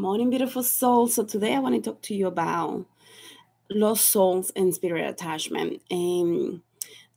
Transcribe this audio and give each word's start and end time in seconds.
Morning, 0.00 0.30
beautiful 0.30 0.62
soul. 0.62 1.08
So 1.08 1.26
today 1.26 1.54
I 1.54 1.58
want 1.58 1.74
to 1.74 1.90
talk 1.90 2.00
to 2.04 2.14
you 2.14 2.26
about 2.26 2.86
lost 3.68 4.08
souls 4.08 4.50
and 4.56 4.74
spirit 4.74 5.06
attachment. 5.06 5.82
And 5.90 6.62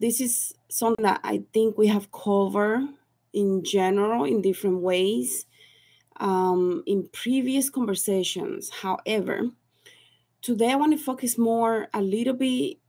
this 0.01 0.19
is 0.19 0.53
something 0.67 1.01
that 1.01 1.21
I 1.23 1.43
think 1.53 1.77
we 1.77 1.87
have 1.87 2.11
covered 2.11 2.85
in 3.31 3.63
general 3.63 4.25
in 4.25 4.41
different 4.41 4.81
ways 4.81 5.45
um, 6.17 6.83
in 6.85 7.07
previous 7.13 7.69
conversations. 7.69 8.69
However, 8.69 9.43
today 10.41 10.73
I 10.73 10.75
want 10.75 10.91
to 10.91 11.01
focus 11.01 11.37
more 11.37 11.87
a 11.93 12.01
little 12.01 12.33
bit 12.33 12.79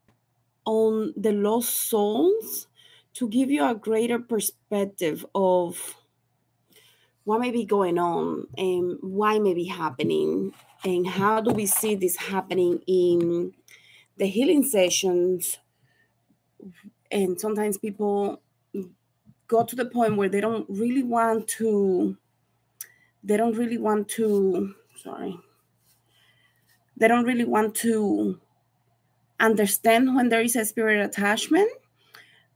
on 0.65 1.15
the 1.17 1.31
lost 1.31 1.89
souls 1.89 2.67
to 3.13 3.29
give 3.29 3.49
you 3.49 3.65
a 3.65 3.77
greater 3.77 4.19
perspective 4.19 5.25
of 5.37 5.95
what 7.25 7.41
may 7.41 7.51
be 7.51 7.65
going 7.65 7.99
on 7.99 8.47
and 8.57 8.99
why 9.01 9.39
may 9.39 9.55
be 9.55 9.65
happening? 9.65 10.53
And 10.85 11.07
how 11.07 11.41
do 11.41 11.53
we 11.53 11.67
see 11.67 11.95
this 11.95 12.17
happening 12.17 12.82
in 12.87 13.53
the 14.17 14.27
healing 14.27 14.63
sessions? 14.63 15.59
And 17.11 17.41
sometimes 17.41 17.79
people 17.79 18.43
go 19.46 19.65
to 19.65 19.77
the 19.77 19.87
point 19.87 20.17
where 20.17 20.29
they 20.29 20.41
don't 20.41 20.67
really 20.68 21.03
want 21.03 21.49
to 21.49 22.17
they 23.23 23.37
don't 23.37 23.57
really 23.57 23.79
want 23.79 24.09
to 24.09 24.75
sorry 24.96 25.39
they 26.96 27.09
don't 27.09 27.25
really 27.25 27.45
want 27.45 27.75
to 27.75 28.41
understand 29.41 30.15
when 30.15 30.29
there 30.29 30.41
is 30.41 30.57
a 30.57 30.65
spirit 30.65 31.04
attachment 31.04 31.71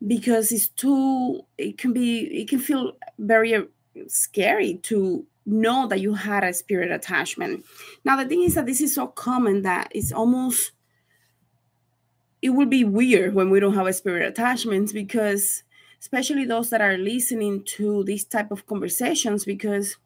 because 0.06 0.52
it's 0.52 0.68
too 0.68 1.42
it 1.58 1.76
can 1.76 1.92
be 1.92 2.20
it 2.40 2.48
can 2.48 2.58
feel 2.58 2.92
very 3.18 3.66
scary 4.06 4.78
to 4.84 5.26
know 5.46 5.86
that 5.88 6.00
you 6.00 6.14
had 6.14 6.44
a 6.44 6.52
spirit 6.52 6.90
attachment. 6.90 7.64
Now, 8.04 8.16
the 8.16 8.26
thing 8.26 8.42
is 8.42 8.54
that 8.54 8.66
this 8.66 8.80
is 8.80 8.94
so 8.94 9.06
common 9.06 9.62
that 9.62 9.90
it's 9.94 10.12
almost, 10.12 10.72
it 12.42 12.50
would 12.50 12.70
be 12.70 12.84
weird 12.84 13.34
when 13.34 13.50
we 13.50 13.58
don't 13.58 13.74
have 13.74 13.86
a 13.86 13.92
spirit 13.92 14.26
attachments 14.26 14.92
because, 14.92 15.64
especially 16.00 16.44
those 16.44 16.70
that 16.70 16.80
are 16.80 16.98
listening 16.98 17.64
to 17.64 18.04
these 18.04 18.24
type 18.24 18.50
of 18.50 18.66
conversations, 18.66 19.44
because 19.44 19.96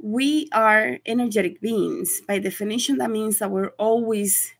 we 0.00 0.48
are 0.52 0.98
energetic 1.06 1.60
beings. 1.60 2.22
By 2.26 2.38
definition, 2.38 2.98
that 2.98 3.10
means 3.10 3.38
that 3.40 3.50
we're 3.50 3.72
always 3.78 4.54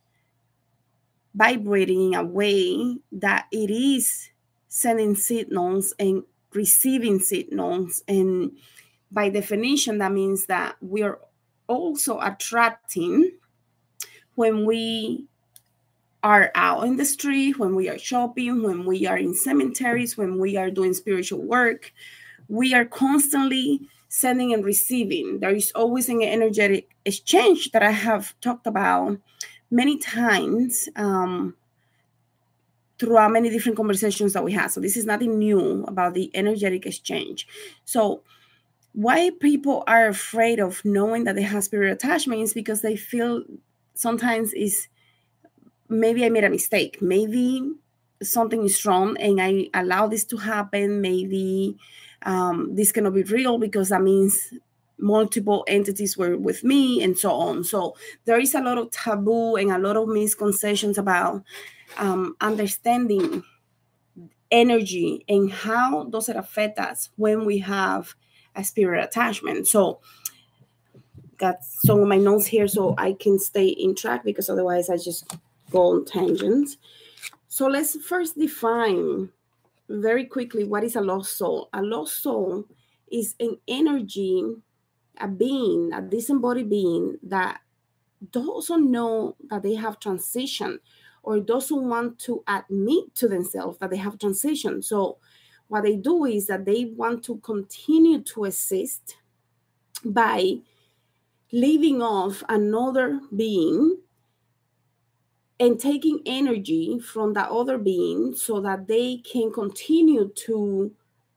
vibrating 1.34 2.12
in 2.12 2.18
a 2.18 2.24
way 2.24 2.98
that 3.12 3.46
it 3.52 3.70
is 3.70 4.30
sending 4.66 5.14
signals 5.14 5.94
and 5.98 6.24
receiving 6.52 7.18
signals. 7.18 8.02
And 8.08 8.52
by 9.10 9.28
definition, 9.30 9.98
that 9.98 10.12
means 10.12 10.46
that 10.46 10.76
we 10.80 11.02
are 11.02 11.18
also 11.66 12.20
attracting 12.20 13.32
when 14.34 14.64
we 14.64 15.26
are 16.22 16.50
out 16.54 16.84
in 16.84 16.96
the 16.96 17.04
street, 17.04 17.58
when 17.58 17.74
we 17.74 17.88
are 17.88 17.98
shopping, 17.98 18.62
when 18.62 18.84
we 18.84 19.06
are 19.06 19.18
in 19.18 19.34
cemeteries, 19.34 20.16
when 20.16 20.38
we 20.38 20.56
are 20.56 20.70
doing 20.70 20.94
spiritual 20.94 21.42
work, 21.42 21.92
we 22.48 22.74
are 22.74 22.84
constantly 22.84 23.80
sending 24.08 24.52
and 24.52 24.64
receiving. 24.64 25.40
There 25.40 25.54
is 25.54 25.70
always 25.74 26.08
an 26.08 26.22
energetic 26.22 26.96
exchange 27.04 27.70
that 27.72 27.82
I 27.82 27.90
have 27.90 28.34
talked 28.40 28.66
about 28.66 29.18
many 29.70 29.98
times. 29.98 30.88
Um, 30.96 31.54
throughout 32.98 33.32
many 33.32 33.50
different 33.50 33.76
conversations 33.76 34.32
that 34.32 34.44
we 34.44 34.52
had. 34.52 34.68
So 34.68 34.80
this 34.80 34.96
is 34.96 35.06
nothing 35.06 35.38
new 35.38 35.84
about 35.84 36.14
the 36.14 36.30
energetic 36.34 36.86
exchange. 36.86 37.46
So 37.84 38.22
why 38.92 39.30
people 39.40 39.84
are 39.86 40.08
afraid 40.08 40.58
of 40.58 40.84
knowing 40.84 41.24
that 41.24 41.36
they 41.36 41.42
have 41.42 41.64
spirit 41.64 41.92
attachment 41.92 42.42
is 42.42 42.52
because 42.52 42.82
they 42.82 42.96
feel 42.96 43.44
sometimes 43.94 44.52
is 44.52 44.88
maybe 45.88 46.24
I 46.24 46.28
made 46.28 46.44
a 46.44 46.50
mistake. 46.50 47.00
Maybe 47.00 47.72
something 48.22 48.64
is 48.64 48.84
wrong 48.84 49.16
and 49.18 49.40
I 49.40 49.68
allow 49.74 50.08
this 50.08 50.24
to 50.26 50.36
happen. 50.36 51.00
Maybe 51.00 51.76
um, 52.22 52.74
this 52.74 52.92
cannot 52.92 53.14
be 53.14 53.22
real 53.22 53.58
because 53.58 53.90
that 53.90 54.02
means 54.02 54.52
multiple 54.98 55.64
entities 55.68 56.16
were 56.16 56.36
with 56.36 56.64
me 56.64 57.02
and 57.02 57.16
so 57.16 57.30
on. 57.30 57.62
So 57.62 57.94
there 58.24 58.40
is 58.40 58.54
a 58.54 58.60
lot 58.60 58.78
of 58.78 58.90
taboo 58.90 59.56
and 59.56 59.70
a 59.70 59.78
lot 59.78 59.96
of 59.96 60.08
misconceptions 60.08 60.98
about 60.98 61.44
um, 61.96 62.36
understanding 62.40 63.42
energy 64.50 65.24
and 65.28 65.52
how 65.52 66.04
does 66.04 66.28
it 66.28 66.36
affect 66.36 66.78
us 66.78 67.10
when 67.16 67.44
we 67.44 67.58
have 67.58 68.14
a 68.54 68.64
spirit 68.64 69.04
attachment. 69.04 69.66
So 69.66 70.00
got 71.38 71.64
some 71.64 72.00
of 72.00 72.08
my 72.08 72.16
notes 72.18 72.46
here 72.46 72.66
so 72.66 72.94
I 72.98 73.12
can 73.12 73.38
stay 73.38 73.68
in 73.68 73.94
track 73.94 74.24
because 74.24 74.50
otherwise 74.50 74.90
I 74.90 74.96
just 74.96 75.36
go 75.70 75.94
on 75.94 76.04
tangents. 76.04 76.76
So 77.48 77.66
let's 77.66 77.96
first 78.02 78.38
define 78.38 79.30
very 79.88 80.24
quickly 80.24 80.64
what 80.64 80.84
is 80.84 80.96
a 80.96 81.00
lost 81.00 81.36
soul. 81.38 81.68
A 81.72 81.82
lost 81.82 82.22
soul 82.22 82.64
is 83.10 83.34
an 83.40 83.58
energy, 83.68 84.44
a 85.20 85.28
being, 85.28 85.92
a 85.94 86.02
disembodied 86.02 86.68
being 86.68 87.18
that 87.22 87.60
doesn't 88.32 88.90
know 88.90 89.36
that 89.48 89.62
they 89.62 89.74
have 89.74 90.00
transitioned 90.00 90.78
or 91.22 91.40
doesn't 91.40 91.88
want 91.88 92.18
to 92.20 92.42
admit 92.48 93.14
to 93.14 93.28
themselves 93.28 93.78
that 93.78 93.90
they 93.90 93.96
have 93.96 94.18
transitioned. 94.18 94.84
So 94.84 95.18
what 95.68 95.82
they 95.82 95.96
do 95.96 96.24
is 96.24 96.46
that 96.46 96.64
they 96.64 96.86
want 96.86 97.24
to 97.24 97.38
continue 97.38 98.22
to 98.22 98.44
exist 98.44 99.16
by 100.04 100.58
living 101.52 102.02
off 102.02 102.42
another 102.48 103.20
being 103.34 103.98
and 105.60 105.80
taking 105.80 106.20
energy 106.24 106.98
from 107.00 107.32
that 107.34 107.50
other 107.50 107.78
being 107.78 108.34
so 108.34 108.60
that 108.60 108.86
they 108.86 109.16
can 109.18 109.52
continue 109.52 110.30
to 110.34 110.92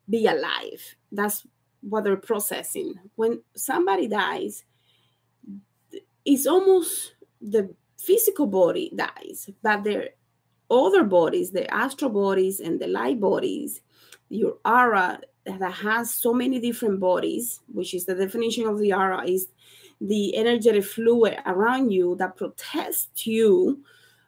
be 0.10 0.28
alive. 0.28 0.96
That's 1.12 1.46
what 1.82 2.04
they're 2.04 2.18
processing. 2.18 2.94
When 3.16 3.42
somebody 3.56 4.08
dies, 4.08 4.64
it's 6.24 6.46
almost 6.46 7.16
the 7.42 7.74
physical 8.06 8.48
body 8.48 8.92
dies, 8.96 9.50
but 9.62 9.84
their 9.84 10.10
other 10.70 11.04
bodies, 11.04 11.52
the 11.52 11.72
astral 11.74 12.12
bodies 12.12 12.60
and 12.60 12.80
the 12.80 12.88
light 12.88 13.20
bodies, 13.20 13.82
your 14.30 14.58
aura 14.66 15.20
that 15.46 15.74
has 15.74 16.14
so 16.14 16.34
many 16.34 16.60
different 16.60 17.00
bodies, 17.00 17.60
which 17.68 17.94
is 17.94 18.06
the 18.06 18.16
definition 18.16 18.66
of 18.68 18.80
the 18.80 18.94
aura, 18.94 19.26
is 19.28 19.48
the 20.00 20.36
energetic 20.36 20.84
fluid 20.84 21.38
around 21.46 21.92
you 21.92 22.16
that 22.16 22.38
protects 22.38 23.10
you 23.26 23.84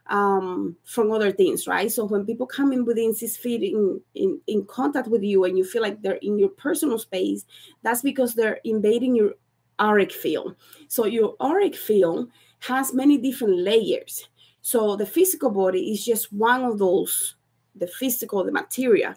um, 0.07 0.75
from 0.83 1.11
other 1.11 1.31
things, 1.31 1.67
right? 1.67 1.91
So 1.91 2.05
when 2.05 2.25
people 2.25 2.45
come 2.45 2.73
in 2.73 2.83
within 2.85 3.13
six 3.13 3.37
feet 3.37 3.63
in, 3.63 4.01
in, 4.15 4.39
in 4.47 4.65
contact 4.65 5.07
with 5.07 5.23
you 5.23 5.45
and 5.45 5.57
you 5.57 5.63
feel 5.63 5.81
like 5.81 6.01
they're 6.01 6.15
in 6.21 6.37
your 6.37 6.49
personal 6.49 6.99
space, 6.99 7.45
that's 7.83 8.01
because 8.01 8.33
they're 8.33 8.59
invading 8.65 9.15
your 9.15 9.35
auric 9.79 10.11
field. 10.11 10.55
So 10.87 11.05
your 11.05 11.35
auric 11.41 11.75
field 11.75 12.29
has 12.67 12.93
many 12.93 13.17
different 13.17 13.57
layers. 13.57 14.27
So 14.61 14.95
the 14.95 15.05
physical 15.05 15.49
body 15.49 15.91
is 15.91 16.05
just 16.05 16.31
one 16.31 16.63
of 16.63 16.79
those, 16.79 17.35
the 17.75 17.87
physical, 17.87 18.43
the 18.43 18.51
material. 18.51 19.13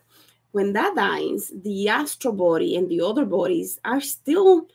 When 0.50 0.72
that 0.72 0.96
dies, 0.96 1.52
the 1.62 1.88
astral 1.88 2.34
body 2.34 2.76
and 2.76 2.88
the 2.88 3.00
other 3.00 3.24
bodies 3.24 3.78
are 3.84 4.00
still 4.00 4.66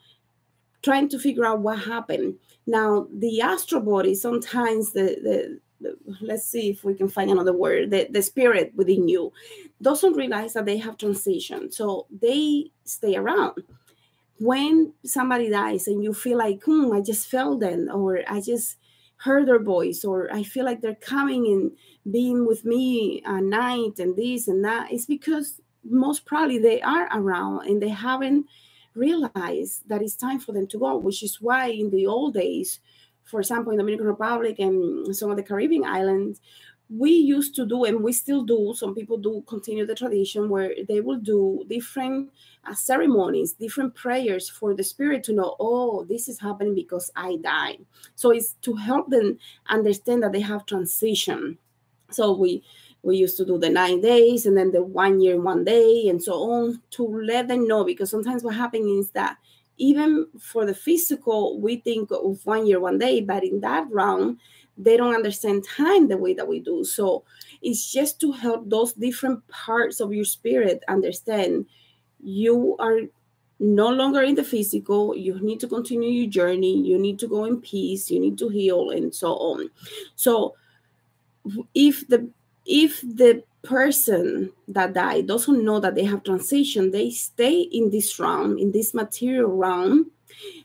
trying 0.84 1.10
to 1.10 1.20
figure 1.20 1.46
out 1.46 1.60
what 1.60 1.80
happened. 1.80 2.36
Now, 2.66 3.08
the 3.14 3.42
astral 3.42 3.82
body, 3.82 4.16
sometimes 4.16 4.94
the, 4.94 5.60
the, 5.82 5.98
let's 6.22 6.46
see 6.46 6.70
if 6.70 6.84
we 6.84 6.94
can 6.94 7.10
find 7.10 7.30
another 7.30 7.54
word, 7.54 7.92
the, 7.92 8.08
the 8.10 8.22
spirit 8.22 8.72
within 8.76 9.08
you 9.10 9.34
doesn't 9.82 10.14
realize 10.14 10.54
that 10.54 10.66
they 10.66 10.78
have 10.78 10.98
transition. 10.98 11.72
So 11.72 12.08
they 12.22 12.72
stay 12.86 13.18
around 13.18 13.64
when 14.42 14.94
somebody 15.06 15.50
dies 15.52 15.88
and 15.88 16.04
you 16.04 16.14
feel 16.14 16.38
like, 16.38 16.64
hmm, 16.64 16.92
I 16.92 17.02
just 17.02 17.28
felt 17.28 17.60
them, 17.60 17.88
or 17.94 18.22
I 18.28 18.42
just 18.42 18.78
heard 19.18 19.48
their 19.48 19.62
voice, 19.62 20.04
or 20.04 20.34
I 20.34 20.42
feel 20.42 20.66
like 20.66 20.82
they're 20.82 20.96
coming 20.96 21.46
and 21.46 22.12
being 22.12 22.48
with 22.48 22.66
me 22.66 23.22
at 23.24 23.44
night 23.44 24.00
and 24.00 24.16
this 24.16 24.48
and 24.48 24.66
that, 24.66 24.92
it's 24.92 25.06
because 25.06 25.62
most 25.84 26.26
probably 26.26 26.58
they 26.58 26.82
are 26.82 27.08
around 27.14 27.68
and 27.68 27.82
they 27.82 27.90
haven't 27.90 28.48
realized 28.96 29.88
that 29.88 30.02
it's 30.02 30.16
time 30.16 30.40
for 30.40 30.54
them 30.54 30.68
to 30.68 30.80
go, 30.80 30.98
which 30.98 31.22
is 31.22 31.40
why 31.40 31.68
in 31.68 31.92
the 31.92 32.08
old 32.08 32.34
days, 32.34 32.80
for 33.24 33.40
example, 33.40 33.72
in 33.72 33.78
the 33.78 33.84
Dominican 33.84 34.08
Republic 34.08 34.58
and 34.58 35.16
some 35.16 35.30
of 35.30 35.38
the 35.38 35.44
Caribbean 35.44 35.86
islands, 35.86 36.42
we 36.98 37.12
used 37.12 37.56
to 37.56 37.66
do 37.66 37.86
and 37.86 38.04
we 38.04 38.12
still 38.12 38.44
do 38.44 38.74
some 38.76 38.94
people 38.94 39.18
do 39.18 39.44
continue 39.48 39.86
the 39.86 39.96
tradition 39.96 40.50
where 40.50 40.74
they 40.90 41.00
will 41.00 41.18
do 41.20 41.64
different 41.70 42.30
uh, 42.70 42.74
ceremonies 42.74 43.54
different 43.54 43.96
prayers 43.96 44.50
for 44.50 44.74
the 44.74 44.84
spirit 44.84 45.24
to 45.24 45.32
know 45.32 45.56
oh 45.60 46.04
this 46.10 46.28
is 46.28 46.40
happening 46.40 46.76
because 46.76 47.10
i 47.16 47.38
died. 47.38 47.78
So 48.16 48.32
it's 48.32 48.54
to 48.64 48.76
help 48.76 49.10
them 49.10 49.40
understand 49.68 50.24
that 50.24 50.32
they 50.34 50.42
have 50.42 50.66
transition. 50.66 51.58
So 52.12 52.36
we 52.36 52.64
we 53.04 53.18
used 53.18 53.38
to 53.38 53.46
do 53.46 53.58
the 53.58 53.70
nine 53.70 54.02
days 54.02 54.46
and 54.46 54.56
then 54.56 54.72
the 54.72 54.84
one 54.84 55.22
year 55.22 55.40
one 55.42 55.64
day 55.64 56.08
and 56.08 56.22
so 56.22 56.34
on 56.34 56.82
to 56.92 57.04
let 57.04 57.48
them 57.48 57.68
know 57.68 57.84
because 57.84 58.12
sometimes 58.12 58.44
what 58.44 58.56
happens 58.56 59.06
is 59.06 59.12
that 59.12 59.38
even 59.78 60.28
for 60.40 60.66
the 60.66 60.76
physical, 60.76 61.60
we 61.60 61.78
think 61.78 62.12
of 62.12 62.46
one 62.46 62.68
year, 62.68 62.80
one 62.80 63.00
day, 63.00 63.20
but 63.22 63.44
in 63.44 63.62
that 63.62 63.88
round, 63.90 64.38
they 64.84 64.98
don't 64.98 65.16
understand 65.16 65.64
time 65.64 66.08
the 66.08 66.18
way 66.18 66.34
that 66.34 66.48
we 66.48 66.60
do. 66.60 66.84
So 66.84 67.24
it's 67.62 67.92
just 67.92 68.20
to 68.22 68.32
help 68.32 68.70
those 68.70 68.94
different 68.94 69.48
parts 69.48 70.00
of 70.00 70.14
your 70.14 70.26
spirit 70.26 70.84
understand 70.88 71.66
you 72.24 72.76
are 72.80 73.00
no 73.60 73.90
longer 73.90 74.22
in 74.24 74.34
the 74.34 74.44
physical 74.44 75.16
you 75.16 75.40
need 75.40 75.60
to 75.60 75.68
continue 75.68 76.10
your 76.10 76.30
journey 76.30 76.82
you 76.82 76.98
need 76.98 77.20
to 77.20 77.28
go 77.28 77.46
in 77.46 77.62
peace 77.62 78.10
you 78.10 78.20
need 78.20 78.38
to 78.38 78.50
heal 78.50 78.90
and 78.90 79.14
so 79.14 79.34
on 79.34 79.70
so 80.16 80.56
if 81.76 82.08
the 82.08 82.28
if 82.66 83.02
the 83.02 83.44
person 83.62 84.52
that 84.68 84.94
died 84.94 85.28
doesn't 85.28 85.64
know 85.64 85.80
that 85.80 85.94
they 85.94 86.04
have 86.04 86.24
transition 86.24 86.90
they 86.90 87.12
stay 87.12 87.62
in 87.62 87.92
this 87.92 88.20
realm 88.20 88.58
in 88.58 88.72
this 88.72 88.96
material 88.96 89.52
realm 89.52 90.10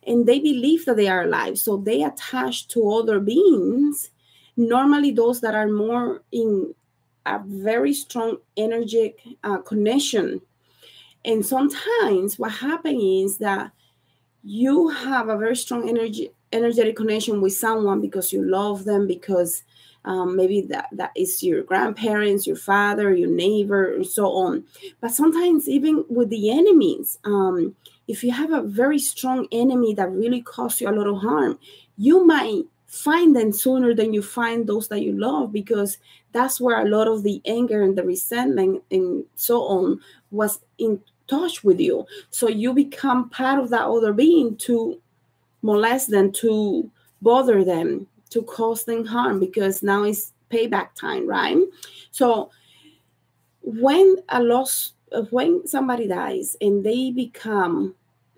and 0.07 0.27
they 0.27 0.39
believe 0.39 0.85
that 0.85 0.97
they 0.97 1.09
are 1.09 1.23
alive. 1.23 1.59
So 1.59 1.77
they 1.77 2.03
attach 2.03 2.69
to 2.69 2.91
other 2.91 3.21
beings 3.21 4.11
normally 4.57 5.11
those 5.11 5.41
that 5.43 5.55
are 5.55 5.69
more 5.69 6.23
in 6.33 6.75
a 7.27 7.41
very 7.45 7.93
strong 7.93 8.39
energetic 8.57 9.19
uh, 9.45 9.59
connection. 9.59 10.41
And 11.25 11.45
sometimes 11.45 12.39
what 12.39 12.53
happens 12.53 13.33
is 13.33 13.39
that 13.39 13.73
you 14.43 14.89
have 14.89 15.29
a 15.29 15.37
very 15.37 15.57
strong 15.57 15.89
energy 15.89 16.31
energetic 16.53 16.95
connection 16.95 17.41
with 17.41 17.53
someone 17.53 18.01
because 18.01 18.33
you 18.33 18.41
love 18.43 18.85
them 18.85 19.09
because 19.09 19.65
um, 20.05 20.37
maybe 20.37 20.61
that, 20.61 20.87
that 20.93 21.11
is 21.17 21.43
your 21.43 21.65
grandparents 21.65 22.47
your 22.47 22.55
father 22.55 23.13
your 23.13 23.29
neighbor 23.29 23.93
and 23.93 24.07
so 24.07 24.27
on. 24.27 24.65
But 25.01 25.11
sometimes 25.11 25.69
even 25.69 26.05
with 26.09 26.31
the 26.31 26.51
enemies 26.51 27.19
um, 27.25 27.75
if 28.09 28.23
you 28.23 28.31
have 28.31 28.53
a 28.53 28.63
very 28.63 28.99
strong 28.99 29.47
enemy 29.53 29.95
that 29.95 30.11
really 30.11 30.41
causes 30.41 30.81
you 30.81 30.89
a 30.89 30.91
lot 30.91 31.07
of 31.07 31.21
harm 31.21 31.59
you 31.97 32.25
might 32.25 32.65
find 32.87 33.35
them 33.35 33.53
sooner 33.53 33.95
than 33.95 34.15
you 34.15 34.23
find 34.23 34.67
those 34.67 34.89
that 34.89 35.03
you 35.03 35.13
love 35.13 35.53
because 35.53 35.99
that's 36.33 36.61
where 36.61 36.81
a 36.81 36.89
lot 36.89 37.09
of 37.09 37.23
the 37.23 37.43
anger 37.45 37.83
and 37.83 37.97
the 37.97 38.05
resentment 38.05 38.83
and 38.91 39.25
so 39.35 39.63
on 39.63 40.01
was 40.31 40.61
in 40.79 41.01
touch 41.27 41.65
with 41.65 41.81
you. 41.81 42.07
So 42.31 42.49
you 42.49 42.73
become 42.73 43.29
part 43.31 43.59
of 43.59 43.71
that 43.71 43.87
other 43.87 44.13
being 44.13 44.57
to 44.59 45.01
molest 45.63 46.11
them, 46.11 46.33
to 46.33 46.91
bother 47.23 47.65
them, 47.65 48.07
to 48.31 48.43
cause 48.43 48.85
them 48.85 49.05
harm 49.05 49.41
because 49.41 49.83
now 49.83 50.05
it's 50.05 50.33
payback 50.51 50.95
time, 50.95 51.29
right? 51.29 51.57
So 52.13 52.51
when 53.63 54.17
a 54.29 54.43
loss, 54.43 54.93
when 55.31 55.67
somebody 55.67 56.07
dies 56.07 56.57
and 56.61 56.85
they 56.85 57.11
become 57.11 57.95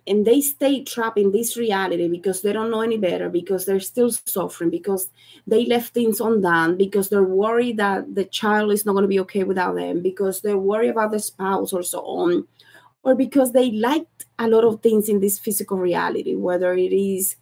and 0.06 0.26
they 0.26 0.40
stay 0.40 0.82
trapped 0.82 1.18
in 1.18 1.32
this 1.32 1.56
reality 1.56 2.08
because 2.08 2.40
they 2.40 2.52
don't 2.52 2.70
know 2.70 2.80
any 2.80 2.96
better, 2.96 3.28
because 3.28 3.66
they're 3.66 3.78
still 3.78 4.10
suffering, 4.10 4.70
because 4.70 5.10
they 5.46 5.66
left 5.66 5.92
things 5.92 6.18
undone, 6.18 6.78
because 6.78 7.10
they're 7.10 7.22
worried 7.22 7.76
that 7.76 8.14
the 8.14 8.24
child 8.24 8.72
is 8.72 8.86
not 8.86 8.92
going 8.92 9.02
to 9.02 9.08
be 9.08 9.20
okay 9.20 9.44
without 9.44 9.74
them, 9.74 10.00
because 10.00 10.40
they're 10.40 10.56
worried 10.56 10.88
about 10.88 11.10
the 11.10 11.20
spouse 11.20 11.74
or 11.74 11.82
so 11.82 12.00
on 12.00 12.46
or 13.02 13.14
because 13.14 13.52
they 13.52 13.70
liked 13.70 14.26
a 14.38 14.48
lot 14.48 14.64
of 14.64 14.82
things 14.82 15.08
in 15.08 15.20
this 15.20 15.38
physical 15.38 15.78
reality, 15.78 16.34
whether 16.34 16.74
it 16.74 16.92
is 16.92 17.36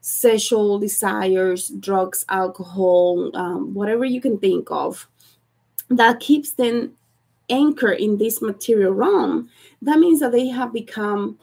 sexual 0.00 0.78
desires, 0.78 1.68
drugs, 1.80 2.24
alcohol, 2.28 3.30
um, 3.34 3.74
whatever 3.74 4.04
you 4.04 4.20
can 4.20 4.38
think 4.38 4.70
of, 4.70 5.08
that 5.88 6.20
keeps 6.20 6.52
them 6.52 6.92
anchored 7.50 8.00
in 8.00 8.18
this 8.18 8.40
material 8.40 8.92
realm. 8.92 9.50
That 9.82 9.98
means 9.98 10.20
that 10.20 10.32
they 10.32 10.48
have 10.48 10.72
become 10.72 11.38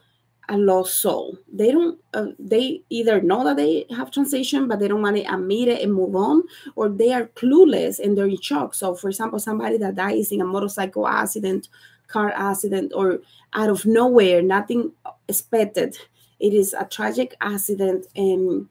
a 0.50 0.57
lost 0.57 0.95
soul. 0.95 1.38
They 1.51 1.71
don't. 1.71 2.00
Uh, 2.13 2.27
they 2.39 2.81
either 2.89 3.21
know 3.21 3.44
that 3.44 3.57
they 3.57 3.86
have 3.95 4.12
transition, 4.12 4.68
but 4.68 4.80
they 4.80 4.88
don't 4.88 5.01
want 5.01 5.18
to 5.18 5.33
admit 5.33 5.68
it 5.68 5.81
and 5.81 5.94
move 5.94 6.15
on, 6.15 6.44
or 6.75 6.89
they 6.89 7.12
are 7.13 7.25
clueless 7.36 8.00
and 8.00 8.18
they're 8.18 8.27
in 8.27 8.39
shock. 8.39 8.74
So, 8.74 8.95
for 8.95 9.09
example, 9.09 9.39
somebody 9.39 9.77
that 9.77 9.95
dies 9.95 10.31
in 10.31 10.42
a 10.42 10.45
motorcycle 10.45 11.07
accident 11.07 11.68
car 12.07 12.31
accident 12.36 12.94
or 12.95 13.19
out 13.54 13.69
of 13.69 13.86
nowhere, 13.86 14.42
nothing 14.42 14.92
expected. 15.27 15.98
It 16.39 16.54
is 16.54 16.74
a 16.74 16.86
tragic 16.86 17.36
accident, 17.42 18.06
and 18.15 18.68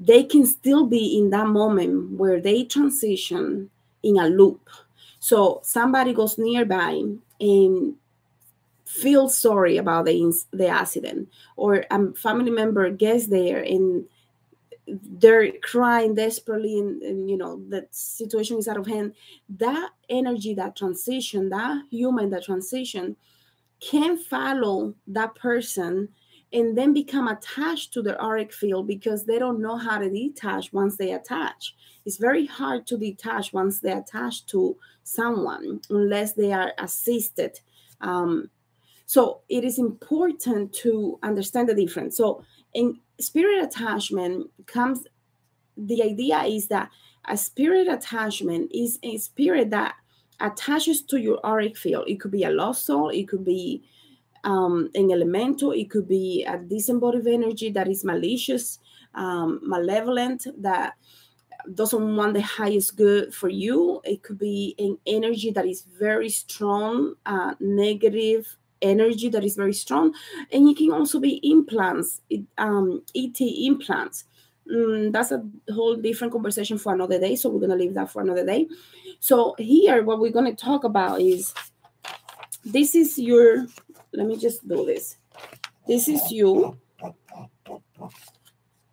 they 0.00 0.24
can 0.24 0.44
still 0.44 0.86
be 0.86 1.18
in 1.18 1.30
that 1.30 1.46
moment 1.46 2.18
where 2.18 2.40
they 2.40 2.64
transition 2.64 3.70
in 4.02 4.18
a 4.18 4.28
loop. 4.28 4.68
So 5.28 5.60
somebody 5.62 6.14
goes 6.14 6.38
nearby 6.38 7.02
and 7.38 7.94
feels 8.86 9.36
sorry 9.36 9.76
about 9.76 10.06
the, 10.06 10.32
the 10.52 10.68
accident, 10.68 11.28
or 11.54 11.84
a 11.90 12.12
family 12.14 12.50
member 12.50 12.88
gets 12.88 13.26
there 13.26 13.62
and 13.62 14.06
they're 14.86 15.52
crying 15.62 16.14
desperately 16.14 16.78
and, 16.78 17.02
and, 17.02 17.28
you 17.28 17.36
know 17.36 17.60
that 17.68 17.94
situation 17.94 18.56
is 18.56 18.68
out 18.68 18.78
of 18.78 18.86
hand. 18.86 19.12
That 19.58 19.90
energy 20.08 20.54
that 20.54 20.76
transition 20.76 21.50
that 21.50 21.82
human 21.90 22.30
that 22.30 22.44
transition 22.44 23.14
can 23.80 24.16
follow 24.16 24.94
that 25.08 25.34
person 25.34 26.08
and 26.52 26.76
then 26.76 26.92
become 26.92 27.28
attached 27.28 27.92
to 27.92 28.02
the 28.02 28.20
auric 28.22 28.52
field 28.52 28.86
because 28.86 29.24
they 29.24 29.38
don't 29.38 29.60
know 29.60 29.76
how 29.76 29.98
to 29.98 30.08
detach 30.08 30.72
once 30.72 30.96
they 30.96 31.12
attach. 31.12 31.74
It's 32.06 32.16
very 32.16 32.46
hard 32.46 32.86
to 32.86 32.96
detach 32.96 33.52
once 33.52 33.80
they 33.80 33.92
attach 33.92 34.46
to 34.46 34.76
someone 35.02 35.80
unless 35.90 36.32
they 36.32 36.52
are 36.52 36.72
assisted. 36.78 37.60
Um, 38.00 38.50
so 39.04 39.40
it 39.48 39.64
is 39.64 39.78
important 39.78 40.72
to 40.74 41.18
understand 41.22 41.68
the 41.68 41.74
difference. 41.74 42.16
So 42.16 42.44
in 42.72 42.98
spirit 43.20 43.62
attachment 43.62 44.50
comes 44.66 45.04
the 45.76 46.02
idea 46.02 46.42
is 46.42 46.68
that 46.68 46.90
a 47.26 47.36
spirit 47.36 47.88
attachment 47.88 48.70
is 48.72 48.98
a 49.02 49.18
spirit 49.18 49.70
that 49.70 49.94
attaches 50.40 51.02
to 51.02 51.20
your 51.20 51.44
auric 51.44 51.76
field. 51.76 52.04
It 52.08 52.20
could 52.20 52.30
be 52.30 52.44
a 52.44 52.50
lost 52.50 52.86
soul 52.86 53.10
it 53.10 53.28
could 53.28 53.44
be 53.44 53.82
um, 54.48 54.90
an 54.94 55.10
elemental 55.10 55.72
it 55.72 55.90
could 55.90 56.08
be 56.08 56.44
a 56.44 56.56
disembodied 56.58 57.26
energy 57.26 57.70
that 57.70 57.88
is 57.88 58.04
malicious 58.04 58.78
um, 59.14 59.60
malevolent 59.62 60.46
that 60.56 60.94
doesn't 61.74 62.16
want 62.16 62.34
the 62.34 62.42
highest 62.42 62.96
good 62.96 63.34
for 63.34 63.48
you. 63.48 64.00
It 64.04 64.22
could 64.22 64.38
be 64.38 64.74
an 64.78 64.98
energy 65.06 65.50
that 65.50 65.66
is 65.66 65.82
very 65.98 66.28
strong 66.28 67.14
uh, 67.26 67.54
negative 67.60 68.56
energy 68.80 69.28
that 69.28 69.44
is 69.44 69.56
very 69.56 69.72
strong. 69.72 70.14
And 70.52 70.68
it 70.68 70.76
can 70.76 70.92
also 70.92 71.20
be 71.20 71.40
implants 71.42 72.20
um, 72.56 73.02
et 73.14 73.40
implants. 73.40 74.24
Mm, 74.70 75.12
that's 75.12 75.32
a 75.32 75.42
whole 75.72 75.96
different 75.96 76.32
conversation 76.32 76.76
for 76.76 76.92
another 76.92 77.18
day 77.18 77.36
so 77.36 77.48
we're 77.48 77.58
going 77.58 77.70
to 77.70 77.76
leave 77.76 77.94
that 77.94 78.10
for 78.10 78.22
another 78.22 78.44
day. 78.44 78.68
So 79.18 79.54
here 79.58 80.04
what 80.04 80.20
we're 80.20 80.30
going 80.30 80.54
to 80.54 80.64
talk 80.64 80.84
about 80.84 81.20
is 81.20 81.54
this 82.64 82.94
is 82.94 83.18
your 83.18 83.66
let 84.12 84.26
me 84.26 84.36
just 84.36 84.66
do 84.68 84.84
this 84.84 85.16
this 85.86 86.08
is 86.08 86.30
you 86.30 86.76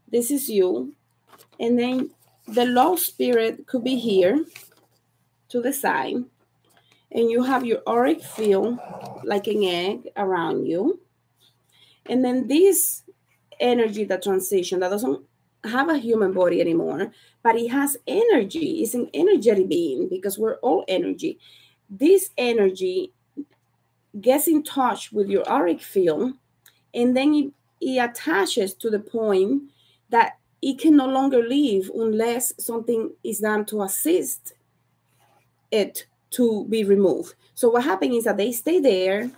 this 0.10 0.32
is 0.32 0.50
you 0.50 0.94
and 1.60 1.80
then 1.80 2.12
the 2.48 2.66
low 2.66 2.96
spirit 2.96 3.66
could 3.66 3.84
be 3.84 3.96
here 3.96 4.46
to 5.50 5.62
the 5.62 5.74
side 5.74 6.24
and 7.16 7.32
you 7.32 7.44
have 7.44 7.66
your 7.66 7.82
auric 7.88 8.22
field 8.22 8.78
like 9.24 9.48
an 9.48 9.64
egg 9.64 10.10
around 10.18 10.66
you. 10.66 11.00
And 12.08 12.24
then 12.24 12.48
this 12.48 13.04
energy, 13.60 14.04
the 14.04 14.18
transition 14.18 14.82
that 14.82 14.90
doesn't 14.90 15.24
have 15.64 15.90
a 15.90 15.98
human 15.98 16.34
body 16.34 16.60
anymore, 16.60 17.14
but 17.42 17.56
it 17.56 17.70
has 17.70 17.98
energy. 18.06 18.82
It's 18.82 18.94
an 18.94 19.10
energetic 19.14 19.70
being 19.70 20.10
because 20.10 20.38
we're 20.38 20.58
all 20.58 20.84
energy. 20.90 21.40
This 21.90 22.30
energy 22.38 23.14
gets 24.22 24.48
in 24.48 24.64
touch 24.64 25.12
with 25.12 25.30
your 25.30 25.48
auric 25.50 25.82
field 25.82 26.34
and 26.94 27.16
then 27.16 27.34
it, 27.34 27.54
it 27.82 27.98
attaches 27.98 28.74
to 28.74 28.90
the 28.90 29.00
point 29.00 29.64
that 30.10 30.38
it 30.62 30.80
can 30.80 30.96
no 30.96 31.08
longer 31.08 31.44
leave 31.48 31.92
unless 31.94 32.54
something 32.58 33.12
is 33.24 33.40
done 33.40 33.66
to 33.66 33.84
assist 33.84 34.54
it 35.72 36.08
to 36.32 36.66
be 36.70 36.84
removed. 36.84 37.36
So 37.54 37.70
what 37.70 37.84
happens 37.84 38.16
is 38.16 38.24
that 38.24 38.38
they 38.38 38.52
stay 38.52 38.80
there 38.80 39.30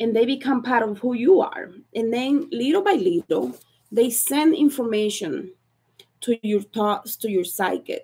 and 0.00 0.14
they 0.14 0.26
become 0.26 0.62
part 0.62 0.82
of 0.82 0.98
who 0.98 1.14
you 1.14 1.40
are. 1.40 1.70
And 1.94 2.12
then 2.12 2.48
little 2.50 2.82
by 2.82 2.94
little, 2.94 3.56
they 3.90 4.10
send 4.10 4.54
information 4.54 5.52
to 6.22 6.38
your 6.46 6.62
thoughts, 6.62 7.16
to 7.16 7.30
your 7.30 7.44
psyche, 7.44 8.00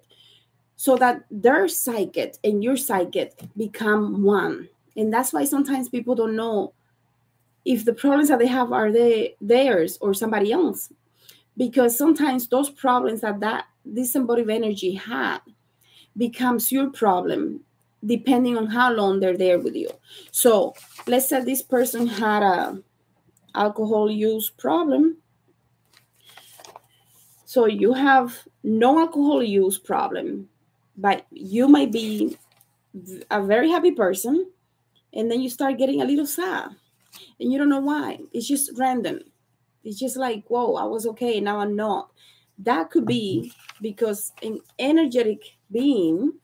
so 0.77 0.97
that 0.97 1.25
their 1.31 1.69
psyche 1.69 2.33
and 2.45 2.63
your 2.63 2.77
psyche 2.77 3.31
become 3.57 4.23
one. 4.23 4.69
And 4.97 5.13
that's 5.13 5.33
why 5.33 5.45
sometimes 5.45 5.89
people 5.89 6.15
don't 6.15 6.37
know 6.37 6.73
if 7.65 7.85
the 7.85 7.93
problems 7.93 8.29
that 8.29 8.39
they 8.39 8.47
have 8.47 8.73
are 8.73 8.91
they 8.91 9.37
theirs 9.41 9.99
or 10.01 10.15
somebody 10.15 10.53
else. 10.53 10.93
Because 11.57 11.97
sometimes 11.97 12.49
those 12.49 12.71
problems 12.71 13.21
that 13.21 13.41
that 13.41 13.67
disembodied 13.93 14.51
energy 14.51 14.95
had 14.95 15.41
becomes 16.17 16.73
your 16.73 16.91
problem 16.91 17.61
depending 18.05 18.57
on 18.57 18.67
how 18.67 18.93
long 18.93 19.21
they're 19.21 19.37
there 19.37 19.59
with 19.59 19.75
you. 19.75 19.91
So 20.31 20.75
let's 21.07 21.29
say 21.29 21.43
this 21.43 21.63
person 21.63 22.07
had 22.07 22.43
a 22.43 22.83
alcohol 23.55 24.11
use 24.11 24.51
problem. 24.51 25.19
So 27.45 27.67
you 27.67 27.93
have 27.93 28.39
no 28.63 28.99
alcohol 28.99 29.43
use 29.43 29.77
problem, 29.77 30.49
but 30.97 31.27
you 31.31 31.69
might 31.69 31.93
be 31.93 32.39
a 33.31 33.43
very 33.43 33.71
happy 33.71 33.91
person, 33.91 34.47
and 35.15 35.31
then 35.31 35.41
you 35.41 35.51
start 35.51 35.79
getting 35.79 36.01
a 36.01 36.05
little 36.05 36.27
sad, 36.27 36.71
and 37.39 37.53
you 37.53 37.59
don't 37.59 37.69
know 37.69 37.81
why. 37.81 38.19
It's 38.33 38.47
just 38.49 38.73
random. 38.77 39.21
It's 39.85 39.99
just 39.99 40.17
like, 40.17 40.45
whoa, 40.49 40.75
I 40.75 40.85
was 40.85 41.07
okay, 41.07 41.41
now 41.41 41.59
I'm 41.59 41.75
not. 41.75 42.11
That 42.59 42.91
could 42.91 43.07
be 43.07 43.53
because 43.81 44.33
an 44.43 44.61
energetic 44.79 45.41
being 45.73 46.35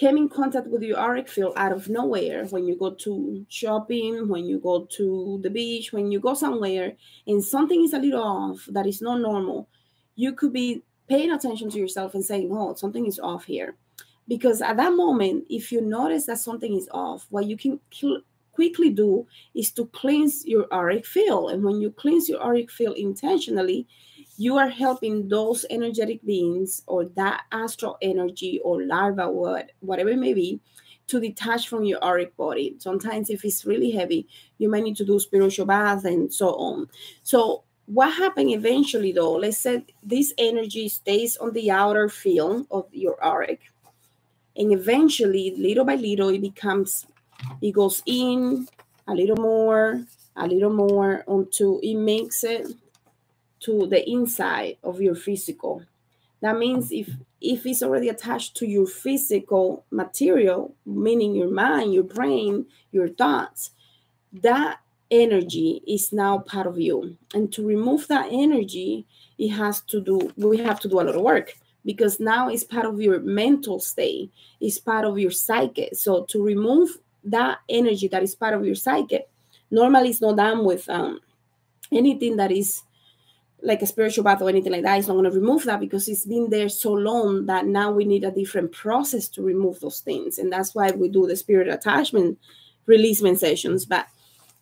came 0.00 0.16
in 0.16 0.28
contact 0.30 0.66
with 0.66 0.82
your 0.82 0.98
auric 0.98 1.28
field 1.28 1.52
out 1.56 1.72
of 1.72 1.90
nowhere 1.90 2.46
when 2.46 2.66
you 2.66 2.74
go 2.74 2.94
to 2.94 3.44
shopping, 3.48 4.28
when 4.28 4.46
you 4.46 4.58
go 4.58 4.86
to 4.86 5.38
the 5.42 5.50
beach, 5.50 5.92
when 5.92 6.10
you 6.10 6.18
go 6.18 6.32
somewhere, 6.32 6.94
and 7.26 7.44
something 7.44 7.84
is 7.84 7.92
a 7.92 7.98
little 7.98 8.22
off 8.22 8.66
that 8.70 8.86
is 8.86 9.02
not 9.02 9.20
normal, 9.20 9.68
you 10.16 10.32
could 10.32 10.54
be 10.54 10.82
paying 11.06 11.30
attention 11.30 11.68
to 11.68 11.78
yourself 11.78 12.14
and 12.14 12.24
saying, 12.24 12.48
Oh, 12.50 12.72
something 12.74 13.04
is 13.04 13.20
off 13.20 13.44
here. 13.44 13.76
Because 14.30 14.62
at 14.62 14.76
that 14.76 14.94
moment, 14.94 15.46
if 15.50 15.72
you 15.72 15.80
notice 15.80 16.26
that 16.26 16.38
something 16.38 16.76
is 16.76 16.88
off, 16.92 17.26
what 17.30 17.46
you 17.46 17.56
can 17.56 17.80
quickly 18.52 18.90
do 18.90 19.26
is 19.56 19.72
to 19.72 19.86
cleanse 19.86 20.46
your 20.46 20.72
auric 20.72 21.04
field. 21.04 21.50
And 21.50 21.64
when 21.64 21.80
you 21.80 21.90
cleanse 21.90 22.28
your 22.28 22.40
auric 22.40 22.70
field 22.70 22.96
intentionally, 22.96 23.88
you 24.36 24.56
are 24.56 24.68
helping 24.68 25.28
those 25.28 25.66
energetic 25.68 26.24
beings 26.24 26.80
or 26.86 27.06
that 27.16 27.42
astral 27.50 27.98
energy 28.02 28.60
or 28.62 28.84
larva, 28.84 29.28
what, 29.28 29.72
whatever 29.80 30.10
it 30.10 30.18
may 30.18 30.32
be, 30.32 30.60
to 31.08 31.18
detach 31.18 31.66
from 31.68 31.82
your 31.82 31.98
auric 32.04 32.36
body. 32.36 32.76
Sometimes, 32.78 33.30
if 33.30 33.44
it's 33.44 33.64
really 33.64 33.90
heavy, 33.90 34.28
you 34.58 34.70
may 34.70 34.80
need 34.80 34.96
to 34.98 35.04
do 35.04 35.18
spiritual 35.18 35.66
bath 35.66 36.04
and 36.04 36.32
so 36.32 36.50
on. 36.50 36.86
So, 37.24 37.64
what 37.86 38.14
happened 38.14 38.50
eventually, 38.50 39.10
though? 39.10 39.32
Let's 39.32 39.58
say 39.58 39.84
this 40.04 40.32
energy 40.38 40.88
stays 40.88 41.36
on 41.36 41.52
the 41.52 41.72
outer 41.72 42.08
field 42.08 42.68
of 42.70 42.86
your 42.92 43.22
auric, 43.24 43.60
and 44.60 44.72
eventually, 44.72 45.54
little 45.56 45.86
by 45.86 45.94
little, 45.94 46.28
it 46.28 46.42
becomes, 46.42 47.06
it 47.62 47.72
goes 47.72 48.02
in 48.04 48.68
a 49.08 49.14
little 49.14 49.38
more, 49.38 50.04
a 50.36 50.46
little 50.46 50.72
more 50.72 51.24
until 51.26 51.80
it 51.82 51.94
makes 51.94 52.44
it 52.44 52.68
to 53.60 53.86
the 53.86 54.06
inside 54.08 54.76
of 54.84 55.00
your 55.00 55.14
physical. 55.14 55.82
That 56.42 56.58
means 56.58 56.92
if 56.92 57.08
if 57.40 57.64
it's 57.64 57.82
already 57.82 58.10
attached 58.10 58.54
to 58.58 58.66
your 58.66 58.86
physical 58.86 59.86
material, 59.90 60.74
meaning 60.84 61.34
your 61.34 61.50
mind, 61.50 61.94
your 61.94 62.04
brain, 62.04 62.66
your 62.92 63.08
thoughts, 63.08 63.70
that 64.30 64.80
energy 65.10 65.82
is 65.86 66.12
now 66.12 66.38
part 66.38 66.66
of 66.66 66.78
you. 66.78 67.16
And 67.32 67.50
to 67.54 67.66
remove 67.66 68.08
that 68.08 68.28
energy, 68.30 69.06
it 69.38 69.48
has 69.48 69.80
to 69.82 70.02
do, 70.02 70.32
we 70.36 70.58
have 70.58 70.80
to 70.80 70.88
do 70.88 71.00
a 71.00 71.02
lot 71.02 71.16
of 71.16 71.22
work 71.22 71.56
because 71.84 72.20
now 72.20 72.48
it's 72.48 72.64
part 72.64 72.86
of 72.86 73.00
your 73.00 73.20
mental 73.20 73.80
state, 73.80 74.30
it's 74.60 74.78
part 74.78 75.04
of 75.04 75.18
your 75.18 75.30
psyche. 75.30 75.88
So 75.92 76.24
to 76.24 76.42
remove 76.42 76.90
that 77.24 77.58
energy 77.68 78.08
that 78.08 78.22
is 78.22 78.34
part 78.34 78.54
of 78.54 78.64
your 78.64 78.74
psyche, 78.74 79.20
normally 79.70 80.10
it's 80.10 80.20
not 80.20 80.36
done 80.36 80.64
with 80.64 80.88
um, 80.88 81.20
anything 81.92 82.36
that 82.36 82.50
is 82.50 82.82
like 83.62 83.82
a 83.82 83.86
spiritual 83.86 84.24
bath 84.24 84.40
or 84.40 84.48
anything 84.48 84.72
like 84.72 84.82
that. 84.82 84.98
It's 84.98 85.08
not 85.08 85.14
going 85.14 85.30
to 85.30 85.38
remove 85.38 85.64
that 85.64 85.80
because 85.80 86.08
it's 86.08 86.24
been 86.24 86.48
there 86.48 86.68
so 86.68 86.92
long 86.92 87.46
that 87.46 87.66
now 87.66 87.90
we 87.90 88.04
need 88.04 88.24
a 88.24 88.30
different 88.30 88.72
process 88.72 89.28
to 89.28 89.42
remove 89.42 89.80
those 89.80 90.00
things 90.00 90.38
and 90.38 90.52
that's 90.52 90.74
why 90.74 90.90
we 90.90 91.08
do 91.08 91.26
the 91.26 91.36
spirit 91.36 91.68
attachment 91.68 92.38
releasement 92.86 93.38
sessions 93.38 93.84
but 93.84 94.06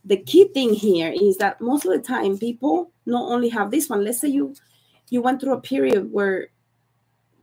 the 0.05 0.17
key 0.17 0.49
thing 0.49 0.75
here 0.75 1.13
is 1.15 1.37
that 1.39 1.61
most 1.61 1.85
of 1.85 1.93
the 1.93 1.99
time 1.99 2.37
people 2.37 2.91
not 3.07 3.31
only 3.31 3.49
have 3.49 3.71
this 3.71 3.89
one 3.89 4.05
let's 4.05 4.21
say 4.21 4.29
you 4.29 4.55
you 5.11 5.23
went 5.23 5.41
through 5.41 5.53
a 5.53 5.61
period 5.61 6.13
where 6.13 6.49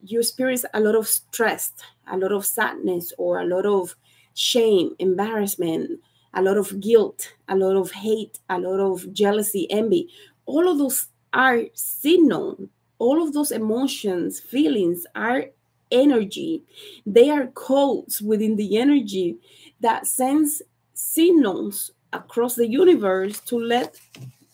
you 0.06 0.20
experience 0.20 0.66
a 0.74 0.80
lot 0.80 0.96
of 0.96 1.08
stress 1.08 1.74
a 2.12 2.18
lot 2.18 2.32
of 2.32 2.46
sadness 2.46 3.14
or 3.18 3.40
a 3.40 3.46
lot 3.46 3.66
of 3.66 3.96
shame 4.34 4.96
embarrassment 5.00 6.00
a 6.34 6.42
lot 6.42 6.58
of 6.58 6.80
guilt 6.80 7.34
a 7.50 7.56
lot 7.56 7.76
of 7.76 7.92
hate 7.92 8.40
a 8.50 8.60
lot 8.60 8.80
of 8.80 9.12
jealousy 9.14 9.68
envy 9.72 10.10
all 10.46 10.68
of 10.70 10.78
those 10.78 11.08
are 11.36 11.64
signal. 11.74 12.58
All 12.98 13.22
of 13.22 13.34
those 13.34 13.52
emotions, 13.52 14.40
feelings 14.40 15.06
are 15.16 15.46
energy. 15.92 16.64
They 17.06 17.30
are 17.30 17.48
codes 17.48 18.22
within 18.22 18.56
the 18.56 18.78
energy 18.78 19.38
that 19.82 20.08
sends 20.08 20.62
signals 20.94 21.92
across 22.14 22.56
the 22.56 22.68
universe 22.68 23.42
to 23.42 23.60
let 23.60 24.00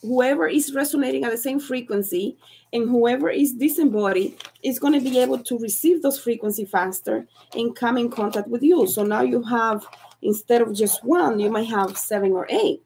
whoever 0.01 0.47
is 0.47 0.73
resonating 0.73 1.23
at 1.23 1.31
the 1.31 1.37
same 1.37 1.59
frequency 1.59 2.37
and 2.73 2.89
whoever 2.89 3.29
is 3.29 3.53
disembodied 3.53 4.41
is 4.63 4.79
going 4.79 4.93
to 4.93 5.09
be 5.09 5.19
able 5.19 5.37
to 5.37 5.59
receive 5.59 6.01
those 6.01 6.19
frequency 6.19 6.65
faster 6.65 7.27
and 7.53 7.75
come 7.75 7.97
in 7.97 8.09
contact 8.09 8.47
with 8.47 8.63
you. 8.63 8.87
So 8.87 9.03
now 9.03 9.21
you 9.21 9.43
have 9.43 9.85
instead 10.21 10.61
of 10.61 10.73
just 10.73 11.03
one, 11.03 11.39
you 11.39 11.49
might 11.49 11.69
have 11.69 11.97
seven 11.97 12.31
or 12.31 12.47
eight. 12.49 12.81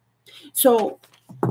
So 0.54 1.00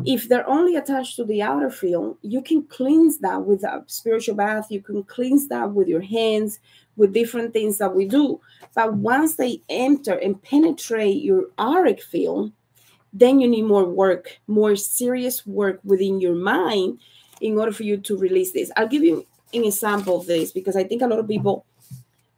if 0.04 0.28
they're 0.28 0.48
only 0.48 0.76
attached 0.76 1.16
to 1.16 1.24
the 1.24 1.42
outer 1.42 1.70
field, 1.70 2.18
you 2.22 2.42
can 2.42 2.62
cleanse 2.64 3.18
that 3.18 3.44
with 3.44 3.64
a 3.64 3.84
spiritual 3.86 4.34
bath. 4.34 4.66
You 4.70 4.82
can 4.82 5.02
cleanse 5.04 5.48
that 5.48 5.72
with 5.72 5.88
your 5.88 6.00
hands, 6.00 6.58
with 6.96 7.14
different 7.14 7.52
things 7.52 7.78
that 7.78 7.94
we 7.94 8.06
do. 8.06 8.40
But 8.74 8.94
once 8.94 9.36
they 9.36 9.62
enter 9.68 10.14
and 10.14 10.40
penetrate 10.42 11.22
your 11.22 11.46
auric 11.58 12.02
field, 12.02 12.52
then 13.14 13.38
you 13.40 13.48
need 13.48 13.62
more 13.62 13.84
work, 13.84 14.38
more 14.48 14.74
serious 14.74 15.46
work 15.46 15.80
within 15.84 16.20
your 16.20 16.34
mind 16.34 16.98
in 17.40 17.56
order 17.56 17.72
for 17.72 17.84
you 17.84 17.96
to 17.96 18.18
release 18.18 18.52
this. 18.52 18.72
I'll 18.76 18.88
give 18.88 19.04
you 19.04 19.24
an 19.54 19.64
example 19.64 20.20
of 20.20 20.26
this 20.26 20.50
because 20.50 20.74
I 20.74 20.82
think 20.82 21.00
a 21.00 21.06
lot 21.06 21.20
of 21.20 21.28
people 21.28 21.64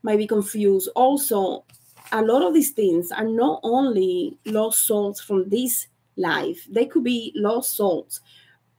might 0.03 0.19
be 0.19 0.27
confused. 0.27 0.91
Also, 0.95 1.65
a 2.13 2.23
lot 2.23 2.43
of 2.43 2.53
these 2.53 2.71
things 2.71 3.11
are 3.11 3.27
not 3.27 3.61
only 3.63 4.39
lost 4.45 4.87
souls 4.87 5.21
from 5.21 5.49
this 5.49 5.89
life. 6.17 6.67
They 6.71 6.85
could 6.85 7.05
be 7.05 7.33
lost 7.35 7.75
souls, 7.75 8.21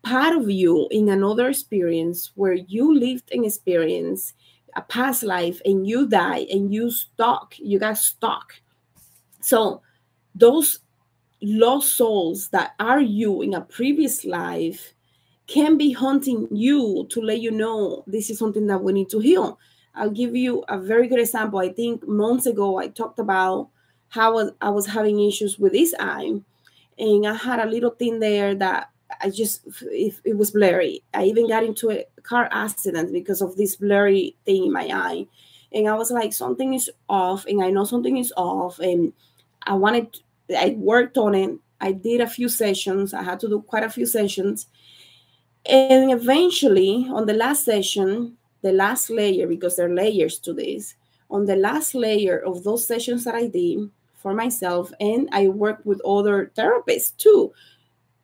part 0.04 0.38
of 0.38 0.50
you 0.50 0.88
in 0.92 1.10
another 1.10 1.50
experience 1.50 2.32
where 2.36 2.54
you 2.54 2.98
lived 2.98 3.32
an 3.32 3.44
experience, 3.44 4.34
a 4.75 4.82
past 4.84 5.24
life, 5.24 5.60
and 5.66 5.88
you 5.88 6.08
die 6.08 6.46
and 6.51 6.72
you 6.72 6.92
stuck, 6.92 7.56
you 7.58 7.80
got 7.80 7.98
stuck. 7.98 8.54
So 9.42 9.82
those 10.36 10.80
lost 11.41 11.94
souls 11.94 12.50
that 12.50 12.74
are 12.79 13.01
you 13.01 13.41
in 13.41 13.53
a 13.53 13.62
previous 13.62 14.25
life 14.25 14.94
can 15.48 15.77
be 15.77 15.91
hunting 15.91 16.48
you 16.51 17.06
to 17.10 17.22
let 17.22 17.39
you 17.39 17.51
know 17.51 18.03
this 18.08 18.29
is 18.29 18.39
something 18.39 18.67
that 18.67 18.84
we 18.84 18.91
need 18.91 19.10
to 19.10 19.20
heal. 19.20 19.60
I'll 19.96 20.10
give 20.10 20.36
you 20.36 20.63
a 20.67 20.77
very 20.79 21.08
good 21.08 21.20
example. 21.20 21.60
I 21.60 21.70
think 21.70 22.08
months 22.08 22.46
ago 22.46 22.77
I 22.77 22.88
talked 22.89 23.20
about 23.20 23.70
how 24.10 24.51
I 24.62 24.70
was 24.70 24.86
having 24.86 25.22
issues 25.22 25.58
with 25.58 25.74
this 25.74 25.94
eye 26.00 26.41
and 27.00 27.27
I 27.27 27.34
had 27.34 27.60
a 27.60 27.70
little 27.70 27.91
thing 27.91 28.20
there 28.20 28.56
that 28.56 28.89
I 29.22 29.29
just 29.29 29.62
it, 29.84 30.15
it 30.24 30.38
was 30.38 30.51
blurry. 30.51 31.03
I 31.13 31.24
even 31.24 31.48
got 31.48 31.63
into 31.63 31.91
a 31.91 32.06
car 32.24 32.50
accident 32.51 33.13
because 33.13 33.41
of 33.41 33.56
this 33.56 33.75
blurry 33.75 34.36
thing 34.46 34.65
in 34.65 34.72
my 34.72 34.88
eye, 34.88 35.27
and 35.72 35.88
I 35.88 35.96
was 35.96 36.12
like, 36.12 36.34
something 36.34 36.74
is 36.74 36.89
off, 37.10 37.46
and 37.46 37.63
I 37.63 37.70
know 37.70 37.86
something 37.86 38.17
is 38.17 38.34
off, 38.36 38.79
and 38.79 39.13
I 39.63 39.74
wanted. 39.74 40.20
I 40.56 40.75
worked 40.77 41.18
on 41.18 41.36
it. 41.36 41.51
I 41.80 41.92
did 41.92 42.22
a 42.22 42.27
few 42.27 42.50
sessions. 42.50 43.13
I 43.13 43.24
had 43.24 43.39
to 43.42 43.50
do 43.50 43.62
quite 43.62 43.84
a 43.84 43.89
few 43.89 44.06
sessions, 44.06 44.68
and 45.66 46.12
eventually, 46.12 47.08
on 47.12 47.25
the 47.25 47.34
last 47.34 47.66
session, 47.66 48.38
the 48.62 48.72
last 48.72 49.10
layer 49.10 49.48
because 49.48 49.75
there 49.75 49.88
are 49.88 49.94
layers 49.94 50.39
to 50.39 50.54
this. 50.54 50.96
On 51.30 51.46
the 51.46 51.58
last 51.58 51.94
layer 51.94 52.39
of 52.39 52.63
those 52.63 52.88
sessions 52.88 53.25
that 53.25 53.36
I 53.36 53.48
did, 53.48 53.89
for 54.18 54.34
myself 54.34 54.92
and 55.00 55.30
I 55.32 55.48
work 55.48 55.80
with 55.86 56.01
other 56.06 56.51
therapists 56.58 57.16
too 57.18 57.54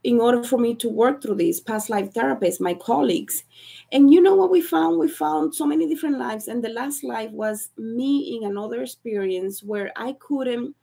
in 0.03 0.19
order 0.19 0.43
for 0.43 0.57
me 0.57 0.75
to 0.75 0.89
work 0.89 1.21
through 1.21 1.35
these 1.35 1.61
past 1.61 1.89
life 1.89 2.11
therapists, 2.11 2.59
my 2.59 2.73
colleagues. 2.73 3.43
And 3.91 4.11
you 4.11 4.19
know 4.21 4.35
what 4.35 4.51
we 4.51 4.59
found? 4.59 4.99
We 4.99 5.07
found 5.07 5.55
so 5.55 5.65
many 5.65 5.87
different 5.87 6.19
lives. 6.19 6.49
And 6.49 6.61
the 6.61 6.69
last 6.69 7.05
life 7.05 7.31
was 7.31 7.69
me 7.77 8.35
in 8.35 8.49
another 8.49 8.81
experience 8.81 9.63
where 9.63 9.93
I 9.95 10.13
couldn't, 10.19 10.75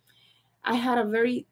I 0.64 0.75
had 0.75 0.99
a 0.99 1.05
very 1.05 1.47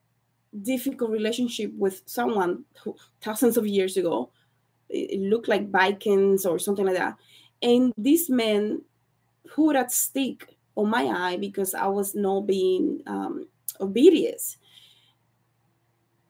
difficult 0.63 1.11
relationship 1.11 1.71
with 1.77 2.01
someone 2.05 2.65
who, 2.83 2.95
thousands 3.21 3.57
of 3.57 3.67
years 3.67 3.97
ago. 3.97 4.31
It 4.89 5.19
looked 5.19 5.47
like 5.47 5.69
Vikings 5.69 6.45
or 6.45 6.57
something 6.57 6.85
like 6.85 6.97
that. 6.97 7.15
And 7.61 7.93
this 7.97 8.29
man 8.29 8.81
put 9.53 9.75
a 9.75 9.87
stick 9.89 10.57
on 10.75 10.89
my 10.89 11.05
eye 11.05 11.37
because 11.37 11.73
I 11.75 11.87
was 11.87 12.15
not 12.15 12.47
being 12.47 13.01
um, 13.05 13.47
obedience. 13.79 14.57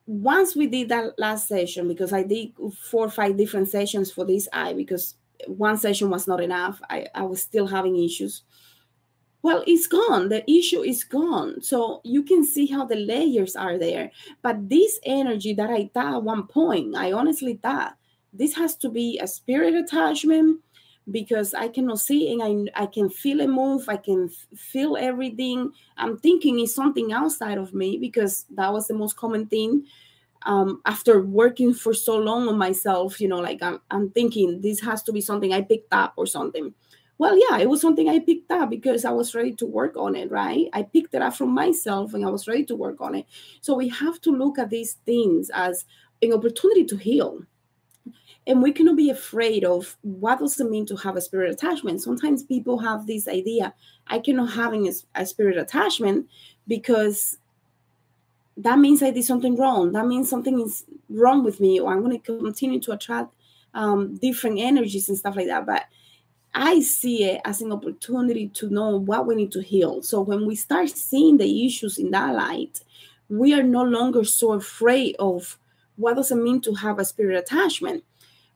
Once 0.05 0.55
we 0.55 0.67
did 0.67 0.89
that 0.89 1.17
last 1.19 1.47
session, 1.47 1.87
because 1.87 2.11
I 2.11 2.23
did 2.23 2.51
four 2.89 3.05
or 3.05 3.11
five 3.11 3.37
different 3.37 3.69
sessions 3.69 4.11
for 4.11 4.25
this 4.25 4.49
eye, 4.51 4.73
because 4.73 5.15
one 5.47 5.77
session 5.77 6.09
was 6.09 6.27
not 6.27 6.41
enough, 6.41 6.81
I, 6.89 7.07
I 7.13 7.23
was 7.23 7.41
still 7.41 7.67
having 7.67 7.95
issues. 8.03 8.41
Well 9.41 9.63
it's 9.67 9.87
gone. 9.87 10.29
The 10.29 10.49
issue 10.49 10.81
is 10.81 11.03
gone. 11.03 11.61
So 11.61 12.01
you 12.03 12.23
can 12.23 12.43
see 12.43 12.65
how 12.67 12.85
the 12.85 12.95
layers 12.95 13.55
are 13.55 13.77
there. 13.77 14.11
But 14.41 14.69
this 14.69 14.99
energy 15.03 15.53
that 15.53 15.69
i 15.69 15.89
thought 15.93 16.15
at 16.15 16.23
one 16.23 16.47
point 16.47 16.95
i 16.95 17.11
honestly 17.11 17.55
thought 17.61 17.95
this 18.33 18.55
has 18.55 18.75
to 18.77 18.89
be 18.89 19.19
a 19.19 19.27
spirit 19.27 19.73
attachment 19.73 20.59
because 21.11 21.53
i 21.53 21.67
cannot 21.67 21.99
see 21.99 22.31
and 22.31 22.69
i, 22.75 22.83
I 22.83 22.85
can 22.85 23.09
feel 23.09 23.39
it 23.39 23.49
move. 23.49 23.89
I 23.89 23.97
can 23.97 24.29
feel 24.55 24.97
everything. 24.97 25.71
I'm 25.97 26.17
thinking 26.17 26.59
it's 26.59 26.75
something 26.75 27.11
outside 27.13 27.57
of 27.57 27.73
me 27.73 27.97
because 27.97 28.45
that 28.51 28.71
was 28.71 28.87
the 28.87 28.93
most 28.93 29.15
common 29.17 29.47
thing 29.47 29.85
um, 30.43 30.81
after 30.85 31.21
working 31.21 31.73
for 31.73 31.93
so 31.93 32.17
long 32.17 32.47
on 32.47 32.57
myself 32.57 33.19
you 33.19 33.27
know 33.27 33.39
like 33.39 33.61
I'm, 33.61 33.81
I'm 33.91 34.09
thinking 34.11 34.61
this 34.61 34.79
has 34.81 35.03
to 35.03 35.11
be 35.11 35.21
something 35.21 35.53
i 35.53 35.61
picked 35.61 35.93
up 35.93 36.13
or 36.17 36.25
something 36.25 36.73
well, 37.19 37.37
yeah, 37.37 37.59
it 37.59 37.69
was 37.69 37.81
something 37.81 38.07
I 38.07 38.19
picked 38.19 38.49
up 38.49 38.69
because 38.69 39.03
I 39.03 39.11
was 39.11 39.35
ready 39.35 39.53
to 39.55 39.65
work 39.65 39.97
on 39.97 40.15
it, 40.15 40.31
right? 40.31 40.67
I 40.71 40.83
picked 40.83 41.13
it 41.13 41.21
up 41.21 41.35
from 41.35 41.53
myself 41.53 42.13
and 42.13 42.25
I 42.25 42.29
was 42.29 42.47
ready 42.47 42.63
to 42.65 42.77
work 42.77 43.01
on 43.01 43.13
it. 43.13 43.25
So 43.59 43.75
we 43.75 43.89
have 43.89 44.21
to 44.21 44.31
look 44.31 44.57
at 44.57 44.69
these 44.69 44.93
things 45.05 45.51
as 45.53 45.83
an 46.21 46.31
opportunity 46.31 46.85
to 46.85 46.95
heal. 46.95 47.41
And 48.47 48.63
we 48.63 48.71
cannot 48.71 48.95
be 48.95 49.09
afraid 49.09 49.65
of 49.65 49.97
what 50.01 50.39
does 50.39 50.57
it 50.61 50.69
mean 50.69 50.85
to 50.85 50.95
have 50.95 51.17
a 51.17 51.21
spirit 51.21 51.51
attachment. 51.51 52.01
Sometimes 52.01 52.43
people 52.43 52.79
have 52.79 53.05
this 53.05 53.27
idea, 53.27 53.73
I 54.07 54.19
cannot 54.19 54.53
have 54.53 54.73
a, 54.73 55.25
spirit 55.25 55.57
attachment 55.57 56.25
because 56.69 57.37
that 58.55 58.79
means 58.79 59.03
I 59.03 59.11
did 59.11 59.25
something 59.25 59.57
wrong. 59.57 59.91
That 59.91 60.07
means 60.07 60.29
something 60.29 60.61
is 60.61 60.85
wrong 61.09 61.43
with 61.43 61.59
me, 61.59 61.81
or 61.81 61.91
I'm 61.91 62.01
going 62.01 62.17
to 62.17 62.39
continue 62.39 62.79
to 62.79 62.93
attract 62.93 63.33
um, 63.73 64.15
different 64.15 64.59
energies 64.59 65.09
and 65.09 65.17
stuff 65.17 65.35
like 65.35 65.47
that. 65.47 65.65
But 65.65 65.83
I 66.53 66.81
see 66.81 67.25
it 67.25 67.41
as 67.45 67.61
an 67.61 67.71
opportunity 67.71 68.49
to 68.49 68.69
know 68.69 68.97
what 68.97 69.27
we 69.27 69.35
need 69.35 69.51
to 69.53 69.61
heal. 69.61 70.01
So 70.01 70.21
when 70.21 70.45
we 70.45 70.55
start 70.55 70.89
seeing 70.89 71.37
the 71.37 71.65
issues 71.65 71.97
in 71.97 72.11
that 72.11 72.33
light, 72.33 72.81
we 73.29 73.53
are 73.53 73.63
no 73.63 73.83
longer 73.83 74.23
so 74.23 74.53
afraid 74.53 75.15
of 75.19 75.57
what 75.95 76.15
does 76.15 76.31
it 76.31 76.35
mean 76.35 76.61
to 76.61 76.73
have 76.73 76.97
a 76.97 77.05
spirit 77.05 77.37
attachment. 77.37 78.03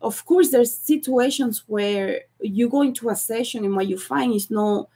Of 0.02 0.26
course, 0.26 0.50
there's 0.50 0.76
situations 0.76 1.64
where 1.68 2.22
you 2.42 2.68
go 2.68 2.82
into 2.82 3.10
a 3.10 3.16
session 3.16 3.64
and 3.64 3.76
what 3.76 3.88
you 3.88 3.98
find 3.98 4.34
is 4.34 4.50
not 4.50 4.90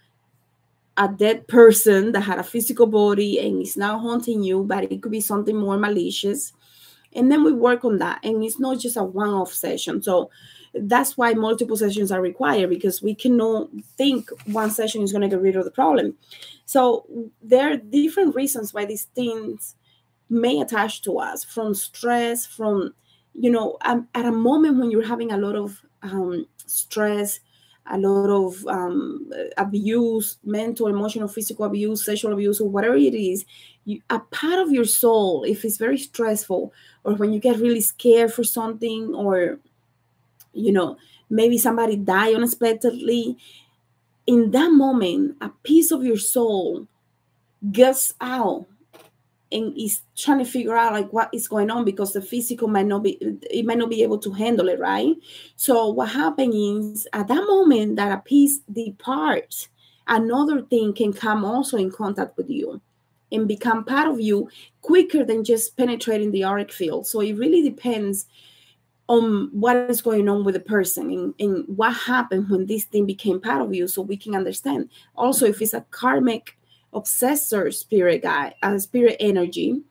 a 0.98 1.08
dead 1.08 1.48
person 1.48 2.12
that 2.14 2.22
had 2.22 2.40
a 2.40 2.44
physical 2.44 2.88
body 2.88 3.40
and 3.40 3.62
is 3.62 3.78
now 3.78 4.00
haunting 4.00 4.44
you, 4.44 4.64
but 4.64 4.92
it 4.92 5.02
could 5.02 5.12
be 5.12 5.22
something 5.22 5.56
more 5.56 5.78
malicious. 5.78 6.54
And 7.14 7.32
then 7.32 7.44
we 7.44 7.54
work 7.54 7.86
on 7.86 8.00
that. 8.00 8.20
And 8.24 8.44
it's 8.44 8.60
not 8.60 8.80
just 8.80 8.98
a 8.98 9.04
one 9.04 9.30
off 9.30 9.54
session. 9.54 10.02
So 10.02 10.32
that's 10.82 11.18
why 11.18 11.34
multiple 11.34 11.78
sessions 11.78 12.12
are 12.12 12.22
required 12.22 12.70
because 12.70 13.02
we 13.02 13.16
cannot 13.16 13.70
think 13.98 14.30
one 14.46 14.70
session 14.70 15.02
is 15.02 15.12
going 15.12 15.22
to 15.22 15.28
get 15.28 15.42
rid 15.42 15.56
of 15.56 15.66
the 15.66 15.72
problem. 15.72 16.16
So 16.66 17.06
there 17.42 17.72
are 17.72 17.78
different 17.78 18.36
reasons 18.36 18.74
why 18.74 18.86
these 18.86 19.06
things 19.16 19.76
may 20.30 20.60
attach 20.60 21.02
to 21.04 21.20
us 21.20 21.44
from 21.44 21.74
stress, 21.74 22.46
from, 22.46 22.94
you 23.34 23.50
know, 23.50 23.78
um, 23.82 24.08
at 24.14 24.26
a 24.26 24.32
moment 24.32 24.78
when 24.78 24.92
you're 24.92 25.08
having 25.08 25.32
a 25.32 25.38
lot 25.38 25.56
of 25.56 25.82
um, 26.02 26.46
stress, 26.66 27.40
a 27.90 27.98
lot 27.98 28.30
of 28.30 28.66
um, 28.68 29.32
abuse, 29.58 30.38
mental, 30.44 30.88
emotional, 30.88 31.28
physical 31.28 31.66
abuse, 31.66 32.04
sexual 32.04 32.34
abuse, 32.34 32.60
or 32.60 32.70
whatever 32.70 32.96
it 32.96 33.14
is, 33.14 33.46
you, 33.86 34.02
a 34.10 34.20
part 34.20 34.60
of 34.60 34.72
your 34.72 34.84
soul, 34.84 35.44
if 35.44 35.64
it's 35.64 35.78
very 35.78 35.98
stressful, 35.98 36.74
or 37.06 37.14
when 37.16 37.32
you 37.32 37.40
get 37.40 37.60
really 37.60 37.80
scared 37.82 38.34
for 38.34 38.44
something, 38.44 39.16
or 39.16 39.60
you 40.58 40.72
know, 40.72 40.98
maybe 41.30 41.58
somebody 41.58 41.96
die 41.96 42.34
unexpectedly. 42.34 43.38
In 44.26 44.52
that 44.52 44.72
moment, 44.72 45.38
a 45.42 45.50
piece 45.64 45.92
of 45.92 46.04
your 46.04 46.18
soul 46.18 46.88
gets 47.72 48.14
out 48.20 48.66
and 49.52 49.78
is 49.78 50.02
trying 50.16 50.40
to 50.40 50.46
figure 50.46 50.76
out 50.76 50.94
like 50.94 51.12
what 51.14 51.30
is 51.34 51.48
going 51.48 51.72
on 51.72 51.86
because 51.86 52.14
the 52.14 52.22
physical 52.22 52.68
might 52.68 52.86
not 52.86 53.04
be 53.04 53.18
it 53.50 53.66
might 53.66 53.78
not 53.78 53.90
be 53.90 54.04
able 54.04 54.18
to 54.18 54.32
handle 54.32 54.68
it 54.68 54.80
right 54.80 55.16
so 55.56 55.90
what 55.90 56.10
happens 56.10 56.54
is 56.54 57.08
at 57.14 57.28
that 57.28 57.44
moment 57.48 57.96
that 57.96 58.12
a 58.12 58.22
piece 58.22 58.60
departs 58.72 59.70
another 60.08 60.62
thing 60.64 60.94
can 60.94 61.14
come 61.14 61.46
also 61.46 61.78
in 61.78 61.90
contact 61.90 62.36
with 62.38 62.50
you 62.50 62.82
and 63.32 63.48
become 63.48 63.86
part 63.86 64.08
of 64.08 64.20
you 64.20 64.50
quicker 64.82 65.24
than 65.24 65.44
just 65.44 65.78
penetrating 65.78 66.32
the 66.32 66.44
auric 66.44 66.72
field 66.72 67.08
so 67.08 67.22
it 67.22 67.34
really 67.34 67.62
depends 67.62 68.26
on 69.08 69.50
what 69.52 69.78
is 69.90 70.02
going 70.02 70.28
on 70.28 70.44
with 70.44 70.54
the 70.54 70.60
person 70.60 71.10
and, 71.10 71.34
and 71.40 71.66
what 71.78 71.94
happened 71.94 72.50
when 72.50 72.66
this 72.66 72.84
thing 72.86 73.06
became 73.06 73.40
part 73.40 73.62
of 73.62 73.74
you 73.74 73.88
so 73.88 74.02
we 74.02 74.18
can 74.18 74.36
understand. 74.36 74.90
Also 75.16 75.46
if 75.46 75.62
it's 75.62 75.74
a 75.74 75.86
karmic 75.92 76.58
obsessor 76.94 77.70
spirit 77.70 78.24
guy 78.24 78.54
a 78.64 78.80
spirit 78.80 79.18
energy 79.20 79.82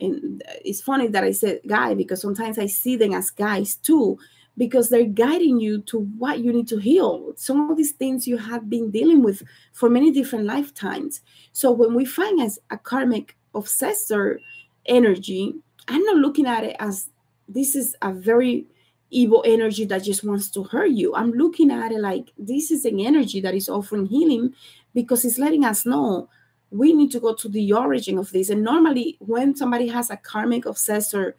and 0.00 0.42
it's 0.64 0.80
funny 0.80 1.06
that 1.06 1.22
i 1.22 1.30
said 1.30 1.60
guy 1.66 1.92
because 1.92 2.22
sometimes 2.22 2.58
i 2.58 2.64
see 2.64 2.96
them 2.96 3.12
as 3.12 3.30
guys 3.30 3.76
too 3.76 4.18
because 4.56 4.88
they're 4.88 5.04
guiding 5.04 5.60
you 5.60 5.82
to 5.82 6.00
what 6.18 6.40
you 6.40 6.52
need 6.52 6.68
to 6.68 6.76
heal. 6.76 7.32
Some 7.36 7.70
of 7.70 7.76
these 7.78 7.92
things 7.92 8.26
you 8.26 8.36
have 8.36 8.68
been 8.68 8.90
dealing 8.90 9.22
with 9.22 9.42
for 9.72 9.88
many 9.88 10.10
different 10.10 10.44
lifetimes. 10.44 11.22
So 11.52 11.70
when 11.70 11.94
we 11.94 12.04
find 12.04 12.40
as 12.42 12.58
a 12.70 12.76
karmic 12.76 13.36
obsessor 13.54 14.38
energy 14.86 15.54
i'm 15.88 16.02
not 16.04 16.16
looking 16.16 16.46
at 16.46 16.64
it 16.64 16.76
as 16.78 17.08
this 17.50 17.74
is 17.74 17.96
a 18.02 18.12
very 18.12 18.66
evil 19.10 19.42
energy 19.46 19.84
that 19.84 20.04
just 20.04 20.24
wants 20.24 20.48
to 20.50 20.62
hurt 20.64 20.90
you. 20.90 21.14
I'm 21.14 21.32
looking 21.32 21.70
at 21.70 21.92
it 21.92 22.00
like 22.00 22.32
this 22.38 22.70
is 22.70 22.84
an 22.84 23.00
energy 23.00 23.40
that 23.40 23.54
is 23.54 23.68
offering 23.68 24.06
healing 24.06 24.54
because 24.94 25.24
it's 25.24 25.38
letting 25.38 25.64
us 25.64 25.84
know 25.84 26.28
we 26.70 26.92
need 26.92 27.10
to 27.10 27.20
go 27.20 27.34
to 27.34 27.48
the 27.48 27.72
origin 27.72 28.18
of 28.18 28.30
this. 28.30 28.48
And 28.48 28.62
normally, 28.62 29.16
when 29.18 29.56
somebody 29.56 29.88
has 29.88 30.10
a 30.10 30.16
karmic 30.16 30.64
obsessor 30.64 31.34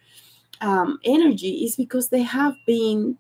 um, 0.60 1.00
energy, 1.06 1.64
is 1.64 1.76
because 1.76 2.10
they 2.10 2.22
have 2.22 2.56
been 2.68 3.18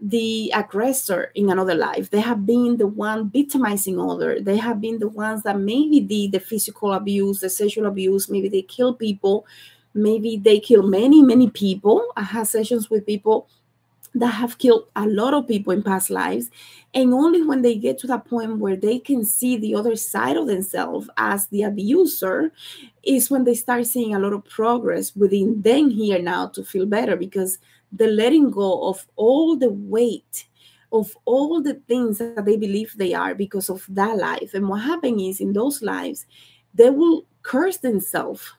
the 0.00 0.52
aggressor 0.54 1.32
in 1.34 1.50
another 1.50 1.74
life. 1.74 2.10
They 2.10 2.20
have 2.20 2.46
been 2.46 2.76
the 2.76 2.86
one 2.86 3.30
victimizing 3.30 4.00
other. 4.00 4.40
They 4.40 4.56
have 4.58 4.80
been 4.80 4.98
the 4.98 5.08
ones 5.08 5.42
that 5.42 5.58
maybe 5.58 6.00
did 6.00 6.32
the 6.32 6.40
physical 6.40 6.92
abuse, 6.92 7.40
the 7.40 7.50
sexual 7.50 7.86
abuse. 7.86 8.28
Maybe 8.28 8.48
they 8.48 8.62
kill 8.62 8.94
people 8.94 9.46
maybe 9.94 10.36
they 10.36 10.60
kill 10.60 10.82
many 10.82 11.22
many 11.22 11.48
people. 11.48 12.06
I 12.16 12.22
have 12.22 12.48
sessions 12.48 12.90
with 12.90 13.06
people 13.06 13.48
that 14.14 14.28
have 14.28 14.58
killed 14.58 14.86
a 14.94 15.06
lot 15.06 15.34
of 15.34 15.48
people 15.48 15.72
in 15.72 15.82
past 15.82 16.08
lives. 16.08 16.50
And 16.92 17.12
only 17.12 17.42
when 17.42 17.62
they 17.62 17.74
get 17.74 17.98
to 17.98 18.06
that 18.06 18.26
point 18.26 18.58
where 18.58 18.76
they 18.76 19.00
can 19.00 19.24
see 19.24 19.56
the 19.56 19.74
other 19.74 19.96
side 19.96 20.36
of 20.36 20.46
themselves 20.46 21.10
as 21.16 21.48
the 21.48 21.62
abuser 21.62 22.52
is 23.02 23.28
when 23.28 23.42
they 23.42 23.54
start 23.54 23.86
seeing 23.86 24.14
a 24.14 24.20
lot 24.20 24.32
of 24.32 24.44
progress 24.44 25.16
within 25.16 25.62
them 25.62 25.90
here 25.90 26.22
now 26.22 26.46
to 26.48 26.62
feel 26.62 26.86
better. 26.86 27.16
Because 27.16 27.58
the 27.92 28.06
letting 28.06 28.50
go 28.50 28.88
of 28.88 29.04
all 29.16 29.56
the 29.56 29.70
weight 29.70 30.46
of 30.92 31.16
all 31.24 31.60
the 31.60 31.74
things 31.88 32.18
that 32.18 32.44
they 32.44 32.56
believe 32.56 32.94
they 32.96 33.14
are 33.14 33.34
because 33.34 33.68
of 33.68 33.84
that 33.88 34.16
life. 34.16 34.54
And 34.54 34.68
what 34.68 34.82
happened 34.82 35.20
is 35.20 35.40
in 35.40 35.52
those 35.52 35.82
lives 35.82 36.24
they 36.72 36.90
will 36.90 37.24
curse 37.42 37.76
themselves 37.78 38.52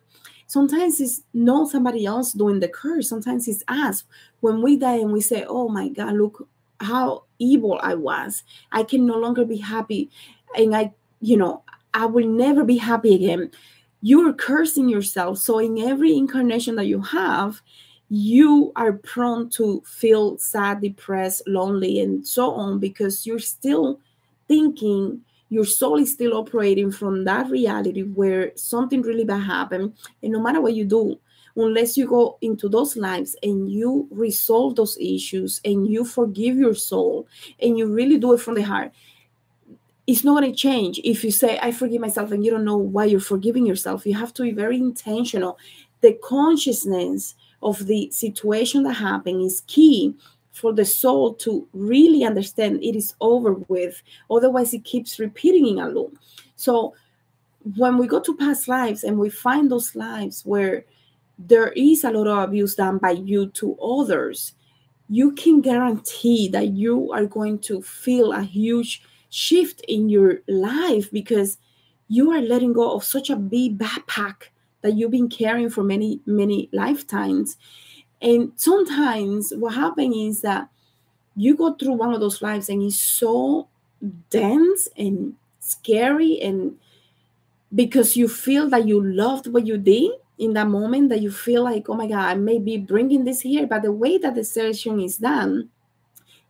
Sometimes 0.47 1.01
it's 1.01 1.23
not 1.34 1.69
somebody 1.69 2.05
else 2.05 2.34
doing 2.34 2.60
the 2.60 2.67
curse. 2.67 3.10
Sometimes 3.10 3.47
it's 3.47 3.63
us. 3.67 4.03
When 4.41 4.62
we 4.62 4.77
die 4.77 4.97
and 4.97 5.12
we 5.12 5.21
say, 5.21 5.45
oh 5.47 5.67
my 5.69 5.89
God, 5.89 6.13
look 6.13 6.47
how 6.79 7.23
evil 7.39 7.79
I 7.81 7.95
was. 7.95 8.43
I 8.71 8.84
can 8.84 9.05
no 9.05 9.17
longer 9.17 9.45
be 9.45 9.58
happy. 9.58 10.10
And 10.55 10.75
I, 10.75 10.93
you 11.21 11.38
know, 11.38 11.63
I 11.93 12.05
will 12.05 12.27
never 12.27 12.63
be 12.63 12.77
happy 12.77 13.15
again. 13.15 13.51
You're 14.01 14.34
cursing 14.34 14.88
yourself. 14.88 15.39
So 15.39 15.60
in 15.60 15.79
every 15.79 16.15
incarnation 16.15 16.75
that 16.75 16.86
you 16.86 17.01
have, 17.01 17.62
you 18.10 18.71
are 18.75 18.93
prone 18.93 19.49
to 19.51 19.81
feel 19.86 20.38
sad, 20.38 20.81
depressed, 20.81 21.41
lonely, 21.47 21.99
and 21.99 22.25
so 22.27 22.51
on 22.51 22.79
because 22.79 23.25
you're 23.25 23.39
still 23.39 23.99
thinking 24.47 25.21
your 25.49 25.65
soul 25.65 25.97
is 25.97 26.12
still 26.12 26.36
operating 26.36 26.91
from 26.91 27.23
that 27.25 27.49
reality 27.49 28.01
where 28.03 28.51
something 28.55 29.01
really 29.01 29.25
bad 29.25 29.43
happened. 29.43 29.93
And 30.23 30.31
no 30.31 30.41
matter 30.41 30.62
what 30.62 30.73
you 30.73 30.86
do, 30.86 31.19
unless 31.55 31.95
you 31.95 32.08
go 32.08 32.38
into 32.41 32.67
those 32.67 32.97
lives 32.97 33.36
and 33.41 33.71
you 33.71 34.08
resolve 34.12 34.75
those 34.75 34.97
issues 34.97 35.62
and 35.63 35.88
you 35.88 36.03
forgive 36.03 36.58
your 36.58 36.75
soul 36.75 37.27
and 37.62 37.77
you 37.77 37.88
really 37.88 38.17
do 38.17 38.34
it 38.34 38.41
from 38.41 38.55
the 38.55 38.63
heart, 38.63 38.91
it's 40.08 40.23
not 40.23 40.39
going 40.39 40.51
to 40.51 40.58
change 40.58 40.99
if 41.03 41.23
you 41.23 41.31
say, 41.31 41.58
I 41.62 41.71
forgive 41.71 42.01
myself, 42.01 42.31
and 42.31 42.45
you 42.45 42.51
don't 42.51 42.65
know 42.65 42.77
why 42.77 43.05
you're 43.05 43.19
forgiving 43.19 43.65
yourself. 43.65 44.05
You 44.05 44.15
have 44.15 44.34
to 44.36 44.43
be 44.43 44.51
very 44.51 44.77
intentional. 44.77 45.58
The 46.01 46.13
consciousness 46.23 47.34
of 47.63 47.88
the 47.88 48.12
situation 48.12 48.84
that 48.84 48.93
happened 48.93 49.41
is 49.41 49.63
key 49.65 50.13
for 50.55 50.71
the 50.73 50.85
soul 50.85 51.33
to 51.33 51.67
really 51.73 52.23
understand 52.23 52.81
it 52.81 52.95
is 52.95 53.13
over 53.19 53.53
with. 53.67 54.01
Otherwise, 54.31 54.73
it 54.73 54.85
keeps 54.85 55.19
repeating 55.19 55.67
in 55.67 55.79
a 55.79 55.89
loop. 55.89 56.17
So 56.55 56.95
when 57.75 57.97
we 57.97 58.07
go 58.07 58.21
to 58.21 58.37
past 58.37 58.67
lives 58.67 59.03
and 59.03 59.19
we 59.19 59.29
find 59.29 59.69
those 59.69 59.95
lives 59.95 60.45
where 60.45 60.85
there 61.37 61.73
is 61.73 62.03
a 62.03 62.11
lot 62.11 62.27
of 62.27 62.49
abuse 62.49 62.75
done 62.75 62.99
by 62.99 63.11
you 63.11 63.47
to 63.47 63.77
others, 63.79 64.53
you 65.09 65.33
can 65.33 65.59
guarantee 65.59 66.47
that 66.49 66.69
you 66.69 67.11
are 67.11 67.25
going 67.25 67.59
to 67.59 67.81
feel 67.81 68.31
a 68.31 68.41
huge 68.41 69.03
shift 69.29 69.81
in 69.89 70.07
your 70.07 70.39
life 70.47 71.11
because 71.11 71.57
you 72.07 72.31
are 72.31 72.41
letting 72.41 72.71
go 72.71 72.95
of 72.95 73.03
such 73.03 73.29
a 73.29 73.35
big 73.35 73.77
backpack 73.77 74.49
that 74.81 74.93
you've 74.93 75.11
been 75.11 75.27
carrying 75.27 75.69
for 75.69 75.83
many, 75.83 76.21
many 76.25 76.69
lifetimes. 76.71 77.57
And 78.25 78.53
sometimes 78.55 79.53
what 79.55 79.75
happens 79.75 80.15
is 80.15 80.41
that 80.41 80.69
you 81.35 81.55
go 81.55 81.75
through 81.75 81.93
one 81.93 82.13
of 82.13 82.19
those 82.19 82.41
lives 82.41 82.69
and 82.69 82.81
it's 82.81 82.99
so 82.99 83.67
dense 84.31 84.89
and 84.97 85.35
scary 85.59 86.41
and 86.41 86.77
because 87.73 88.17
you 88.17 88.27
feel 88.27 88.69
that 88.69 88.88
you 88.88 89.03
loved 89.03 89.47
what 89.47 89.67
you 89.67 89.77
did 89.77 90.11
in 90.38 90.53
that 90.53 90.67
moment 90.67 91.09
that 91.09 91.21
you 91.21 91.31
feel 91.31 91.63
like 91.63 91.89
oh 91.89 91.93
my 91.95 92.07
god 92.07 92.19
i 92.29 92.35
may 92.35 92.59
be 92.59 92.77
bringing 92.77 93.23
this 93.23 93.41
here 93.41 93.65
but 93.65 93.81
the 93.81 93.91
way 93.91 94.17
that 94.17 94.35
the 94.35 94.43
session 94.43 94.99
is 94.99 95.17
done 95.17 95.69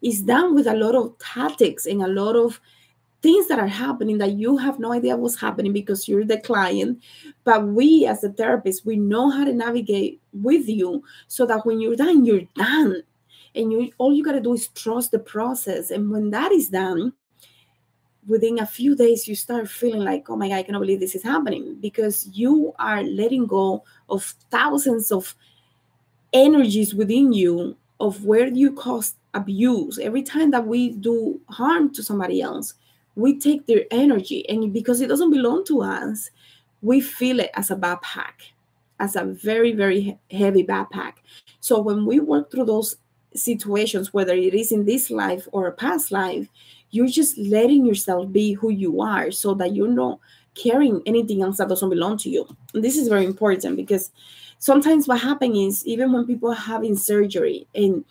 is 0.01 0.21
done 0.21 0.55
with 0.55 0.67
a 0.67 0.75
lot 0.75 0.95
of 0.95 1.17
tactics 1.19 1.85
and 1.85 2.01
a 2.01 2.07
lot 2.07 2.35
of 2.35 2.59
things 3.25 3.47
that 3.47 3.57
are 3.57 3.65
happening 3.65 4.19
that 4.19 4.33
you 4.33 4.55
have 4.55 4.77
no 4.77 4.93
idea 4.93 5.17
what's 5.17 5.39
happening 5.39 5.73
because 5.73 6.07
you're 6.07 6.23
the 6.23 6.39
client 6.41 7.01
but 7.43 7.65
we 7.65 8.05
as 8.05 8.23
a 8.23 8.29
therapist 8.29 8.85
we 8.85 8.95
know 8.95 9.31
how 9.31 9.43
to 9.43 9.51
navigate 9.51 10.21
with 10.31 10.69
you 10.69 11.03
so 11.27 11.43
that 11.43 11.65
when 11.65 11.81
you're 11.81 11.95
done 11.95 12.23
you're 12.23 12.47
done. 12.55 13.01
And 13.55 13.71
you 13.71 13.91
all 13.97 14.13
you 14.13 14.23
got 14.23 14.33
to 14.33 14.41
do 14.41 14.53
is 14.53 14.67
trust 14.67 15.09
the 15.09 15.17
process. 15.17 15.89
And 15.89 16.11
when 16.11 16.29
that 16.31 16.51
is 16.51 16.69
done 16.69 17.13
within 18.27 18.59
a 18.59 18.65
few 18.65 18.95
days 18.95 19.27
you 19.27 19.35
start 19.35 19.69
feeling 19.69 20.03
like 20.03 20.29
oh 20.29 20.35
my 20.35 20.49
god 20.49 20.57
i 20.57 20.63
cannot 20.63 20.81
believe 20.81 20.99
this 20.99 21.15
is 21.15 21.23
happening 21.23 21.77
because 21.79 22.27
you 22.33 22.73
are 22.77 23.01
letting 23.03 23.45
go 23.47 23.83
of 24.09 24.23
thousands 24.51 25.11
of 25.11 25.35
energies 26.33 26.93
within 26.93 27.33
you 27.33 27.75
of 27.99 28.23
where 28.25 28.47
you 28.47 28.71
cause 28.73 29.15
abuse. 29.33 29.97
Every 29.97 30.21
time 30.21 30.51
that 30.51 30.67
we 30.67 30.91
do 30.91 31.39
harm 31.49 31.93
to 31.93 32.03
somebody 32.03 32.41
else 32.41 32.75
we 33.15 33.39
take 33.39 33.65
their 33.65 33.85
energy 33.91 34.47
and 34.49 34.73
because 34.73 35.01
it 35.01 35.07
doesn't 35.07 35.31
belong 35.31 35.63
to 35.65 35.81
us 35.81 36.29
we 36.81 36.99
feel 37.01 37.39
it 37.39 37.51
as 37.53 37.71
a 37.71 37.75
backpack 37.75 38.51
as 38.99 39.15
a 39.15 39.25
very 39.25 39.71
very 39.73 40.17
heavy 40.31 40.63
backpack 40.63 41.13
so 41.59 41.79
when 41.79 42.05
we 42.05 42.19
work 42.19 42.51
through 42.51 42.65
those 42.65 42.97
situations 43.33 44.13
whether 44.13 44.33
it 44.33 44.53
is 44.53 44.71
in 44.71 44.85
this 44.85 45.09
life 45.09 45.47
or 45.51 45.67
a 45.67 45.71
past 45.71 46.11
life 46.11 46.47
you're 46.91 47.07
just 47.07 47.37
letting 47.37 47.85
yourself 47.85 48.31
be 48.31 48.53
who 48.53 48.69
you 48.69 49.01
are 49.01 49.29
so 49.31 49.53
that 49.53 49.75
you're 49.75 49.87
not 49.87 50.19
carrying 50.55 51.01
anything 51.05 51.41
else 51.41 51.57
that 51.57 51.69
doesn't 51.69 51.89
belong 51.89 52.17
to 52.17 52.29
you. 52.29 52.47
And 52.73 52.83
this 52.83 52.97
is 52.97 53.07
very 53.07 53.25
important 53.25 53.75
because 53.75 54.11
sometimes 54.59 55.07
what 55.07 55.19
happens 55.21 55.57
is 55.57 55.85
even 55.85 56.11
when 56.11 56.25
people 56.25 56.51
are 56.51 56.55
having 56.55 56.95
surgery 56.95 57.67
and 57.75 58.03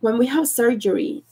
when 0.00 0.18
we 0.18 0.26
have 0.26 0.48
surgery, 0.48 1.22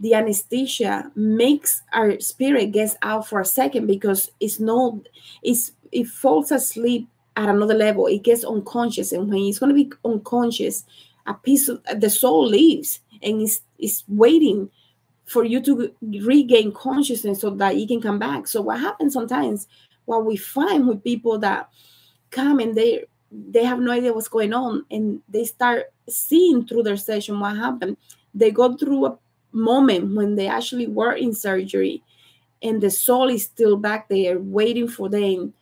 the 0.00 0.14
anesthesia 0.14 1.10
makes 1.14 1.82
our 1.92 2.20
spirit 2.20 2.72
gets 2.72 2.96
out 3.02 3.28
for 3.28 3.40
a 3.40 3.44
second 3.44 3.86
because 3.86 4.30
it's 4.40 4.60
not 4.60 4.94
it's 5.42 5.72
it 5.90 6.06
falls 6.06 6.52
asleep 6.52 7.08
at 7.36 7.48
another 7.48 7.74
level. 7.74 8.06
It 8.06 8.22
gets 8.22 8.44
unconscious, 8.44 9.12
and 9.12 9.28
when 9.28 9.42
it's 9.42 9.58
going 9.58 9.74
to 9.74 9.84
be 9.84 9.92
unconscious, 10.04 10.84
a 11.26 11.34
piece 11.34 11.68
of 11.68 11.82
the 11.96 12.10
soul 12.10 12.46
leaves 12.46 13.00
and 13.22 13.42
it's, 13.42 13.60
it's 13.78 14.04
waiting 14.08 14.70
for 15.26 15.44
you 15.44 15.60
to 15.60 15.92
regain 16.02 16.72
consciousness 16.72 17.40
so 17.40 17.50
that 17.50 17.76
you 17.76 17.86
can 17.86 18.00
come 18.00 18.18
back. 18.18 18.46
So 18.48 18.62
what 18.62 18.80
happens 18.80 19.12
sometimes, 19.12 19.68
what 20.06 20.24
we 20.24 20.36
find 20.36 20.88
with 20.88 21.04
people 21.04 21.38
that 21.40 21.68
come 22.30 22.58
and 22.58 22.74
they 22.74 23.04
they 23.30 23.62
have 23.62 23.78
no 23.78 23.92
idea 23.92 24.12
what's 24.12 24.28
going 24.28 24.54
on 24.54 24.86
and 24.90 25.20
they 25.28 25.44
start 25.44 25.92
seeing 26.08 26.66
through 26.66 26.82
their 26.82 26.96
session 26.96 27.38
what 27.38 27.56
happened. 27.56 27.98
They 28.34 28.50
go 28.50 28.74
through 28.74 29.04
a 29.04 29.18
moment 29.52 30.14
when 30.14 30.36
they 30.36 30.46
actually 30.46 30.86
were 30.86 31.12
in 31.12 31.32
surgery 31.32 32.02
and 32.62 32.80
the 32.80 32.90
soul 32.90 33.28
is 33.28 33.44
still 33.44 33.76
back 33.76 34.08
there 34.08 34.38
waiting 34.38 34.88
for 34.88 35.08
them 35.08 35.52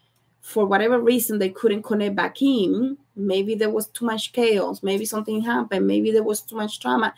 for 0.40 0.64
whatever 0.64 1.00
reason 1.00 1.38
they 1.38 1.50
couldn't 1.50 1.82
connect 1.82 2.14
back 2.14 2.40
in 2.42 2.96
maybe 3.14 3.54
there 3.54 3.70
was 3.70 3.86
too 3.88 4.04
much 4.04 4.32
chaos 4.32 4.82
maybe 4.82 5.04
something 5.04 5.40
happened 5.40 5.86
maybe 5.86 6.10
there 6.10 6.22
was 6.22 6.40
too 6.40 6.56
much 6.56 6.80
trauma 6.80 7.14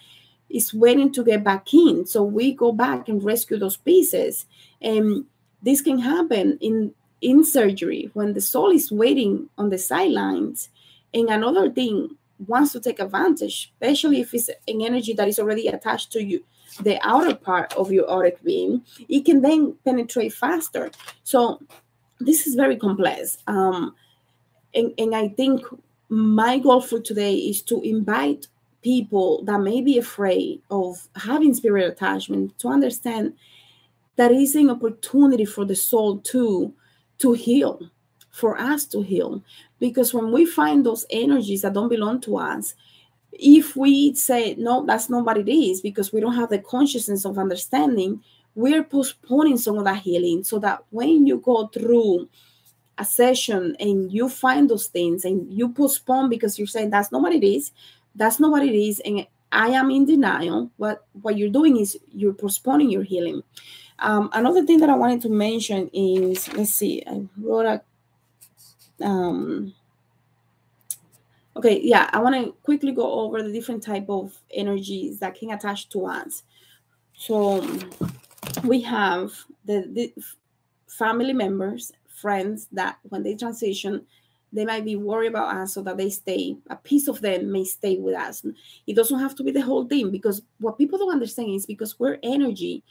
is 0.50 0.72
waiting 0.72 1.12
to 1.12 1.24
get 1.24 1.44
back 1.44 1.72
in. 1.74 2.06
So 2.06 2.22
we 2.22 2.54
go 2.54 2.72
back 2.72 3.08
and 3.08 3.22
rescue 3.22 3.58
those 3.58 3.76
pieces. 3.76 4.46
And 4.80 5.24
this 5.62 5.80
can 5.80 5.98
happen 5.98 6.58
in 6.60 6.94
in 7.20 7.44
surgery 7.44 8.10
when 8.14 8.32
the 8.32 8.40
soul 8.40 8.70
is 8.70 8.92
waiting 8.92 9.48
on 9.58 9.70
the 9.70 9.78
sidelines. 9.78 10.68
And 11.12 11.28
another 11.28 11.68
thing 11.70 12.16
wants 12.46 12.72
to 12.72 12.80
take 12.80 13.00
advantage, 13.00 13.72
especially 13.74 14.20
if 14.20 14.32
it's 14.32 14.48
an 14.48 14.80
energy 14.80 15.14
that 15.14 15.26
is 15.26 15.40
already 15.40 15.66
attached 15.66 16.12
to 16.12 16.22
you, 16.22 16.44
the 16.82 16.98
outer 17.06 17.34
part 17.34 17.72
of 17.74 17.90
your 17.90 18.10
auric 18.10 18.42
being, 18.42 18.82
it 19.08 19.24
can 19.24 19.42
then 19.42 19.76
penetrate 19.84 20.32
faster. 20.32 20.90
So 21.24 21.60
this 22.20 22.46
is 22.46 22.54
very 22.54 22.76
complex. 22.76 23.38
Um, 23.46 23.94
and, 24.74 24.92
and 24.98 25.14
I 25.14 25.28
think 25.28 25.62
my 26.08 26.58
goal 26.58 26.80
for 26.80 27.00
today 27.00 27.34
is 27.34 27.62
to 27.62 27.80
invite 27.82 28.46
people 28.82 29.44
that 29.44 29.60
may 29.60 29.80
be 29.80 29.98
afraid 29.98 30.62
of 30.70 31.08
having 31.16 31.54
spirit 31.54 31.90
attachment 31.92 32.58
to 32.58 32.68
understand 32.68 33.34
that 34.16 34.32
is 34.32 34.54
an 34.54 34.70
opportunity 34.70 35.44
for 35.44 35.64
the 35.64 35.76
soul 35.76 36.18
to 36.18 36.72
to 37.18 37.32
heal 37.32 37.80
for 38.30 38.56
us 38.56 38.84
to 38.86 39.02
heal 39.02 39.42
because 39.80 40.14
when 40.14 40.30
we 40.30 40.46
find 40.46 40.86
those 40.86 41.04
energies 41.10 41.62
that 41.62 41.72
don't 41.72 41.88
belong 41.88 42.20
to 42.20 42.36
us 42.36 42.74
if 43.38 43.76
we 43.76 44.14
say 44.14 44.54
no 44.58 44.84
that's 44.86 45.08
not 45.08 45.24
what 45.24 45.38
it 45.38 45.48
is 45.48 45.80
because 45.80 46.12
we 46.12 46.20
don't 46.20 46.34
have 46.34 46.50
the 46.50 46.58
consciousness 46.58 47.24
of 47.24 47.38
understanding 47.38 48.22
we're 48.54 48.82
postponing 48.82 49.56
some 49.56 49.78
of 49.78 49.84
that 49.84 49.98
healing 50.02 50.42
so 50.42 50.58
that 50.58 50.82
when 50.90 51.26
you 51.26 51.38
go 51.38 51.68
through 51.68 52.28
a 52.98 53.04
session 53.04 53.76
and 53.78 54.12
you 54.12 54.28
find 54.28 54.68
those 54.68 54.88
things 54.88 55.24
and 55.24 55.52
you 55.52 55.68
postpone 55.68 56.28
because 56.28 56.58
you're 56.58 56.66
saying 56.66 56.90
that's 56.90 57.12
not 57.12 57.22
what 57.22 57.32
it 57.32 57.44
is 57.44 57.70
that's 58.18 58.40
not 58.40 58.50
what 58.50 58.64
it 58.64 58.74
is. 58.74 59.00
And 59.00 59.26
I 59.50 59.68
am 59.68 59.90
in 59.90 60.04
denial. 60.04 60.70
What 60.76 61.06
what 61.22 61.38
you're 61.38 61.48
doing 61.48 61.78
is 61.78 61.98
you're 62.12 62.34
postponing 62.34 62.90
your 62.90 63.04
healing. 63.04 63.42
Um, 64.00 64.28
another 64.32 64.64
thing 64.66 64.78
that 64.80 64.90
I 64.90 64.96
wanted 64.96 65.22
to 65.22 65.30
mention 65.30 65.88
is 65.92 66.52
let's 66.52 66.74
see, 66.74 67.02
I 67.06 67.22
wrote 67.40 67.66
a 67.66 69.04
um 69.04 69.74
okay, 71.58 71.80
yeah, 71.82 72.08
I 72.12 72.20
want 72.20 72.36
to 72.36 72.52
quickly 72.62 72.92
go 72.92 73.12
over 73.20 73.42
the 73.42 73.52
different 73.52 73.82
type 73.82 74.06
of 74.08 74.32
energies 74.54 75.18
that 75.18 75.34
can 75.34 75.50
attach 75.50 75.88
to 75.90 76.06
us. 76.06 76.44
So 77.14 77.66
we 78.64 78.80
have 78.82 79.32
the, 79.64 79.88
the 79.92 80.12
family 80.86 81.32
members, 81.32 81.92
friends 82.08 82.68
that 82.72 82.98
when 83.02 83.24
they 83.24 83.34
transition, 83.34 84.06
they 84.52 84.64
might 84.64 84.84
be 84.84 84.96
worried 84.96 85.28
about 85.28 85.54
us 85.56 85.74
so 85.74 85.82
that 85.82 85.96
they 85.96 86.10
stay 86.10 86.56
a 86.70 86.76
piece 86.76 87.08
of 87.08 87.20
them 87.20 87.52
may 87.52 87.64
stay 87.64 87.98
with 87.98 88.14
us 88.14 88.46
it 88.86 88.96
doesn't 88.96 89.18
have 89.18 89.34
to 89.34 89.44
be 89.44 89.50
the 89.50 89.60
whole 89.60 89.86
thing 89.86 90.10
because 90.10 90.40
what 90.58 90.78
people 90.78 90.98
don't 90.98 91.12
understand 91.12 91.50
is 91.50 91.66
because 91.66 91.98
we're 91.98 92.18
energy 92.22 92.82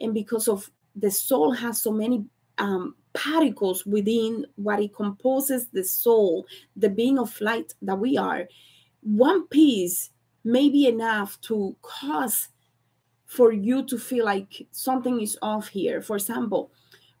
and 0.00 0.12
because 0.12 0.48
of 0.48 0.68
the 0.96 1.08
soul 1.08 1.52
has 1.52 1.80
so 1.80 1.92
many 1.92 2.24
um, 2.58 2.96
particles 3.14 3.86
within 3.86 4.44
what 4.56 4.80
it 4.80 4.94
composes 4.94 5.68
the 5.68 5.84
soul 5.84 6.46
the 6.76 6.88
being 6.88 7.18
of 7.18 7.40
light 7.40 7.72
that 7.80 7.98
we 7.98 8.16
are 8.16 8.46
one 9.02 9.46
piece 9.48 10.10
may 10.42 10.68
be 10.68 10.86
enough 10.86 11.40
to 11.40 11.76
cause 11.80 12.48
for 13.26 13.52
you 13.52 13.84
to 13.84 13.96
feel 13.98 14.24
like 14.24 14.66
something 14.72 15.20
is 15.20 15.38
off 15.42 15.68
here 15.68 16.02
for 16.02 16.16
example 16.16 16.70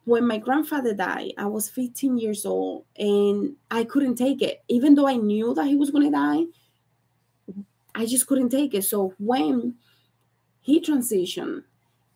when 0.04 0.26
my 0.26 0.38
grandfather 0.38 0.94
died, 0.94 1.32
I 1.38 1.46
was 1.46 1.68
15 1.70 2.18
years 2.18 2.44
old 2.44 2.84
and 2.98 3.56
I 3.70 3.84
couldn't 3.84 4.16
take 4.16 4.42
it. 4.42 4.62
Even 4.68 4.94
though 4.94 5.08
I 5.08 5.16
knew 5.16 5.54
that 5.54 5.66
he 5.66 5.76
was 5.76 5.90
going 5.90 6.04
to 6.04 6.10
die, 6.10 6.44
I 7.94 8.06
just 8.06 8.26
couldn't 8.26 8.50
take 8.50 8.74
it. 8.74 8.84
So 8.84 9.14
when 9.18 9.76
he 10.60 10.80
transitioned, 10.80 11.64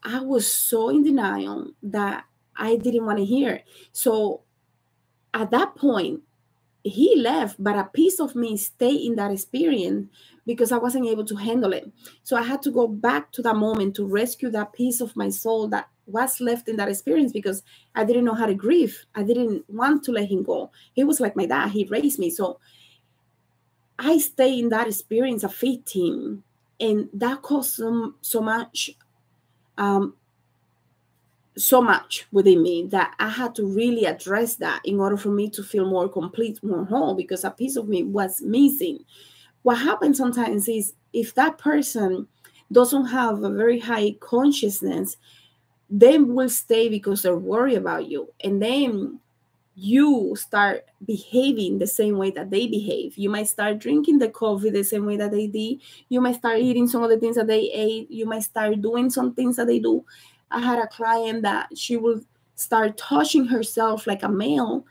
I 0.02 0.20
was 0.20 0.50
so 0.50 0.90
in 0.90 1.02
denial 1.02 1.70
that 1.82 2.24
I 2.59 2.77
didn't 2.77 3.07
want 3.07 3.18
to 3.18 3.25
hear. 3.25 3.62
So 3.92 4.42
at 5.33 5.51
that 5.53 5.77
point, 5.77 6.23
he 6.85 7.16
left, 7.16 7.62
but 7.62 7.77
a 7.77 7.85
piece 7.85 8.21
of 8.21 8.35
me 8.35 8.57
stayed 8.57 9.07
in 9.07 9.16
that 9.16 9.31
experience 9.31 10.09
because 10.47 10.73
I 10.73 10.79
wasn't 10.79 11.07
able 11.07 11.25
to 11.27 11.37
handle 11.37 11.73
it. 11.73 11.90
So 12.23 12.37
I 12.37 12.42
had 12.42 12.62
to 12.62 12.71
go 12.71 12.88
back 12.88 13.33
to 13.33 13.42
that 13.42 13.57
moment 13.57 13.97
to 13.97 14.07
rescue 14.07 14.51
that 14.51 14.73
piece 14.73 15.01
of 15.01 15.14
my 15.16 15.29
soul 15.29 15.68
that 15.68 15.88
was 16.07 16.40
left 16.40 16.68
in 16.68 16.77
that 16.77 16.88
experience 16.88 17.33
because 17.33 17.62
I 17.94 18.05
didn't 18.05 18.25
know 18.25 18.35
how 18.35 18.47
to 18.47 18.55
grieve. 18.55 19.05
I 19.14 19.23
didn't 19.23 19.64
want 19.68 20.05
to 20.05 20.12
let 20.12 20.31
him 20.31 20.42
go. 20.42 20.71
He 20.94 21.05
was 21.05 21.21
like 21.21 21.37
my 21.37 21.47
dad, 21.47 21.71
he 21.71 21.85
raised 21.85 22.18
me. 22.18 22.31
So 22.31 22.59
I 23.99 24.18
stay 24.18 24.59
in 24.59 24.68
that 24.71 24.87
experience 24.87 25.42
of 25.42 25.53
15, 25.53 26.42
and 26.81 27.09
that 27.12 27.42
caused 27.42 27.75
so, 27.75 28.14
so 28.21 28.40
much 28.40 28.90
um, 29.77 30.14
so 31.59 31.83
much 31.83 32.27
within 32.33 32.62
me 32.62 32.87
that 32.90 33.14
I 33.18 33.29
had 33.29 33.55
to 33.57 33.66
really 33.66 34.05
address 34.05 34.57
that 34.57 34.81
in 34.85 35.01
order 35.01 35.16
for 35.16 35.31
me 35.31 35.51
to 35.51 35.62
feel 35.62 35.87
more 35.87 36.09
complete, 36.09 36.62
more 36.62 36.85
whole, 36.85 37.14
because 37.14 37.44
a 37.44 37.51
piece 37.51 37.77
of 37.77 37.88
me 37.88 38.03
was 38.05 38.40
missing. 38.40 39.01
What 39.62 39.79
happens 39.79 40.18
sometimes 40.18 40.68
is 40.68 40.94
if 41.12 41.35
that 41.35 41.59
person 41.59 42.29
doesn't 42.71 43.07
have 43.07 43.42
a 43.42 43.51
very 43.51 43.81
high 43.81 44.12
consciousness, 44.21 45.16
they 45.90 46.18
will 46.18 46.51
stay 46.51 46.88
because 46.88 47.23
they're 47.23 47.37
worried 47.37 47.77
about 47.77 48.09
you 48.09 48.33
and 48.44 48.62
then 48.62 49.21
you 49.81 50.35
start 50.37 50.85
behaving 51.07 51.79
the 51.79 51.87
same 51.87 52.18
way 52.18 52.33
that 52.33 52.51
they 52.51 52.66
behave. 52.66 53.16
You 53.16 53.31
might 53.31 53.47
start 53.49 53.79
drinking 53.79 54.18
the 54.18 54.29
coffee 54.29 54.71
the 54.71 54.83
same 54.83 55.07
way 55.07 55.16
that 55.16 55.31
they 55.31 55.47
did. 55.47 55.81
You 56.09 56.21
might 56.21 56.35
start 56.35 56.59
eating 56.59 56.88
some 56.88 57.05
of 57.05 57.11
the 57.11 57.18
things 57.18 57.37
that 57.37 57.47
they 57.47 57.71
ate. 57.73 58.11
You 58.11 58.27
might 58.27 58.42
start 58.42 58.83
doing 58.83 59.09
some 59.09 59.35
things 59.35 59.55
that 59.55 59.68
they 59.68 59.79
do. 59.79 60.05
I 60.50 60.61
had 60.61 60.78
a 60.78 60.87
client 60.87 61.42
that 61.42 61.76
she 61.76 61.96
would 61.96 62.24
start 62.54 62.96
touching 62.96 63.46
herself 63.46 64.06
like 64.06 64.22
a 64.22 64.28
male, 64.28 64.84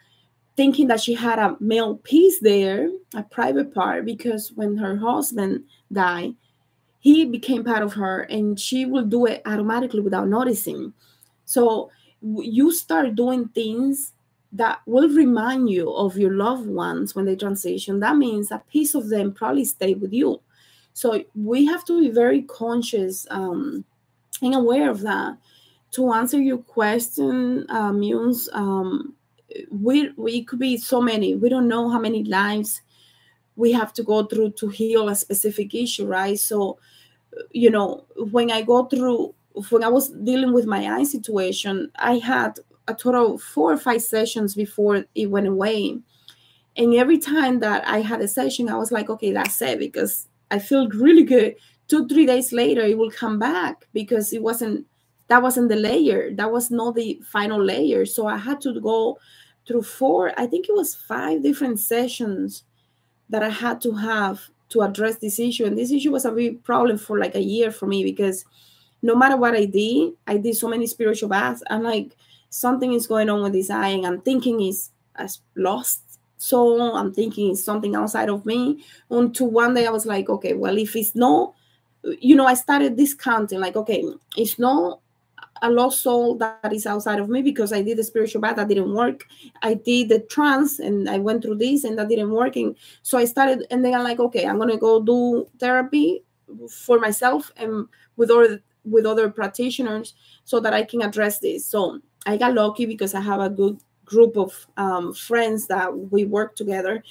thinking 0.56 0.88
that 0.88 1.02
she 1.02 1.14
had 1.14 1.40
a 1.40 1.58
male 1.60 1.96
piece 1.98 2.40
there, 2.40 2.90
a 3.14 3.24
private 3.24 3.74
part, 3.74 4.06
because 4.06 4.52
when 4.54 4.78
her 4.78 4.98
husband 4.98 5.64
died, 5.92 6.36
he 7.00 7.26
became 7.26 7.64
part 7.64 7.84
of 7.84 7.94
her 7.94 8.22
and 8.24 8.60
she 8.60 8.86
will 8.86 9.06
do 9.06 9.26
it 9.26 9.42
automatically 9.46 10.02
without 10.02 10.28
noticing. 10.28 10.94
So 11.46 11.92
you 12.22 12.72
start 12.72 13.16
doing 13.16 13.48
things 13.50 14.14
that 14.52 14.80
will 14.86 15.10
remind 15.10 15.70
you 15.70 15.92
of 15.94 16.18
your 16.18 16.34
loved 16.34 16.68
ones 16.68 17.16
when 17.16 17.26
they 17.26 17.36
transition. 17.36 18.00
That 18.00 18.18
means 18.18 18.52
a 18.52 18.64
piece 18.72 18.96
of 18.96 19.10
them 19.10 19.34
probably 19.34 19.66
stay 19.66 19.94
with 19.94 20.14
you. 20.14 20.42
So 20.94 21.24
we 21.36 21.66
have 21.66 21.86
to 21.86 22.02
be 22.02 22.10
very 22.10 22.42
conscious 22.42 23.28
um, 23.30 23.86
and 24.42 24.56
aware 24.56 24.90
of 24.90 25.02
that. 25.02 25.38
To 25.92 26.14
answer 26.14 26.40
your 26.40 26.58
question, 26.58 27.66
uh, 27.70 27.92
Muse, 27.92 28.50
um, 28.54 29.14
we, 29.72 30.12
we 30.18 30.44
could 30.44 30.60
be 30.60 30.78
so 30.78 31.02
many. 31.02 31.36
We 31.36 31.50
don't 31.50 31.68
know 31.68 31.90
how 31.90 32.00
many 32.00 32.24
lives 32.24 32.82
we 33.56 33.72
have 33.72 33.94
to 33.94 34.04
go 34.04 34.24
through 34.24 34.52
to 34.52 34.68
heal 34.68 35.10
a 35.10 35.16
specific 35.16 35.74
issue, 35.74 36.06
right? 36.06 36.38
So, 36.38 36.78
you 37.52 37.72
know, 37.72 38.06
when 38.32 38.52
I 38.52 38.62
go 38.62 38.86
through, 38.86 39.34
when 39.70 39.84
I 39.84 39.88
was 39.88 40.10
dealing 40.10 40.54
with 40.54 40.66
my 40.66 40.96
eye 40.96 41.06
situation, 41.06 41.92
I 41.96 42.20
had 42.20 42.60
a 42.88 42.94
total 42.94 43.36
of 43.36 43.42
four 43.42 43.72
or 43.72 43.78
five 43.78 44.02
sessions 44.02 44.54
before 44.56 45.06
it 45.16 45.26
went 45.28 45.48
away. 45.48 45.98
And 46.76 46.94
every 46.94 47.18
time 47.18 47.60
that 47.62 47.88
I 47.88 48.02
had 48.02 48.22
a 48.22 48.28
session, 48.28 48.70
I 48.70 48.78
was 48.78 48.92
like, 48.92 49.10
okay, 49.10 49.32
that's 49.32 49.60
it, 49.62 49.80
because 49.80 50.28
I 50.52 50.60
feel 50.60 50.88
really 50.90 51.24
good. 51.24 51.56
Two, 51.88 52.08
three 52.08 52.26
days 52.26 52.52
later, 52.52 52.82
it 52.82 52.98
will 52.98 53.10
come 53.10 53.40
back 53.40 53.88
because 53.94 54.32
it 54.34 54.44
wasn't 54.44 54.86
that 55.28 55.42
wasn't 55.42 55.70
the 55.70 55.76
layer. 55.76 56.34
That 56.34 56.52
was 56.52 56.72
not 56.72 56.96
the 56.96 57.22
final 57.26 57.64
layer. 57.64 58.06
So 58.06 58.28
I 58.28 58.38
had 58.38 58.62
to 58.62 58.80
go 58.80 59.20
through 59.68 59.84
four, 59.84 60.32
I 60.38 60.48
think 60.48 60.70
it 60.70 60.76
was 60.76 60.96
five 60.96 61.44
different 61.44 61.80
sessions 61.80 62.64
that 63.30 63.44
I 63.44 63.50
had 63.50 63.82
to 63.82 63.92
have 63.94 64.42
to 64.70 64.82
address 64.82 65.18
this 65.18 65.40
issue. 65.40 65.66
And 65.66 65.78
this 65.78 65.92
issue 65.92 66.12
was 66.12 66.26
a 66.26 66.32
big 66.32 66.64
problem 66.64 66.98
for 66.98 67.20
like 67.20 67.36
a 67.36 67.42
year 67.42 67.72
for 67.72 67.86
me 67.86 68.04
because 68.04 68.46
no 69.02 69.16
matter 69.16 69.36
what 69.38 69.56
I 69.56 69.66
did, 69.66 70.14
I 70.26 70.38
did 70.38 70.56
so 70.56 70.70
many 70.70 70.88
spiritual 70.88 71.30
baths. 71.30 71.64
I'm 71.70 71.84
like, 71.84 72.16
something 72.50 72.94
is 72.94 73.08
going 73.08 73.30
on 73.30 73.44
with 73.44 73.54
this 73.54 73.70
eye 73.70 73.90
and 73.90 74.06
I'm 74.06 74.22
thinking 74.22 74.62
is 74.62 74.90
lost 75.56 76.20
soul. 76.38 76.96
I'm 76.96 77.14
thinking 77.14 77.52
it's 77.52 77.64
something 77.64 77.96
outside 77.96 78.30
of 78.30 78.46
me. 78.46 78.84
Until 79.10 79.52
one 79.52 79.74
day 79.74 79.86
I 79.86 79.92
was 79.92 80.06
like, 80.06 80.30
okay, 80.30 80.54
well, 80.54 80.78
if 80.78 80.96
it's 80.96 81.16
no, 81.16 81.54
you 82.04 82.36
know, 82.36 82.46
I 82.46 82.54
started 82.54 82.96
discounting, 82.96 83.60
like, 83.60 83.76
okay, 83.76 84.04
it's 84.38 84.58
not 84.58 85.02
a 85.62 85.70
lost 85.70 86.02
soul 86.02 86.36
that 86.38 86.72
is 86.72 86.86
outside 86.86 87.20
of 87.20 87.30
me 87.30 87.42
because 87.42 87.74
I 87.74 87.82
did 87.82 87.98
the 87.98 88.04
spiritual 88.04 88.42
bath 88.42 88.56
that 88.58 88.68
didn't 88.68 88.94
work. 88.94 89.26
I 89.62 89.74
did 89.74 90.10
the 90.10 90.20
trance 90.20 90.80
and 90.80 91.10
I 91.10 91.18
went 91.20 91.44
through 91.44 91.58
this 91.58 91.84
and 91.84 91.98
that 91.98 92.10
didn't 92.10 92.32
work. 92.32 92.56
And 92.56 92.76
so 93.02 93.18
I 93.18 93.26
started, 93.26 93.66
and 93.72 93.84
then 93.84 93.94
I'm 93.94 94.04
like, 94.04 94.20
okay, 94.20 94.46
I'm 94.46 94.58
gonna 94.58 94.78
go 94.78 95.02
do 95.02 95.48
therapy 95.60 96.24
for 96.70 97.00
myself 97.00 97.52
and 97.58 97.88
with 98.16 98.32
other 98.32 98.62
with 98.86 99.06
other 99.06 99.30
practitioners 99.30 100.14
so 100.46 100.60
that 100.62 100.74
I 100.74 100.84
can 100.84 101.02
address 101.02 101.40
this. 101.40 101.66
So 101.66 102.00
I 102.26 102.38
got 102.38 102.54
lucky 102.54 102.86
because 102.86 103.14
I 103.14 103.22
have 103.22 103.42
a 103.42 103.50
good 103.50 103.80
group 104.06 104.38
of 104.38 104.68
um, 104.78 105.14
friends 105.14 105.68
that 105.68 105.96
we 106.12 106.24
work 106.24 106.56
together 106.56 107.04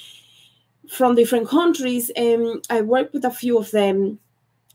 from 0.89 1.15
different 1.15 1.49
countries, 1.49 2.11
and 2.17 2.65
I 2.71 2.81
worked 2.81 3.13
with 3.13 3.25
a 3.25 3.31
few 3.31 3.59
of 3.59 3.71
them. 3.71 4.19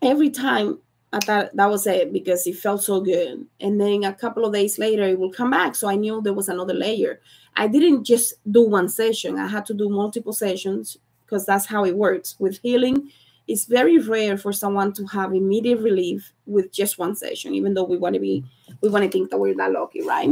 Every 0.04 0.30
time 0.30 0.80
I 1.14 1.20
thought 1.20 1.56
that 1.56 1.70
was 1.70 1.86
it 1.88 2.14
because 2.14 2.48
it 2.48 2.58
felt 2.58 2.84
so 2.84 3.02
good, 3.02 3.46
and 3.60 3.82
then 3.82 4.04
a 4.06 4.14
couple 4.14 4.46
of 4.46 4.54
days 4.54 4.80
later 4.80 5.04
it 5.04 5.20
will 5.20 5.32
come 5.32 5.52
back. 5.52 5.76
So 5.76 5.90
I 5.90 5.96
knew 5.96 6.22
there 6.22 6.34
was 6.34 6.50
another 6.50 6.74
layer. 6.74 7.20
I 7.56 7.68
didn't 7.68 8.06
just 8.06 8.36
do 8.50 8.68
one 8.68 8.88
session; 8.90 9.38
I 9.38 9.48
had 9.48 9.66
to 9.68 9.74
do 9.74 9.90
multiple 9.90 10.34
sessions 10.34 10.98
because 11.26 11.46
that's 11.46 11.66
how 11.66 11.86
it 11.86 11.96
works 11.98 12.36
with 12.40 12.60
healing 12.64 13.12
it's 13.48 13.66
very 13.66 13.98
rare 13.98 14.38
for 14.38 14.54
someone 14.54 14.94
to 14.94 15.06
have 15.08 15.34
immediate 15.34 15.80
relief 15.80 16.32
with 16.46 16.72
just 16.72 16.98
one 16.98 17.16
session, 17.16 17.54
even 17.54 17.74
though 17.74 17.84
we 17.84 17.98
want 17.98 18.14
to 18.14 18.20
be, 18.20 18.44
we 18.82 18.90
want 18.90 19.04
to 19.04 19.12
think 19.12 19.30
that 19.30 19.38
we're 19.40 19.56
that 19.56 19.72
lucky, 19.72 20.02
right? 20.02 20.30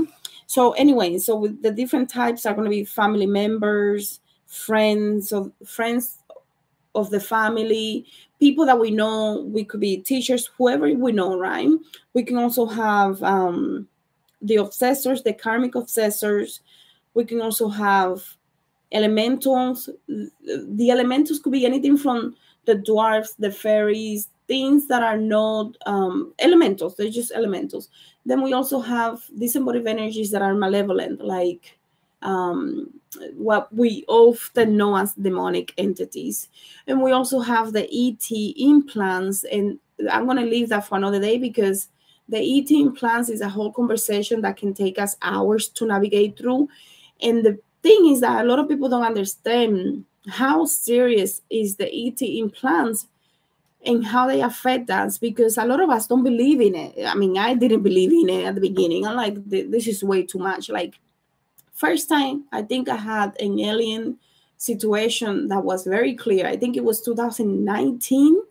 So 0.48 0.72
anyway, 0.72 1.18
so 1.18 1.36
with 1.36 1.62
the 1.62 1.72
different 1.72 2.10
types 2.10 2.46
are 2.46 2.54
going 2.54 2.66
to 2.66 2.70
be 2.70 2.86
family 2.86 3.26
members, 3.26 4.20
friends 4.48 5.32
of 5.32 5.52
friends 5.66 6.19
of 6.96 7.10
the 7.10 7.20
family, 7.20 8.06
people 8.40 8.66
that 8.66 8.80
we 8.80 8.92
know. 8.92 9.48
We 9.48 9.64
could 9.64 9.80
be 9.80 9.98
teachers, 9.98 10.50
whoever 10.58 10.92
we 10.94 11.12
know, 11.12 11.38
right? 11.38 11.70
We 12.14 12.24
can 12.24 12.38
also 12.38 12.66
have 12.66 13.22
um, 13.24 13.88
the 14.42 14.56
obsessors, 14.56 15.24
the 15.24 15.34
karmic 15.34 15.74
obsessors. 15.74 16.60
We 17.14 17.26
can 17.26 17.42
also 17.42 17.70
have 17.70 18.24
elementals. 18.92 19.90
The 20.08 20.92
elementals 20.92 21.40
could 21.40 21.52
be 21.52 21.66
anything 21.66 21.98
from 21.98 22.36
the 22.66 22.76
dwarfs, 22.76 23.34
the 23.34 23.52
fairies, 23.52 24.30
things 24.50 24.88
that 24.88 25.04
are 25.04 25.18
not 25.18 25.78
um, 25.86 26.34
elementals, 26.40 26.96
they're 26.96 27.10
just 27.10 27.32
elementals. 27.32 27.88
Then 28.26 28.42
we 28.42 28.52
also 28.52 28.80
have 28.80 29.22
disembodied 29.38 29.88
energies 29.88 30.32
that 30.32 30.42
are 30.42 30.56
malevolent, 30.56 31.24
like 31.24 31.79
um, 32.22 32.94
what 33.34 33.74
we 33.74 34.04
often 34.08 34.78
know 34.78 34.98
as 34.98 35.14
demonic 35.14 35.74
entities. 35.78 36.50
And 36.88 37.02
we 37.02 37.12
also 37.12 37.40
have 37.40 37.74
the 37.74 37.86
ET 37.86 38.30
implants, 38.58 39.44
and 39.46 39.80
I'm 40.12 40.26
going 40.26 40.38
to 40.38 40.46
leave 40.46 40.70
that 40.70 40.86
for 40.86 40.98
another 40.98 41.20
day 41.20 41.38
because 41.38 41.90
the 42.28 42.38
ET 42.38 42.70
implants 42.72 43.30
is 43.30 43.42
a 43.42 43.50
whole 43.50 43.72
conversation 43.72 44.42
that 44.42 44.58
can 44.58 44.74
take 44.74 45.00
us 45.00 45.16
hours 45.22 45.68
to 45.70 45.86
navigate 45.86 46.38
through. 46.38 46.70
And 47.22 47.44
the 47.44 47.60
thing 47.82 48.08
is 48.08 48.22
that 48.22 48.44
a 48.46 48.48
lot 48.48 48.60
of 48.60 48.68
people 48.68 48.90
don't 48.90 49.04
understand 49.04 50.06
how 50.28 50.66
serious 50.66 51.42
is 51.50 51.78
the 51.78 51.88
ET 51.92 52.22
implants 52.22 53.08
and 53.86 54.06
how 54.06 54.28
they 54.28 54.42
affect 54.42 54.90
us 54.90 55.18
because 55.18 55.58
a 55.58 55.66
lot 55.66 55.80
of 55.80 55.90
us 55.90 56.08
don't 56.08 56.24
believe 56.24 56.60
in 56.62 56.76
it. 56.76 57.06
I 57.06 57.16
mean, 57.16 57.38
I 57.38 57.54
didn't 57.54 57.82
believe 57.82 58.12
in 58.12 58.30
it 58.30 58.46
at 58.46 58.56
the 58.56 58.62
beginning. 58.62 59.08
I'm 59.08 59.16
like, 59.16 59.38
this 59.46 59.88
is 59.88 60.04
way 60.04 60.24
too 60.24 60.40
much. 60.40 60.70
Like, 60.70 61.00
first 61.80 62.10
time 62.10 62.44
I 62.52 62.62
think 62.62 62.90
I 62.90 62.98
had 62.98 63.40
an 63.42 63.60
alien 63.60 64.18
situation 64.58 65.48
that 65.48 65.64
was 65.64 65.86
very 65.86 66.14
clear. 66.14 66.46
I 66.46 66.58
think 66.58 66.76
it 66.76 66.84
was 66.84 67.02
2019. 67.02 68.42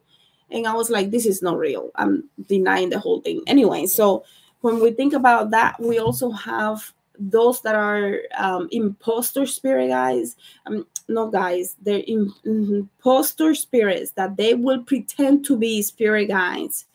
And 0.50 0.66
I 0.66 0.72
was 0.72 0.88
like, 0.88 1.10
this 1.10 1.26
is 1.26 1.42
not 1.42 1.58
real. 1.58 1.90
I'm 1.94 2.24
denying 2.48 2.88
the 2.88 2.98
whole 2.98 3.20
thing. 3.20 3.42
Anyway, 3.46 3.84
so 3.84 4.24
when 4.62 4.80
we 4.80 4.92
think 4.92 5.12
about 5.12 5.50
that, 5.50 5.78
we 5.78 5.98
also 5.98 6.30
have 6.30 6.92
those 7.18 7.60
that 7.62 7.74
are 7.74 8.20
um, 8.36 8.68
imposter 8.70 9.44
spirit 9.44 9.88
guys, 9.88 10.36
um, 10.66 10.86
no 11.08 11.28
guys, 11.28 11.76
they're 11.82 12.04
imposter 12.06 13.54
spirits 13.54 14.12
that 14.12 14.36
they 14.36 14.54
will 14.54 14.82
pretend 14.84 15.44
to 15.44 15.56
be 15.56 15.82
spirit 15.82 16.28
guides, 16.28 16.86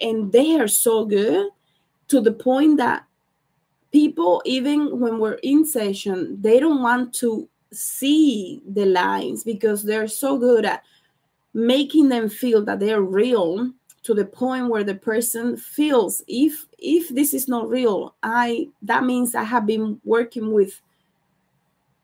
and 0.00 0.32
they 0.32 0.58
are 0.58 0.68
so 0.68 1.04
good 1.04 1.50
to 2.08 2.20
the 2.20 2.32
point 2.32 2.78
that 2.78 3.04
people, 3.96 4.42
even 4.44 5.00
when 5.00 5.18
we're 5.18 5.40
in 5.42 5.64
session, 5.64 6.36
they 6.42 6.60
don't 6.60 6.82
want 6.82 7.14
to 7.14 7.48
see 7.72 8.60
the 8.68 8.84
lines 8.84 9.42
because 9.42 9.82
they're 9.82 10.06
so 10.06 10.36
good 10.36 10.66
at 10.66 10.82
making 11.54 12.10
them 12.10 12.28
feel 12.28 12.62
that 12.62 12.78
they're 12.78 13.00
real 13.00 13.72
to 14.02 14.12
the 14.12 14.26
point 14.26 14.68
where 14.68 14.84
the 14.84 14.94
person 14.94 15.56
feels 15.56 16.22
if 16.28 16.66
if 16.78 17.08
this 17.08 17.32
is 17.32 17.48
not 17.48 17.68
real 17.68 18.14
i 18.22 18.68
that 18.82 19.02
means 19.02 19.34
i 19.34 19.42
have 19.42 19.66
been 19.66 19.98
working 20.04 20.52
with 20.52 20.80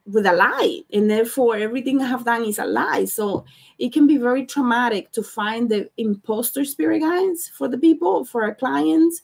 with 0.07 0.27
a 0.27 0.33
lie 0.33 0.81
and 0.93 1.11
therefore 1.11 1.57
everything 1.57 2.01
i 2.01 2.07
have 2.07 2.25
done 2.25 2.45
is 2.45 2.59
a 2.59 2.65
lie. 2.65 3.05
So 3.05 3.45
it 3.79 3.93
can 3.93 4.07
be 4.07 4.17
very 4.17 4.45
traumatic 4.47 5.13
to 5.13 5.23
find 5.23 5.69
the 5.69 5.91
imposter 5.97 6.65
spirit 6.65 7.01
guides 7.01 7.49
for 7.49 7.69
the 7.69 7.79
people 7.79 8.25
for 8.25 8.43
our 8.43 8.55
clients 8.55 9.23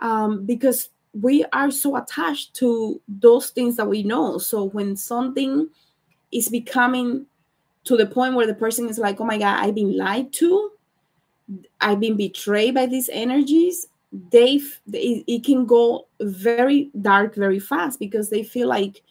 um, 0.00 0.44
because 0.44 0.90
we 1.12 1.44
are 1.52 1.70
so 1.70 1.96
attached 1.96 2.54
to 2.54 3.00
those 3.08 3.50
things 3.50 3.76
that 3.76 3.88
we 3.88 4.02
know 4.02 4.38
so 4.38 4.64
when 4.64 4.96
something 4.96 5.68
is 6.30 6.48
becoming 6.48 7.26
to 7.82 7.96
the 7.96 8.06
point 8.06 8.34
where 8.34 8.46
the 8.46 8.54
person 8.54 8.88
is 8.88 8.98
like 8.98 9.20
oh 9.20 9.24
my 9.24 9.38
god 9.38 9.58
i've 9.64 9.74
been 9.74 9.96
lied 9.96 10.32
to 10.32 10.70
I've 11.80 12.00
been 12.00 12.16
betrayed 12.16 12.74
by 12.74 12.86
these 12.86 13.08
energies, 13.12 13.86
they 14.30 14.60
it, 14.92 15.24
it 15.26 15.44
can 15.44 15.66
go 15.66 16.06
very 16.20 16.90
dark 17.00 17.34
very 17.34 17.58
fast 17.58 17.98
because 17.98 18.30
they 18.30 18.42
feel 18.42 18.68
like 18.68 19.02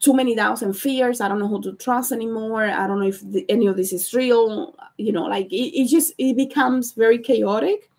too 0.00 0.14
many 0.14 0.34
doubts 0.34 0.62
and 0.62 0.76
fears. 0.76 1.20
I 1.20 1.28
don't 1.28 1.38
know 1.38 1.48
who 1.48 1.62
to 1.62 1.72
trust 1.72 2.12
anymore. 2.12 2.64
I 2.64 2.86
don't 2.86 3.00
know 3.00 3.08
if 3.08 3.20
the, 3.20 3.44
any 3.48 3.66
of 3.66 3.76
this 3.76 3.92
is 3.92 4.12
real. 4.14 4.74
You 4.96 5.12
know, 5.12 5.24
like 5.24 5.52
it, 5.52 5.80
it 5.80 5.88
just 5.88 6.12
it 6.18 6.36
becomes 6.36 6.92
very 6.92 7.18
chaotic. 7.18 7.90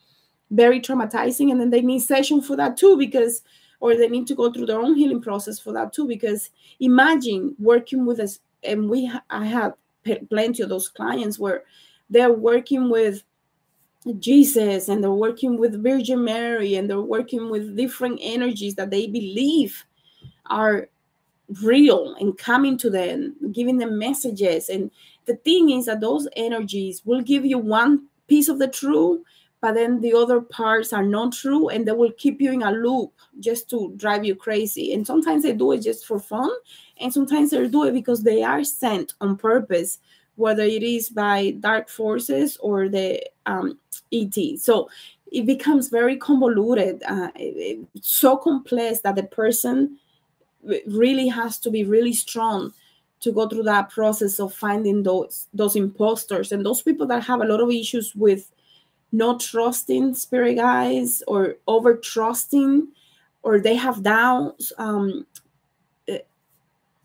Very 0.51 0.79
traumatizing 0.79 1.51
and 1.51 1.59
then 1.59 1.69
they 1.69 1.81
need 1.81 1.99
session 1.99 2.41
for 2.41 2.55
that 2.55 2.77
too 2.77 2.97
because 2.97 3.41
or 3.79 3.95
they 3.95 4.07
need 4.07 4.27
to 4.27 4.35
go 4.35 4.51
through 4.51 4.65
their 4.65 4.79
own 4.79 4.95
healing 4.95 5.21
process 5.21 5.59
for 5.59 5.73
that 5.73 5.93
too 5.93 6.07
because 6.07 6.49
imagine 6.79 7.55
working 7.59 8.05
with 8.05 8.19
us 8.19 8.39
and 8.63 8.89
we 8.89 9.11
i 9.29 9.45
have 9.45 9.73
plenty 10.29 10.61
of 10.61 10.69
those 10.69 10.89
clients 10.89 11.39
where 11.39 11.63
they're 12.09 12.33
working 12.33 12.89
with 12.89 13.23
jesus 14.19 14.89
and 14.89 15.03
they're 15.03 15.11
working 15.11 15.57
with 15.57 15.81
virgin 15.81 16.23
mary 16.23 16.75
and 16.75 16.89
they're 16.89 17.01
working 17.01 17.49
with 17.49 17.75
different 17.75 18.19
energies 18.21 18.75
that 18.75 18.91
they 18.91 19.07
believe 19.07 19.85
are 20.47 20.87
real 21.61 22.15
and 22.19 22.37
coming 22.37 22.77
to 22.77 22.89
them 22.89 23.35
giving 23.51 23.77
them 23.77 23.99
messages. 23.99 24.69
And 24.69 24.91
the 25.25 25.35
thing 25.37 25.69
is 25.69 25.85
that 25.85 26.01
those 26.01 26.27
energies 26.35 27.01
will 27.05 27.21
give 27.21 27.45
you 27.45 27.57
one 27.57 28.07
piece 28.27 28.47
of 28.47 28.59
the 28.59 28.67
truth 28.67 29.21
but 29.63 29.75
then 29.75 30.01
the 30.01 30.13
other 30.13 30.41
parts 30.41 30.91
are 30.91 31.05
not 31.05 31.31
true 31.31 31.69
and 31.69 31.87
they 31.87 31.93
will 31.93 32.11
keep 32.17 32.41
you 32.41 32.51
in 32.51 32.61
a 32.63 32.71
loop 32.71 33.13
just 33.39 33.69
to 33.69 33.93
drive 33.95 34.25
you 34.25 34.35
crazy. 34.35 34.93
And 34.93 35.07
sometimes 35.07 35.43
they 35.43 35.53
do 35.53 35.71
it 35.71 35.77
just 35.77 36.05
for 36.05 36.19
fun 36.19 36.51
and 36.99 37.13
sometimes 37.13 37.51
they 37.51 37.65
do 37.69 37.85
it 37.85 37.93
because 37.93 38.23
they 38.23 38.43
are 38.43 38.65
sent 38.65 39.13
on 39.21 39.37
purpose 39.37 39.99
whether 40.35 40.63
it 40.63 40.83
is 40.83 41.09
by 41.09 41.51
dark 41.61 41.87
forces 41.87 42.57
or 42.57 42.89
the 42.89 43.23
um, 43.45 43.79
et 44.11 44.33
so 44.59 44.89
it 45.31 45.45
becomes 45.45 45.87
very 45.87 46.17
convoluted 46.17 47.01
uh, 47.07 47.29
so 48.01 48.35
complex 48.35 48.99
that 48.99 49.15
the 49.15 49.23
person 49.23 49.97
really 50.87 51.29
has 51.29 51.57
to 51.59 51.69
be 51.69 51.85
really 51.85 52.13
strong 52.13 52.73
to 53.21 53.31
go 53.31 53.47
through 53.47 53.63
that 53.63 53.89
process 53.89 54.41
of 54.41 54.53
finding 54.53 55.03
those 55.03 55.47
those 55.53 55.77
imposters. 55.77 56.51
And 56.51 56.65
those 56.65 56.81
people 56.81 57.07
that 57.07 57.23
have 57.23 57.39
a 57.39 57.45
lot 57.45 57.61
of 57.61 57.71
issues 57.71 58.13
with 58.13 58.51
not 59.13 59.39
trusting 59.39 60.15
spirit 60.15 60.55
guides 60.55 61.23
or 61.27 61.55
over 61.67 61.95
trusting 61.95 62.87
or 63.43 63.59
they 63.59 63.75
have 63.75 64.01
doubts 64.01 64.73
um, 64.77 65.25
eh, 66.07 66.17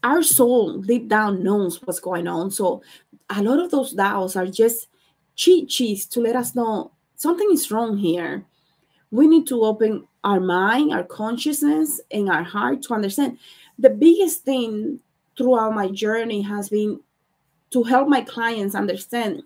our 0.03 0.23
soul 0.23 0.81
deep 0.81 1.07
down 1.09 1.43
knows 1.45 1.83
what's 1.83 2.01
going 2.01 2.27
on. 2.27 2.51
So 2.51 2.83
a 3.29 3.43
lot 3.43 3.61
of 3.61 3.71
those 3.71 3.93
doubts 3.93 4.37
are 4.37 4.47
just 4.47 4.89
cheat 5.37 5.71
sheets 5.71 6.07
to 6.07 6.21
let 6.21 6.35
us 6.35 6.55
know 6.55 6.93
something 7.15 7.51
is 7.53 7.71
wrong 7.71 7.99
here. 7.99 8.45
We 9.11 9.27
need 9.27 9.47
to 9.49 9.63
open 9.63 10.09
our 10.25 10.41
mind 10.41 10.93
our 10.93 11.05
consciousness 11.05 12.01
and 12.11 12.29
our 12.31 12.43
heart 12.43 12.83
to 12.83 12.95
understand. 12.95 13.39
The 13.79 13.91
biggest 13.91 14.45
thing 14.45 15.01
throughout 15.37 15.75
my 15.75 15.89
journey 15.89 16.43
has 16.43 16.71
been 16.71 17.01
to 17.71 17.83
help 17.83 18.09
my 18.09 18.23
clients 18.23 18.75
understand 18.75 19.43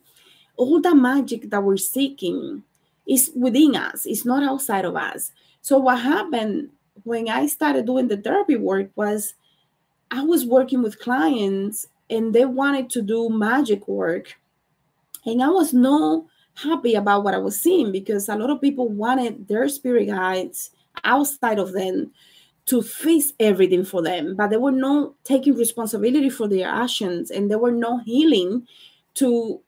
all 0.56 0.80
the 0.80 0.94
magic 0.94 1.50
that 1.50 1.62
we're 1.62 1.76
seeking 1.76 2.62
is 3.06 3.30
within 3.34 3.76
us, 3.76 4.06
it's 4.06 4.24
not 4.24 4.42
outside 4.42 4.84
of 4.84 4.96
us. 4.96 5.32
So, 5.60 5.78
what 5.78 6.00
happened 6.00 6.70
when 7.04 7.28
I 7.28 7.46
started 7.46 7.86
doing 7.86 8.08
the 8.08 8.16
therapy 8.16 8.56
work 8.56 8.90
was 8.94 9.34
I 10.10 10.22
was 10.22 10.44
working 10.44 10.82
with 10.82 10.98
clients 10.98 11.86
and 12.10 12.34
they 12.34 12.44
wanted 12.44 12.90
to 12.90 13.02
do 13.02 13.30
magic 13.30 13.88
work. 13.88 14.38
And 15.24 15.42
I 15.42 15.48
was 15.48 15.72
not 15.72 16.24
happy 16.54 16.94
about 16.94 17.24
what 17.24 17.34
I 17.34 17.38
was 17.38 17.58
seeing 17.58 17.92
because 17.92 18.28
a 18.28 18.36
lot 18.36 18.50
of 18.50 18.60
people 18.60 18.88
wanted 18.88 19.48
their 19.48 19.68
spirit 19.68 20.06
guides 20.06 20.70
outside 21.04 21.58
of 21.58 21.72
them 21.72 22.10
to 22.66 22.82
fix 22.82 23.32
everything 23.40 23.84
for 23.84 24.02
them, 24.02 24.36
but 24.36 24.50
they 24.50 24.56
were 24.56 24.70
not 24.70 25.14
taking 25.24 25.56
responsibility 25.56 26.28
for 26.30 26.46
their 26.46 26.68
actions 26.68 27.30
and 27.30 27.50
they 27.50 27.56
were 27.56 27.72
not 27.72 28.04
healing 28.04 28.66
to 29.14 29.60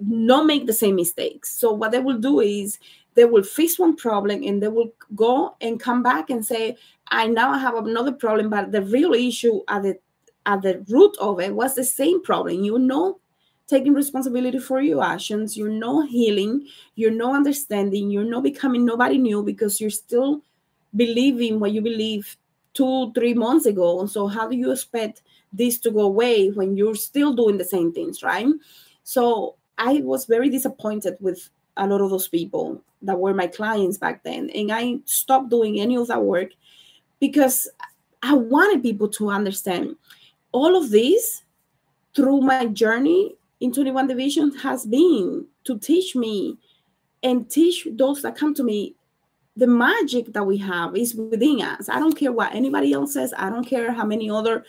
not 0.00 0.46
make 0.46 0.66
the 0.66 0.72
same 0.72 0.96
mistakes. 0.96 1.50
So 1.56 1.72
what 1.72 1.92
they 1.92 2.00
will 2.00 2.18
do 2.18 2.40
is 2.40 2.78
they 3.14 3.24
will 3.24 3.42
fix 3.42 3.78
one 3.78 3.96
problem 3.96 4.42
and 4.42 4.62
they 4.62 4.68
will 4.68 4.92
go 5.14 5.56
and 5.60 5.80
come 5.80 6.02
back 6.02 6.30
and 6.30 6.44
say, 6.44 6.76
I 7.08 7.26
now 7.26 7.58
have 7.58 7.74
another 7.74 8.12
problem, 8.12 8.50
but 8.50 8.72
the 8.72 8.82
real 8.82 9.12
issue 9.12 9.60
at 9.68 9.82
the 9.82 9.98
at 10.46 10.62
the 10.62 10.84
root 10.88 11.14
of 11.20 11.38
it 11.38 11.54
was 11.54 11.74
the 11.74 11.84
same 11.84 12.22
problem. 12.22 12.64
You're 12.64 12.78
not 12.78 13.16
taking 13.66 13.92
responsibility 13.92 14.58
for 14.58 14.80
your 14.80 15.04
actions, 15.04 15.56
you're 15.56 15.68
not 15.68 16.08
healing, 16.08 16.66
you're 16.96 17.10
not 17.10 17.36
understanding, 17.36 18.10
you're 18.10 18.24
not 18.24 18.42
becoming 18.42 18.84
nobody 18.84 19.16
new 19.16 19.42
because 19.42 19.80
you're 19.80 19.90
still 19.90 20.42
believing 20.96 21.60
what 21.60 21.72
you 21.72 21.80
believe 21.80 22.36
two, 22.74 23.12
three 23.12 23.34
months 23.34 23.66
ago. 23.66 24.00
And 24.00 24.10
So 24.10 24.26
how 24.26 24.48
do 24.48 24.56
you 24.56 24.72
expect 24.72 25.22
this 25.52 25.78
to 25.80 25.90
go 25.90 26.00
away 26.00 26.48
when 26.50 26.76
you're 26.76 26.96
still 26.96 27.32
doing 27.34 27.58
the 27.58 27.64
same 27.64 27.92
things, 27.92 28.22
right? 28.22 28.46
So 29.04 29.56
I 29.80 30.02
was 30.04 30.26
very 30.26 30.50
disappointed 30.50 31.16
with 31.20 31.48
a 31.78 31.86
lot 31.86 32.02
of 32.02 32.10
those 32.10 32.28
people 32.28 32.82
that 33.02 33.18
were 33.18 33.32
my 33.32 33.46
clients 33.46 33.96
back 33.96 34.22
then. 34.22 34.50
And 34.50 34.70
I 34.70 34.98
stopped 35.06 35.48
doing 35.48 35.80
any 35.80 35.96
of 35.96 36.08
that 36.08 36.22
work 36.22 36.50
because 37.18 37.66
I 38.22 38.34
wanted 38.34 38.82
people 38.82 39.08
to 39.08 39.30
understand 39.30 39.96
all 40.52 40.76
of 40.76 40.90
this 40.90 41.44
through 42.14 42.42
my 42.42 42.66
journey 42.66 43.36
in 43.60 43.72
21 43.72 44.06
Division 44.06 44.54
has 44.58 44.84
been 44.84 45.46
to 45.64 45.78
teach 45.78 46.14
me 46.14 46.58
and 47.22 47.50
teach 47.50 47.88
those 47.92 48.20
that 48.22 48.36
come 48.36 48.54
to 48.54 48.62
me 48.62 48.94
the 49.56 49.66
magic 49.66 50.32
that 50.34 50.46
we 50.46 50.58
have 50.58 50.94
is 50.94 51.14
within 51.14 51.62
us. 51.62 51.88
I 51.88 51.98
don't 51.98 52.16
care 52.16 52.32
what 52.32 52.54
anybody 52.54 52.92
else 52.92 53.14
says. 53.14 53.32
I 53.36 53.48
don't 53.48 53.64
care 53.64 53.92
how 53.92 54.04
many 54.04 54.30
other 54.30 54.64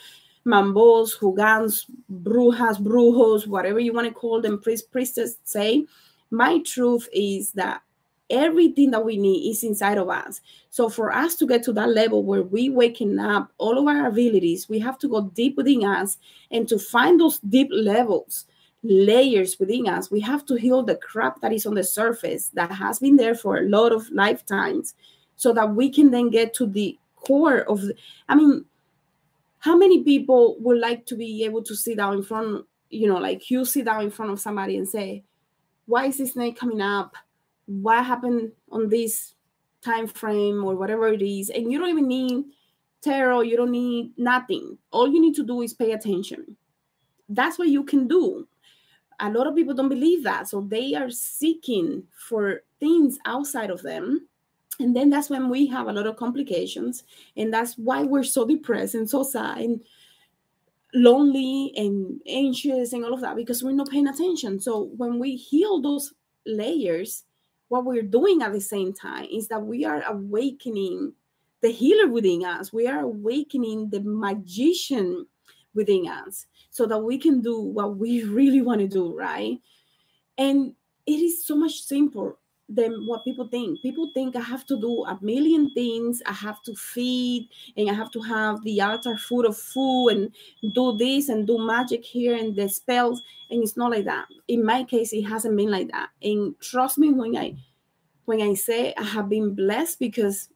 mambos, 0.45 1.17
houngans, 1.19 1.86
brujas, 2.12 2.82
brujos, 2.82 3.47
whatever 3.47 3.80
you 3.80 3.93
want 3.93 4.08
to 4.08 4.13
call 4.13 4.41
them, 4.41 4.60
priest, 4.62 4.91
priestess 4.91 5.38
say, 5.43 5.86
my 6.32 6.60
truth 6.65 7.08
is 7.13 7.51
that 7.51 7.82
everything 8.30 8.91
that 8.91 9.04
we 9.04 9.17
need 9.17 9.51
is 9.51 9.63
inside 9.63 9.97
of 9.97 10.10
us. 10.10 10.39
So 10.69 10.89
for 10.89 11.12
us 11.12 11.36
to 11.36 11.45
get 11.45 11.63
to 11.63 11.73
that 11.73 11.89
level 11.89 12.23
where 12.23 12.43
we 12.43 12.69
waking 12.69 13.19
up 13.19 13.51
all 13.58 13.77
of 13.77 13.88
our 13.88 14.08
abilities, 14.08 14.69
we 14.69 14.80
have 14.80 14.97
to 14.99 15.10
go 15.10 15.30
deep 15.34 15.58
within 15.58 15.84
us 15.84 16.17
and 16.49 16.67
to 16.69 16.80
find 16.80 17.19
those 17.19 17.39
deep 17.39 17.67
levels, 17.71 18.45
layers 18.84 19.60
within 19.60 19.88
us. 19.88 20.10
We 20.10 20.21
have 20.21 20.45
to 20.45 20.56
heal 20.56 20.82
the 20.82 20.95
crap 20.95 21.41
that 21.41 21.51
is 21.51 21.65
on 21.65 21.75
the 21.75 21.84
surface 21.84 22.47
that 22.54 22.71
has 22.71 22.99
been 22.99 23.17
there 23.17 23.36
for 23.36 23.58
a 23.58 23.67
lot 23.67 23.91
of 23.91 24.10
lifetimes 24.12 24.95
so 25.36 25.54
that 25.54 25.75
we 25.75 25.89
can 25.89 26.12
then 26.12 26.30
get 26.30 26.54
to 26.56 26.65
the 26.65 26.97
core 27.17 27.60
of 27.69 27.82
the, 27.82 27.95
I 28.30 28.36
mean, 28.36 28.65
how 29.62 29.78
many 29.78 30.04
people 30.04 30.58
would 30.60 30.80
like 30.80 31.06
to 31.06 31.15
be 31.15 31.43
able 31.45 31.63
to 31.63 31.76
sit 31.76 31.97
down 31.97 32.15
in 32.15 32.24
front 32.24 32.65
you 32.89 33.08
know 33.08 33.17
like 33.17 33.50
you 33.50 33.63
sit 33.65 33.86
down 33.86 34.04
in 34.04 34.12
front 34.12 34.32
of 34.32 34.39
somebody 34.39 34.78
and 34.78 34.88
say 34.88 35.24
why 35.91 36.06
is 36.06 36.17
this 36.17 36.34
snake 36.34 36.58
coming 36.58 36.82
up? 36.82 37.15
What 37.65 38.06
happened 38.06 38.54
on 38.71 38.88
this 38.88 39.34
time 39.84 40.08
frame 40.08 40.63
or 40.63 40.76
whatever 40.76 41.08
it 41.08 41.21
is? 41.21 41.50
And 41.50 41.71
you 41.71 41.80
don't 41.80 41.89
even 41.89 42.08
need 42.08 42.45
tarot 43.02 43.41
you 43.41 43.58
don't 43.58 43.71
need 43.71 44.12
nothing. 44.17 44.78
All 44.91 45.12
you 45.12 45.19
need 45.19 45.36
to 45.36 45.43
do 45.43 45.62
is 45.62 45.74
pay 45.74 45.91
attention. 45.91 46.56
That's 47.28 47.60
what 47.60 47.67
you 47.67 47.84
can 47.84 48.08
do. 48.08 48.47
A 49.19 49.30
lot 49.30 49.47
of 49.47 49.56
people 49.56 49.74
don't 49.74 49.89
believe 49.89 50.24
that 50.24 50.47
so 50.47 50.62
they 50.62 50.95
are 50.95 51.10
seeking 51.10 52.04
for 52.28 52.62
things 52.80 53.19
outside 53.26 53.69
of 53.69 53.82
them 53.82 54.28
and 54.82 54.96
then 54.96 55.10
that's 55.10 55.30
when 55.30 55.50
we 55.50 55.67
have 55.67 55.88
a 55.88 55.94
lot 55.94 56.08
of 56.08 56.17
complications 56.17 57.04
and 57.38 57.54
that's 57.54 57.78
why 57.78 58.04
we're 58.04 58.24
so 58.24 58.46
depressed 58.46 58.96
and 58.96 59.10
so 59.10 59.24
sad 59.24 59.60
and 59.60 59.82
lonely 60.94 61.72
and 61.78 62.20
anxious 62.28 62.91
and 62.94 63.06
all 63.06 63.13
of 63.13 63.22
that 63.22 63.36
because 63.36 63.63
we're 63.63 63.72
not 63.72 63.89
paying 63.89 64.08
attention. 64.08 64.60
So 64.60 64.89
when 64.98 65.20
we 65.20 65.36
heal 65.36 65.82
those 65.82 66.13
layers 66.46 67.24
what 67.72 67.86
we're 67.86 68.02
doing 68.04 68.41
at 68.41 68.52
the 68.52 68.60
same 68.60 68.91
time 68.91 69.26
is 69.32 69.48
that 69.48 69.62
we 69.62 69.86
are 69.86 70.04
awakening 70.06 71.13
the 71.62 71.72
healer 71.72 72.12
within 72.12 72.44
us. 72.44 72.74
We 72.74 72.86
are 72.86 73.00
awakening 73.00 73.91
the 73.91 74.02
magician 74.02 75.26
within 75.74 76.06
us 76.06 76.48
so 76.70 76.86
that 76.88 77.00
we 77.00 77.17
can 77.17 77.39
do 77.39 77.62
what 77.62 77.96
we 77.96 78.24
really 78.26 78.62
want 78.62 78.82
to 78.82 78.89
do 78.89 79.15
right? 79.15 79.58
And 80.38 80.76
it 81.06 81.13
is 81.13 81.46
so 81.48 81.56
much 81.56 81.82
simple 81.84 82.38
than 82.76 83.06
what 83.06 83.24
people 83.24 83.48
think. 83.48 83.82
People 83.82 84.12
think 84.14 84.36
I 84.36 84.42
have 84.42 84.66
to 84.68 84.80
do 84.80 85.04
a 85.06 85.18
million 85.22 85.72
things. 85.74 86.22
I 86.26 86.34
have 86.34 86.62
to 86.64 86.74
feed 86.76 87.50
and 87.76 87.90
I 87.90 87.94
have 87.94 88.12
to 88.12 88.22
have 88.22 88.64
the 88.64 88.82
altar 88.82 89.18
food 89.18 89.46
of 89.46 89.58
food 89.58 90.10
and 90.10 90.74
do 90.74 90.98
this 90.98 91.30
and 91.30 91.46
do 91.46 91.58
magic 91.58 92.06
here 92.06 92.36
and 92.36 92.56
the 92.56 92.69
spells. 92.69 93.22
And 93.50 93.63
it's 93.63 93.78
not 93.78 93.92
like 93.92 94.06
that. 94.06 94.28
In 94.48 94.65
my 94.65 94.84
case, 94.84 95.13
it 95.13 95.24
hasn't 95.24 95.58
been 95.58 95.72
like 95.72 95.92
that. 95.92 96.10
And 96.22 96.60
trust 96.60 96.98
me 96.98 97.12
when 97.12 97.36
I 97.36 97.56
when 98.26 98.42
I 98.42 98.54
say 98.54 98.94
I 98.98 99.04
have 99.04 99.28
been 99.28 99.56
blessed 99.56 100.00
because 100.00 100.50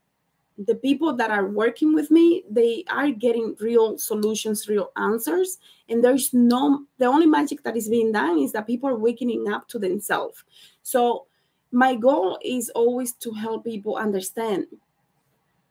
the 0.58 0.76
people 0.76 1.14
that 1.18 1.32
are 1.32 1.48
working 1.48 1.94
with 1.94 2.10
me, 2.12 2.44
they 2.50 2.86
are 2.90 3.12
getting 3.12 3.58
real 3.60 3.98
solutions, 3.98 4.70
real 4.70 4.92
answers. 4.96 5.58
And 5.90 6.04
there's 6.04 6.34
no 6.34 6.86
the 6.98 7.06
only 7.06 7.28
magic 7.28 7.64
that 7.64 7.76
is 7.76 7.90
being 7.90 8.12
done 8.12 8.40
is 8.40 8.54
that 8.54 8.68
people 8.68 8.90
are 8.90 8.98
waking 8.98 9.52
up 9.52 9.68
to 9.70 9.80
themselves. 9.80 10.44
So 10.84 11.28
my 11.76 11.94
goal 11.94 12.40
is 12.42 12.70
always 12.70 13.12
to 13.12 13.34
help 13.34 13.66
people 13.66 13.98
understand 13.98 14.66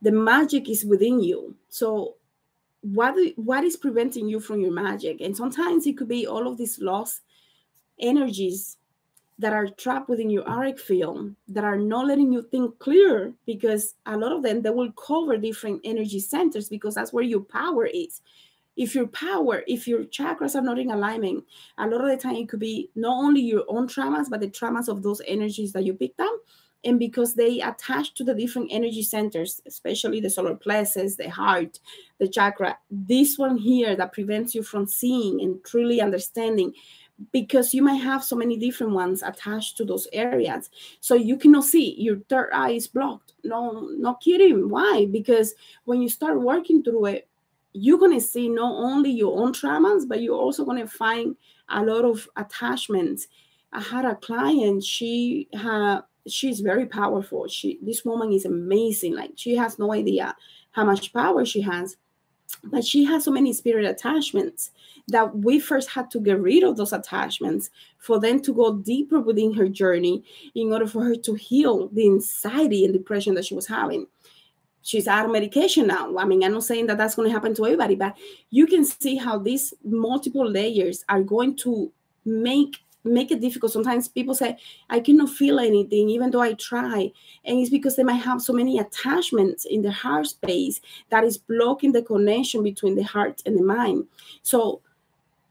the 0.02 0.12
magic 0.12 0.68
is 0.68 0.84
within 0.84 1.18
you. 1.18 1.57
So 1.70 2.16
what 2.82 3.14
what 3.36 3.64
is 3.64 3.78
preventing 3.78 4.28
you 4.28 4.38
from 4.38 4.61
your 4.61 4.70
magic? 4.70 5.22
And 5.22 5.34
sometimes 5.34 5.86
it 5.86 5.96
could 5.96 6.09
be 6.09 6.26
all 6.26 6.46
of 6.46 6.59
these 6.59 6.78
lost 6.78 7.22
energies 7.98 8.76
that 9.38 9.55
are 9.55 9.66
trapped 9.66 10.11
within 10.11 10.28
your 10.28 10.46
auric 10.46 10.78
field 10.78 11.34
that 11.48 11.64
are 11.64 11.78
not 11.78 12.07
letting 12.07 12.30
you 12.30 12.42
think 12.42 12.78
clear 12.78 13.32
because 13.46 13.94
a 14.05 14.14
lot 14.14 14.30
of 14.30 14.42
them 14.42 14.61
they 14.61 14.68
will 14.68 14.92
cover 14.92 15.38
different 15.38 15.80
energy 15.84 16.20
centers 16.20 16.68
because 16.68 16.94
that's 16.94 17.14
where 17.14 17.24
your 17.24 17.40
power 17.40 17.86
is 17.86 18.20
if 18.76 18.94
your 18.94 19.06
power 19.08 19.62
if 19.66 19.86
your 19.86 20.04
chakras 20.04 20.54
are 20.54 20.62
not 20.62 20.78
in 20.78 20.90
alignment 20.90 21.44
a 21.78 21.86
lot 21.86 22.00
of 22.00 22.08
the 22.08 22.16
time 22.16 22.36
it 22.36 22.48
could 22.48 22.60
be 22.60 22.90
not 22.94 23.16
only 23.16 23.40
your 23.40 23.64
own 23.68 23.86
traumas 23.86 24.28
but 24.28 24.40
the 24.40 24.48
traumas 24.48 24.88
of 24.88 25.02
those 25.02 25.22
energies 25.26 25.72
that 25.72 25.84
you 25.84 25.94
picked 25.94 26.20
up. 26.20 26.34
And 26.86 26.98
because 26.98 27.32
they 27.32 27.62
attach 27.62 28.12
to 28.12 28.24
the 28.24 28.34
different 28.34 28.68
energy 28.70 29.02
centers 29.02 29.60
especially 29.66 30.20
the 30.20 30.28
solar 30.28 30.54
plexus 30.54 31.16
the 31.16 31.30
heart 31.30 31.78
the 32.18 32.28
chakra 32.28 32.76
this 32.90 33.38
one 33.38 33.56
here 33.56 33.96
that 33.96 34.12
prevents 34.12 34.54
you 34.54 34.62
from 34.62 34.86
seeing 34.86 35.40
and 35.40 35.64
truly 35.64 36.02
understanding 36.02 36.74
because 37.32 37.74
you 37.74 37.82
might 37.82 37.94
have 37.94 38.24
so 38.24 38.36
many 38.36 38.56
different 38.58 38.92
ones 38.92 39.22
attached 39.22 39.76
to 39.76 39.84
those 39.84 40.08
areas. 40.12 40.70
So 41.00 41.14
you 41.14 41.36
cannot 41.36 41.64
see 41.64 41.94
your 41.98 42.18
third 42.28 42.50
eye 42.52 42.72
is 42.72 42.88
blocked. 42.88 43.34
No 43.44 43.88
not 43.98 44.20
kidding. 44.20 44.68
Why? 44.68 45.06
Because 45.10 45.54
when 45.84 46.02
you 46.02 46.08
start 46.08 46.40
working 46.40 46.82
through 46.82 47.06
it 47.06 47.28
you're 47.74 47.98
going 47.98 48.18
to 48.18 48.20
see 48.20 48.48
not 48.48 48.72
only 48.72 49.10
your 49.10 49.38
own 49.38 49.52
traumas 49.52 50.08
but 50.08 50.22
you're 50.22 50.38
also 50.38 50.64
going 50.64 50.80
to 50.80 50.88
find 50.88 51.36
a 51.68 51.82
lot 51.84 52.04
of 52.04 52.28
attachments. 52.36 53.26
I 53.72 53.80
had 53.80 54.04
a 54.04 54.14
client 54.14 54.84
she 54.84 55.48
had 55.52 56.00
she's 56.26 56.60
very 56.60 56.86
powerful. 56.86 57.48
She 57.48 57.78
this 57.82 58.04
woman 58.04 58.32
is 58.32 58.44
amazing. 58.44 59.14
Like 59.14 59.32
she 59.36 59.56
has 59.56 59.78
no 59.78 59.92
idea 59.92 60.34
how 60.70 60.84
much 60.84 61.12
power 61.12 61.44
she 61.44 61.60
has 61.62 61.96
but 62.62 62.84
she 62.84 63.04
has 63.04 63.24
so 63.24 63.30
many 63.30 63.52
spirit 63.52 63.84
attachments 63.84 64.70
that 65.08 65.36
we 65.36 65.58
first 65.58 65.90
had 65.90 66.10
to 66.10 66.20
get 66.20 66.40
rid 66.40 66.62
of 66.62 66.76
those 66.76 66.92
attachments 66.92 67.70
for 67.98 68.18
them 68.20 68.40
to 68.40 68.54
go 68.54 68.76
deeper 68.76 69.20
within 69.20 69.52
her 69.52 69.68
journey 69.68 70.22
in 70.54 70.72
order 70.72 70.86
for 70.86 71.02
her 71.02 71.16
to 71.16 71.34
heal 71.34 71.88
the 71.88 72.06
anxiety 72.06 72.84
and 72.84 72.94
depression 72.94 73.34
that 73.34 73.44
she 73.44 73.54
was 73.54 73.66
having 73.66 74.06
she's 74.85 75.09
out 75.09 75.24
of 75.24 75.32
medication 75.32 75.87
now 75.89 76.16
i 76.18 76.24
mean 76.24 76.45
i'm 76.45 76.53
not 76.53 76.62
saying 76.62 76.87
that 76.87 76.97
that's 76.97 77.16
going 77.16 77.28
to 77.28 77.32
happen 77.32 77.55
to 77.55 77.64
everybody 77.64 77.97
but 77.97 78.16
you 78.51 78.66
can 78.66 78.85
see 78.85 79.16
how 79.16 79.37
these 79.37 79.74
multiple 79.82 80.49
layers 80.49 81.05
are 81.09 81.22
going 81.22 81.57
to 81.57 81.91
make 82.24 82.85
make 83.05 83.30
it 83.30 83.41
difficult. 83.41 83.72
Sometimes 83.72 84.09
people 84.09 84.35
say, 84.35 84.57
I 84.89 85.01
cannot 85.01 85.30
feel 85.30 85.61
anything, 85.61 86.09
even 86.09 86.30
though 86.30 86.41
I 86.41 86.55
try. 86.55 87.12
And 87.45 87.59
it's 87.59 87.70
because 87.70 87.97
they 87.97 88.03
might 88.03 88.14
have 88.14 88.41
so 88.41 88.53
many 88.53 88.78
attachments 88.78 89.66
in 89.66 89.82
the 89.82 89.93
heart 89.93 90.26
space 90.28 90.80
that 91.11 91.24
is 91.24 91.37
blocking 91.37 91.93
the 91.93 92.03
connection 92.03 92.62
between 92.62 92.97
the 92.97 93.03
heart 93.03 93.43
and 93.45 93.59
the 93.59 93.62
mind. 93.62 94.07
So, 94.43 94.80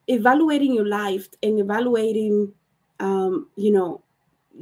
evaluating 0.08 0.74
your 0.74 0.88
life 0.88 1.28
and 1.42 1.60
evaluating, 1.60 2.52
um, 3.00 3.48
you 3.56 3.72
know, 3.72 4.02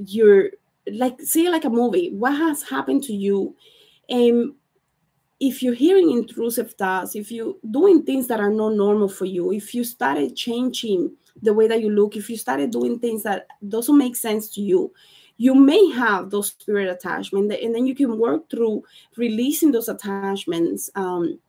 your 0.06 0.52
like, 0.92 1.20
see, 1.22 1.50
like 1.50 1.66
a 1.66 1.70
movie, 1.70 2.12
what 2.12 2.36
has 2.36 2.64
happened 2.64 3.04
to 3.04 3.14
you? 3.14 3.56
And 4.10 4.54
if 5.42 5.64
you're 5.64 5.74
hearing 5.74 6.12
intrusive 6.12 6.74
thoughts, 6.74 7.16
if 7.16 7.32
you're 7.32 7.56
doing 7.72 8.04
things 8.04 8.28
that 8.28 8.40
are 8.40 8.52
not 8.52 8.74
normal 8.74 9.10
for 9.10 9.26
you, 9.26 9.52
if 9.52 9.74
you 9.74 9.84
started 9.84 10.36
changing 10.36 11.12
the 11.42 11.52
way 11.52 11.68
that 11.68 11.82
you 11.82 11.90
look, 11.90 12.16
if 12.16 12.30
you 12.30 12.38
started 12.38 12.70
doing 12.70 13.00
things 13.00 13.24
that 13.24 13.48
doesn't 13.68 13.98
make 13.98 14.16
sense 14.16 14.54
to 14.54 14.62
you, 14.62 14.94
you 15.38 15.56
may 15.56 15.90
have 15.90 16.30
those 16.30 16.50
spirit 16.50 16.88
attachment, 16.88 17.52
and 17.52 17.74
then 17.74 17.88
you 17.88 17.96
can 17.96 18.20
work 18.20 18.48
through 18.52 18.84
releasing 19.18 19.72
those 19.72 19.90
attachments. 19.90 20.92
Um, 20.94 21.40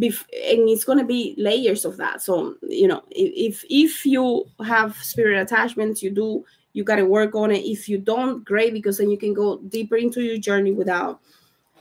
and 0.00 0.68
it's 0.68 0.84
going 0.84 0.98
to 0.98 1.04
be 1.04 1.34
layers 1.36 1.84
of 1.84 1.98
that. 1.98 2.22
So 2.22 2.54
you 2.62 2.88
know, 2.88 3.02
if 3.10 3.62
if 3.68 4.06
you 4.06 4.46
have 4.64 4.96
spirit 4.96 5.38
attachments, 5.38 6.02
you 6.02 6.10
do 6.10 6.46
you 6.72 6.82
got 6.82 6.96
to 6.96 7.04
work 7.04 7.34
on 7.34 7.50
it. 7.50 7.64
If 7.64 7.90
you 7.90 7.98
don't, 7.98 8.42
great, 8.42 8.72
because 8.72 8.96
then 8.96 9.10
you 9.10 9.18
can 9.18 9.34
go 9.34 9.58
deeper 9.68 9.96
into 9.96 10.22
your 10.22 10.38
journey 10.38 10.72
without 10.72 11.20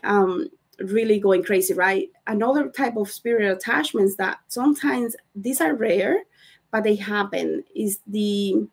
um, 0.03 0.49
really 0.79 1.19
going 1.19 1.43
crazy, 1.43 1.73
right? 1.73 2.09
Another 2.27 2.69
type 2.69 2.97
of 2.97 3.09
spirit 3.09 3.51
attachments 3.51 4.15
that 4.15 4.39
sometimes 4.47 5.15
these 5.35 5.61
are 5.61 5.73
rare 5.73 6.23
but 6.71 6.83
they 6.83 6.95
happen 6.95 7.63
is 7.75 7.99
the 8.07 8.67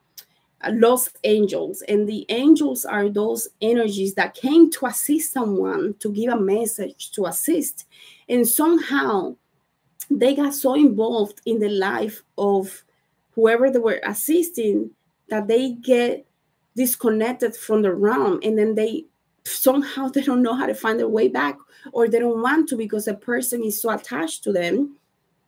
uh, 0.63 0.71
lost 0.73 1.19
angels. 1.25 1.83
And 1.83 2.09
the 2.09 2.27
angels 2.29 2.85
are 2.85 3.09
those 3.09 3.49
energies 3.61 4.15
that 4.15 4.35
came 4.35 4.71
to 4.73 4.87
assist 4.87 5.33
someone 5.33 5.95
to 6.01 6.13
give 6.13 6.33
a 6.33 6.41
message 6.41 7.13
to 7.13 7.27
assist. 7.27 7.87
And 8.29 8.47
somehow 8.47 9.37
they 10.11 10.35
got 10.35 10.55
so 10.55 10.75
involved 10.75 11.41
in 11.47 11.61
the 11.61 11.69
life 11.69 12.23
of 12.37 12.85
whoever 13.35 13.71
they 13.71 13.79
were 13.79 14.01
assisting 14.05 14.91
that 15.29 15.49
they 15.49 15.73
get 15.73 16.27
disconnected 16.77 17.57
from 17.57 17.83
the 17.83 17.95
realm. 17.95 18.41
And 18.43 18.59
then 18.59 18.75
they 18.75 19.05
somehow 19.45 20.09
they 20.09 20.23
don't 20.23 20.43
know 20.43 20.55
how 20.55 20.67
to 20.67 20.75
find 20.75 20.99
their 20.99 21.09
way 21.09 21.29
back 21.29 21.57
or 21.93 22.09
they 22.09 22.19
don't 22.19 22.43
want 22.43 22.69
to 22.69 22.77
because 22.77 23.05
the 23.05 23.15
person 23.15 23.63
is 23.63 23.81
so 23.81 23.91
attached 23.91 24.43
to 24.43 24.53
them 24.53 24.97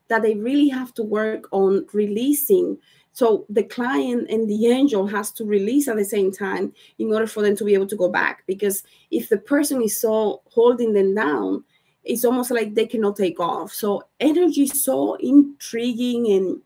that 0.08 0.22
they 0.22 0.34
really 0.34 0.68
have 0.68 0.92
to 0.94 1.02
work 1.02 1.48
on 1.52 1.86
releasing 1.92 2.76
so 3.12 3.46
the 3.48 3.62
client 3.62 4.28
and 4.28 4.48
the 4.48 4.66
angel 4.66 5.06
has 5.06 5.32
to 5.32 5.44
release 5.44 5.88
at 5.88 5.96
the 5.96 6.04
same 6.04 6.30
time 6.30 6.72
in 6.98 7.12
order 7.12 7.26
for 7.26 7.42
them 7.42 7.56
to 7.56 7.64
be 7.64 7.72
able 7.72 7.86
to 7.86 7.96
go 7.96 8.10
back 8.10 8.44
because 8.46 8.82
if 9.10 9.30
the 9.30 9.38
person 9.38 9.82
is 9.82 9.98
so 10.00 10.42
holding 10.50 10.92
them 10.92 11.14
down 11.14 11.64
it's 12.04 12.24
almost 12.24 12.50
like 12.50 12.74
they 12.74 12.86
cannot 12.86 13.16
take 13.16 13.40
off 13.40 13.72
so 13.72 14.02
energy 14.20 14.64
is 14.64 14.84
so 14.84 15.14
intriguing 15.14 16.30
and 16.30 16.60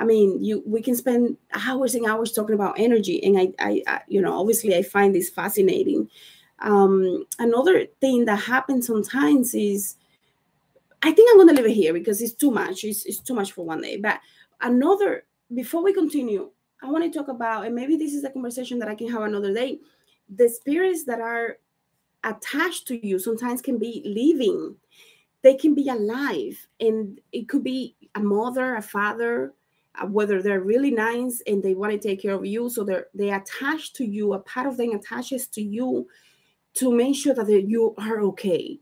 I 0.00 0.04
mean, 0.04 0.42
you 0.42 0.62
we 0.64 0.80
can 0.80 0.96
spend 0.96 1.36
hours 1.52 1.94
and 1.94 2.06
hours 2.06 2.32
talking 2.32 2.54
about 2.54 2.78
energy, 2.78 3.22
and 3.22 3.38
I, 3.38 3.48
I, 3.58 3.82
I 3.86 4.00
you 4.08 4.22
know, 4.22 4.40
obviously 4.40 4.74
I 4.74 4.82
find 4.82 5.14
this 5.14 5.28
fascinating. 5.28 6.08
Um, 6.60 7.24
another 7.38 7.86
thing 8.00 8.24
that 8.26 8.40
happens 8.40 8.86
sometimes 8.86 9.54
is 9.54 9.96
I 11.02 11.12
think 11.12 11.30
I'm 11.30 11.36
going 11.36 11.54
to 11.54 11.62
leave 11.62 11.70
it 11.70 11.74
here 11.74 11.92
because 11.94 12.20
it's 12.20 12.34
too 12.34 12.50
much. 12.50 12.84
It's, 12.84 13.06
it's 13.06 13.20
too 13.20 13.34
much 13.34 13.52
for 13.52 13.64
one 13.64 13.80
day. 13.80 13.96
But 13.96 14.20
another, 14.60 15.24
before 15.54 15.82
we 15.82 15.92
continue, 15.92 16.50
I 16.82 16.90
want 16.90 17.04
to 17.04 17.18
talk 17.18 17.28
about, 17.28 17.66
and 17.66 17.74
maybe 17.74 17.96
this 17.96 18.12
is 18.12 18.24
a 18.24 18.30
conversation 18.30 18.78
that 18.80 18.88
I 18.88 18.94
can 18.94 19.10
have 19.10 19.22
another 19.22 19.52
day. 19.52 19.78
The 20.34 20.48
spirits 20.48 21.04
that 21.04 21.20
are 21.20 21.58
attached 22.24 22.86
to 22.88 23.06
you 23.06 23.18
sometimes 23.18 23.62
can 23.62 23.78
be 23.78 24.02
living, 24.04 24.76
they 25.42 25.54
can 25.54 25.74
be 25.74 25.88
alive, 25.88 26.66
and 26.80 27.18
it 27.32 27.48
could 27.48 27.64
be 27.64 27.96
a 28.14 28.20
mother, 28.20 28.76
a 28.76 28.82
father, 28.82 29.54
uh, 30.00 30.06
whether 30.06 30.42
they're 30.42 30.60
really 30.60 30.90
nice 30.90 31.42
and 31.46 31.62
they 31.62 31.74
want 31.74 31.92
to 31.92 31.98
take 31.98 32.20
care 32.22 32.34
of 32.34 32.44
you. 32.44 32.68
So 32.68 32.84
they're 32.84 33.06
they 33.14 33.30
attached 33.30 33.96
to 33.96 34.04
you, 34.04 34.34
a 34.34 34.38
part 34.38 34.66
of 34.66 34.76
them 34.76 34.92
attaches 34.92 35.46
to 35.48 35.62
you 35.62 36.06
to 36.74 36.92
make 36.92 37.16
sure 37.16 37.34
that 37.34 37.48
you 37.48 37.94
are 37.98 38.20
okay 38.20 38.78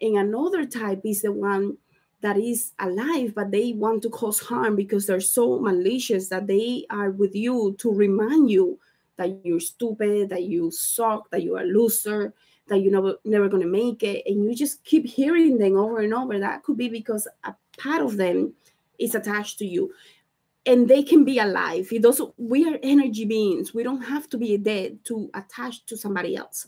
and 0.00 0.16
another 0.16 0.64
type 0.64 1.00
is 1.04 1.22
the 1.22 1.32
one 1.32 1.76
that 2.20 2.36
is 2.36 2.72
alive, 2.78 3.32
but 3.34 3.50
they 3.50 3.72
want 3.72 4.02
to 4.02 4.10
cause 4.10 4.40
harm 4.40 4.76
because 4.76 5.06
they're 5.06 5.20
so 5.20 5.58
malicious 5.58 6.28
that 6.28 6.46
they 6.46 6.84
are 6.90 7.10
with 7.10 7.34
you 7.34 7.76
to 7.78 7.92
remind 7.92 8.50
you 8.50 8.78
that 9.16 9.40
you're 9.44 9.60
stupid, 9.60 10.30
that 10.30 10.44
you 10.44 10.70
suck, 10.70 11.30
that 11.30 11.42
you're 11.42 11.60
a 11.60 11.64
loser, 11.64 12.32
that 12.68 12.78
you're 12.78 12.92
never, 12.92 13.14
never 13.24 13.48
going 13.48 13.62
to 13.62 13.68
make 13.68 14.02
it. 14.02 14.22
And 14.26 14.44
you 14.44 14.54
just 14.54 14.84
keep 14.84 15.06
hearing 15.06 15.58
them 15.58 15.76
over 15.76 16.00
and 16.00 16.14
over. 16.14 16.38
That 16.38 16.62
could 16.62 16.76
be 16.76 16.88
because 16.88 17.26
a 17.44 17.54
part 17.78 18.02
of 18.02 18.16
them 18.16 18.52
is 18.98 19.14
attached 19.14 19.58
to 19.58 19.66
you. 19.66 19.92
And 20.66 20.88
they 20.88 21.02
can 21.02 21.24
be 21.24 21.38
alive. 21.38 21.88
It 21.90 22.04
also, 22.04 22.34
we 22.36 22.68
are 22.68 22.78
energy 22.82 23.24
beings. 23.24 23.72
We 23.72 23.82
don't 23.82 24.02
have 24.02 24.28
to 24.30 24.38
be 24.38 24.56
dead 24.58 25.04
to 25.04 25.30
attach 25.34 25.86
to 25.86 25.96
somebody 25.96 26.36
else. 26.36 26.66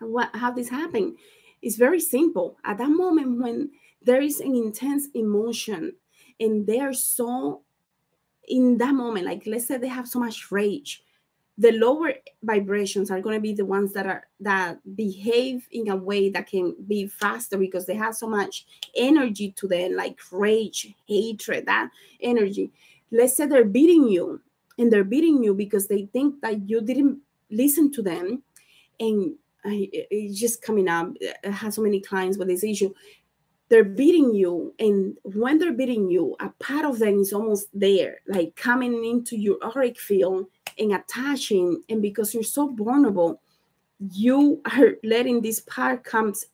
What 0.00 0.34
how 0.34 0.50
this 0.50 0.68
happen? 0.68 1.16
It's 1.62 1.76
very 1.76 2.00
simple. 2.00 2.58
At 2.64 2.78
that 2.78 2.90
moment 2.90 3.42
when 3.42 3.70
there 4.02 4.20
is 4.20 4.40
an 4.40 4.54
intense 4.54 5.08
emotion 5.14 5.94
and 6.38 6.66
they 6.66 6.80
are 6.80 6.94
so 6.94 7.62
in 8.48 8.78
that 8.78 8.94
moment, 8.94 9.26
like 9.26 9.44
let's 9.46 9.66
say 9.66 9.76
they 9.76 9.88
have 9.88 10.08
so 10.08 10.18
much 10.18 10.50
rage, 10.50 11.04
the 11.60 11.72
lower 11.72 12.14
vibrations 12.42 13.10
are 13.10 13.20
going 13.20 13.36
to 13.36 13.40
be 13.40 13.52
the 13.52 13.66
ones 13.66 13.92
that 13.92 14.06
are 14.06 14.26
that 14.40 14.78
behave 14.96 15.68
in 15.70 15.88
a 15.88 15.96
way 15.96 16.30
that 16.30 16.46
can 16.46 16.74
be 16.88 17.06
faster 17.06 17.58
because 17.58 17.84
they 17.84 17.94
have 17.94 18.14
so 18.14 18.26
much 18.26 18.64
energy 18.96 19.52
to 19.52 19.68
them 19.68 19.94
like 19.94 20.18
rage 20.32 20.94
hatred 21.06 21.66
that 21.66 21.90
energy 22.22 22.72
let's 23.10 23.36
say 23.36 23.44
they're 23.44 23.64
beating 23.64 24.08
you 24.08 24.40
and 24.78 24.90
they're 24.90 25.04
beating 25.04 25.44
you 25.44 25.52
because 25.52 25.86
they 25.86 26.06
think 26.14 26.40
that 26.40 26.66
you 26.68 26.80
didn't 26.80 27.18
listen 27.50 27.92
to 27.92 28.00
them 28.00 28.42
and 28.98 29.34
it's 29.64 30.38
just 30.38 30.62
coming 30.62 30.88
up. 30.88 31.12
I 31.44 31.50
have 31.50 31.74
so 31.74 31.82
many 31.82 32.00
clients 32.00 32.38
with 32.38 32.48
this 32.48 32.64
issue. 32.64 32.92
They're 33.68 33.84
beating 33.84 34.34
you, 34.34 34.74
and 34.80 35.16
when 35.22 35.58
they're 35.58 35.72
beating 35.72 36.10
you, 36.10 36.34
a 36.40 36.48
part 36.58 36.84
of 36.84 36.98
them 36.98 37.20
is 37.20 37.32
almost 37.32 37.68
there, 37.72 38.20
like 38.26 38.56
coming 38.56 39.04
into 39.04 39.36
your 39.36 39.58
auric 39.62 39.96
field 39.96 40.46
and 40.76 40.92
attaching. 40.92 41.80
And 41.88 42.02
because 42.02 42.34
you're 42.34 42.42
so 42.42 42.68
vulnerable, 42.74 43.40
you 44.12 44.60
are 44.72 44.94
letting 45.04 45.40
this 45.40 45.60
part 45.60 46.02
comes 46.02 46.46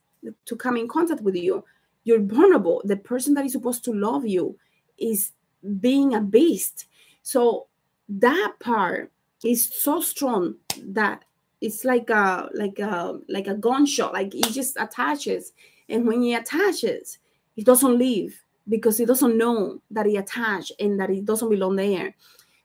to 0.45 0.55
come 0.55 0.77
in 0.77 0.87
contact 0.87 1.21
with 1.21 1.35
you. 1.35 1.63
You're 2.03 2.21
vulnerable. 2.21 2.81
The 2.85 2.97
person 2.97 3.33
that 3.33 3.45
is 3.45 3.53
supposed 3.53 3.83
to 3.85 3.93
love 3.93 4.27
you 4.27 4.55
is 4.99 5.31
being 5.79 6.13
a 6.13 6.21
beast. 6.21 6.85
So 7.23 7.67
that 8.09 8.53
part 8.59 9.11
is 9.43 9.67
so 9.73 10.01
strong 10.01 10.55
that 10.83 11.23
it's 11.61 11.83
like 11.83 12.09
a 12.09 12.49
like 12.53 12.79
a 12.79 13.19
like 13.27 13.47
a 13.47 13.55
gunshot 13.55 14.13
like 14.13 14.33
it 14.35 14.51
just 14.51 14.77
attaches. 14.79 15.53
And 15.89 16.07
when 16.07 16.21
he 16.21 16.33
attaches 16.33 17.19
it 17.55 17.65
doesn't 17.65 17.97
leave 17.97 18.39
because 18.69 18.97
he 18.97 19.05
doesn't 19.05 19.37
know 19.37 19.81
that 19.91 20.05
he 20.05 20.17
attached 20.17 20.73
and 20.79 20.99
that 20.99 21.09
it 21.09 21.25
doesn't 21.25 21.49
belong 21.49 21.75
there. 21.75 22.15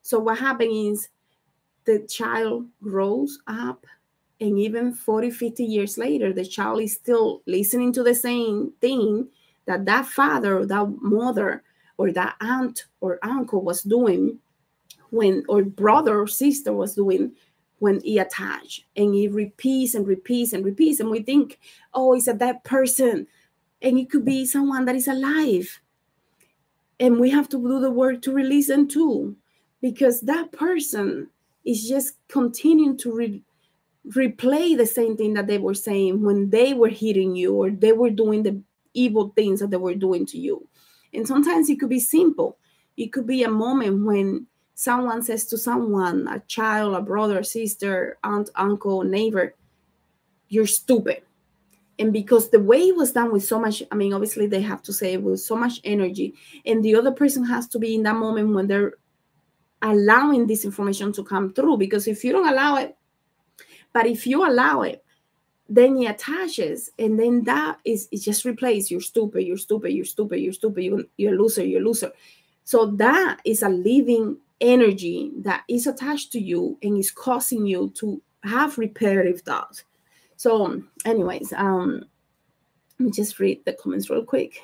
So 0.02 0.18
what 0.18 0.38
happens 0.38 1.00
is 1.00 1.08
the 1.84 2.06
child 2.06 2.66
grows 2.82 3.38
up 3.46 3.86
and 4.40 4.58
even 4.58 4.92
40 4.92 5.30
50 5.30 5.64
years 5.64 5.98
later 5.98 6.32
the 6.32 6.44
child 6.44 6.80
is 6.80 6.92
still 6.92 7.42
listening 7.46 7.92
to 7.92 8.02
the 8.02 8.14
same 8.14 8.72
thing 8.80 9.28
that 9.66 9.84
that 9.86 10.06
father 10.06 10.58
or 10.58 10.66
that 10.66 10.88
mother 11.00 11.62
or 11.96 12.12
that 12.12 12.36
aunt 12.40 12.86
or 13.00 13.18
uncle 13.22 13.62
was 13.62 13.82
doing 13.82 14.38
when 15.10 15.44
or 15.48 15.62
brother 15.62 16.20
or 16.20 16.26
sister 16.26 16.72
was 16.72 16.94
doing 16.94 17.32
when 17.82 18.00
he 18.00 18.16
attached 18.18 18.84
and 18.96 19.12
he 19.12 19.26
repeats 19.26 19.94
and 19.94 20.06
repeats 20.06 20.52
and 20.52 20.64
repeats 20.64 21.00
and 21.00 21.10
we 21.10 21.20
think 21.20 21.58
oh 21.94 22.14
it's 22.14 22.28
a 22.28 22.34
dead 22.34 22.62
person 22.62 23.26
and 23.82 23.98
it 23.98 24.08
could 24.08 24.24
be 24.24 24.46
someone 24.46 24.84
that 24.84 24.94
is 24.94 25.08
alive. 25.08 25.80
And 27.00 27.18
we 27.18 27.30
have 27.30 27.48
to 27.48 27.58
do 27.58 27.80
the 27.80 27.90
work 27.90 28.22
to 28.22 28.32
release 28.32 28.68
them 28.68 28.86
too 28.86 29.36
because 29.80 30.20
that 30.22 30.52
person 30.52 31.28
is 31.64 31.88
just 31.88 32.16
continuing 32.28 32.96
to 32.98 33.12
re- 33.12 33.42
replay 34.08 34.76
the 34.76 34.86
same 34.86 35.16
thing 35.16 35.34
that 35.34 35.48
they 35.48 35.58
were 35.58 35.74
saying 35.74 36.22
when 36.22 36.50
they 36.50 36.74
were 36.74 36.88
hitting 36.88 37.34
you 37.34 37.54
or 37.54 37.70
they 37.70 37.92
were 37.92 38.10
doing 38.10 38.44
the 38.44 38.62
evil 38.94 39.32
things 39.34 39.58
that 39.58 39.70
they 39.70 39.76
were 39.76 39.94
doing 39.94 40.24
to 40.26 40.38
you. 40.38 40.66
And 41.12 41.26
sometimes 41.26 41.68
it 41.68 41.80
could 41.80 41.90
be 41.90 42.00
simple. 42.00 42.58
It 42.96 43.12
could 43.12 43.26
be 43.26 43.42
a 43.42 43.50
moment 43.50 44.04
when 44.04 44.46
someone 44.82 45.22
says 45.22 45.46
to 45.46 45.56
someone, 45.56 46.26
a 46.26 46.40
child, 46.48 46.94
a 46.96 47.00
brother, 47.00 47.44
sister, 47.44 48.18
aunt, 48.24 48.50
uncle, 48.56 49.04
neighbor, 49.04 49.54
you're 50.48 50.66
stupid. 50.66 51.22
And 52.00 52.12
because 52.12 52.50
the 52.50 52.58
way 52.58 52.88
it 52.88 52.96
was 52.96 53.12
done 53.12 53.30
with 53.30 53.44
so 53.44 53.60
much, 53.60 53.84
I 53.92 53.94
mean, 53.94 54.12
obviously 54.12 54.48
they 54.48 54.60
have 54.62 54.82
to 54.82 54.92
say 54.92 55.12
it 55.12 55.22
with 55.22 55.40
so 55.40 55.54
much 55.54 55.80
energy, 55.84 56.34
and 56.66 56.82
the 56.82 56.96
other 56.96 57.12
person 57.12 57.44
has 57.44 57.68
to 57.68 57.78
be 57.78 57.94
in 57.94 58.02
that 58.02 58.16
moment 58.16 58.54
when 58.54 58.66
they're 58.66 58.94
allowing 59.82 60.48
this 60.48 60.64
information 60.64 61.12
to 61.12 61.22
come 61.22 61.52
through. 61.52 61.76
Because 61.76 62.08
if 62.08 62.24
you 62.24 62.32
don't 62.32 62.48
allow 62.48 62.76
it, 62.76 62.96
but 63.92 64.06
if 64.06 64.26
you 64.26 64.44
allow 64.44 64.82
it, 64.82 65.04
then 65.68 65.96
he 65.96 66.06
attaches, 66.06 66.90
and 66.98 67.20
then 67.20 67.44
that 67.44 67.78
is 67.84 68.08
it 68.10 68.20
just 68.20 68.44
replays. 68.44 68.90
You're 68.90 69.00
stupid. 69.00 69.44
You're 69.44 69.56
stupid. 69.56 69.92
You're 69.92 70.04
stupid. 70.04 70.40
You're 70.40 70.52
stupid. 70.52 70.82
You're, 70.82 71.04
you're 71.16 71.34
a 71.34 71.38
loser. 71.38 71.64
You're 71.64 71.82
a 71.82 71.84
loser. 71.84 72.10
So 72.64 72.86
that 72.86 73.40
is 73.44 73.62
a 73.62 73.68
living 73.68 74.38
energy 74.62 75.30
that 75.38 75.64
is 75.68 75.86
attached 75.86 76.32
to 76.32 76.40
you 76.40 76.78
and 76.82 76.96
is 76.96 77.10
causing 77.10 77.66
you 77.66 77.90
to 77.96 78.22
have 78.44 78.78
repetitive 78.78 79.42
thoughts. 79.42 79.84
So, 80.36 80.82
anyways, 81.04 81.52
um, 81.52 82.04
let 82.98 83.06
me 83.06 83.10
just 83.12 83.38
read 83.38 83.64
the 83.64 83.74
comments 83.74 84.08
real 84.08 84.24
quick. 84.24 84.60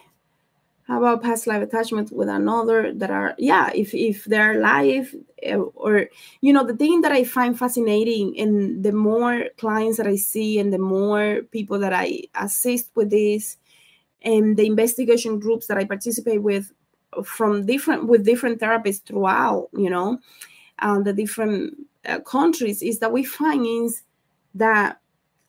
How 0.89 0.99
about 0.99 1.23
past 1.23 1.47
life 1.47 1.63
attachment 1.63 2.11
with 2.13 2.31
another 2.31 2.95
that 2.95 3.11
are 3.11 3.35
yeah, 3.37 3.71
if 3.75 3.95
if 3.95 4.25
they're 4.25 4.59
live 4.59 5.15
eh, 5.43 5.55
or 5.55 6.07
you 6.41 6.51
know 6.51 6.65
the 6.65 6.77
thing 6.77 7.03
that 7.03 7.13
I 7.13 7.25
find 7.25 7.59
fascinating 7.59 8.39
and 8.41 8.83
the 8.83 8.93
more 8.93 9.45
clients 9.59 9.99
that 9.99 10.07
I 10.07 10.17
see 10.17 10.59
and 10.59 10.73
the 10.73 10.79
more 10.79 11.43
people 11.51 11.79
that 11.81 11.93
I 11.93 12.23
assist 12.35 12.91
with 12.95 13.11
this 13.11 13.59
and 14.23 14.57
the 14.57 14.67
investigation 14.67 15.39
groups 15.39 15.67
that 15.67 15.77
I 15.77 15.85
participate 15.85 16.43
with 16.43 16.73
from 17.25 17.67
different 17.67 18.07
with 18.07 18.25
different 18.25 18.61
therapists 18.61 19.05
throughout 19.05 19.69
you 19.73 19.91
know 19.91 20.19
uh, 20.81 21.01
the 21.01 21.13
different 21.13 21.75
uh, 22.07 22.19
countries 22.21 22.83
is 22.83 22.99
that 22.99 23.13
we 23.13 23.25
find 23.25 23.67
is 23.67 24.03
that 24.55 25.01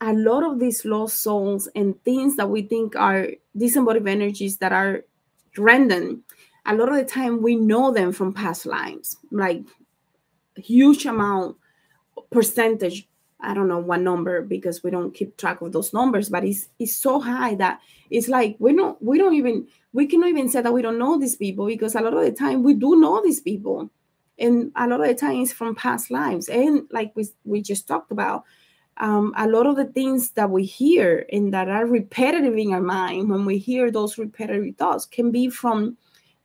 a 0.01 0.13
lot 0.13 0.43
of 0.43 0.59
these 0.59 0.85
lost 0.85 1.21
souls 1.21 1.67
and 1.75 2.01
things 2.03 2.37
that 2.37 2.49
we 2.49 2.61
think 2.61 2.95
are 2.95 3.27
disembodied 3.57 4.07
energies 4.07 4.57
that 4.57 4.71
are 4.71 5.03
random 5.57 6.23
a 6.65 6.75
lot 6.75 6.89
of 6.89 6.95
the 6.95 7.03
time 7.05 7.41
we 7.41 7.55
know 7.55 7.91
them 7.91 8.11
from 8.11 8.33
past 8.33 8.65
lives 8.65 9.17
like 9.31 9.61
huge 10.55 11.05
amount 11.05 11.57
percentage 12.31 13.07
I 13.41 13.53
don't 13.53 13.67
know 13.69 13.79
what 13.79 14.01
number 14.01 14.41
because 14.41 14.83
we 14.83 14.91
don't 14.91 15.13
keep 15.13 15.37
track 15.37 15.61
of 15.61 15.71
those 15.71 15.93
numbers, 15.93 16.29
but 16.29 16.43
it's 16.43 16.67
it's 16.77 16.95
so 16.95 17.19
high 17.19 17.55
that 17.55 17.79
it's 18.09 18.27
like 18.27 18.57
we 18.59 18.75
don't 18.75 19.01
we 19.01 19.17
don't 19.17 19.35
even 19.35 19.67
we 19.93 20.05
cannot 20.05 20.29
even 20.29 20.49
say 20.49 20.61
that 20.61 20.73
we 20.73 20.81
don't 20.81 20.99
know 20.99 21.17
these 21.17 21.35
people 21.35 21.65
because 21.65 21.95
a 21.95 22.01
lot 22.01 22.13
of 22.13 22.23
the 22.23 22.31
time 22.31 22.63
we 22.63 22.73
do 22.73 22.95
know 22.95 23.21
these 23.23 23.39
people, 23.39 23.89
and 24.37 24.71
a 24.75 24.87
lot 24.87 25.01
of 25.01 25.07
the 25.07 25.15
time 25.15 25.41
it's 25.41 25.51
from 25.51 25.75
past 25.75 26.11
lives, 26.11 26.49
and 26.49 26.87
like 26.91 27.11
we 27.15 27.27
we 27.43 27.61
just 27.61 27.87
talked 27.87 28.11
about, 28.11 28.43
um, 28.97 29.33
a 29.37 29.47
lot 29.47 29.65
of 29.65 29.75
the 29.75 29.85
things 29.85 30.31
that 30.31 30.49
we 30.49 30.65
hear 30.65 31.25
and 31.31 31.53
that 31.53 31.69
are 31.69 31.85
repetitive 31.85 32.57
in 32.57 32.73
our 32.73 32.81
mind 32.81 33.29
when 33.29 33.45
we 33.45 33.57
hear 33.57 33.89
those 33.89 34.17
repetitive 34.17 34.75
thoughts 34.75 35.05
can 35.05 35.31
be 35.31 35.49
from 35.49 35.97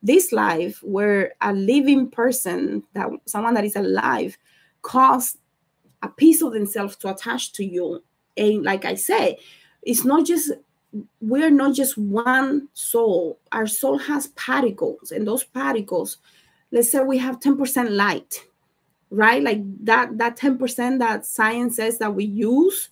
this 0.03 0.33
life 0.33 0.83
where 0.83 1.33
a 1.41 1.53
living 1.53 2.11
person 2.11 2.83
that 2.93 3.09
someone 3.27 3.55
that 3.55 3.65
is 3.65 3.75
alive 3.75 4.37
caused 4.83 5.39
a 6.03 6.09
piece 6.09 6.43
of 6.43 6.53
themselves 6.53 6.95
to 6.97 7.11
attach 7.11 7.53
to 7.55 7.65
you. 7.65 8.05
And 8.37 8.63
like 8.63 8.85
I 8.85 8.95
say, 8.95 9.39
it's 9.83 10.05
not 10.05 10.27
just 10.27 10.53
we're 11.21 11.51
not 11.51 11.75
just 11.75 11.99
one 11.99 12.69
soul. 12.73 13.39
Our 13.53 13.67
soul 13.67 13.99
has 13.99 14.29
particles, 14.29 15.11
and 15.11 15.27
those 15.27 15.45
particles, 15.45 16.19
let's 16.71 16.91
say 16.91 17.01
we 17.01 17.19
have 17.19 17.41
10% 17.41 17.91
light, 17.91 18.45
right? 19.11 19.43
Like 19.43 19.61
that 19.85 20.19
that 20.19 20.37
10% 20.37 20.99
that 20.99 21.27
science 21.27 21.77
says 21.77 21.99
that 21.99 22.15
we 22.15 22.25
use, 22.25 22.91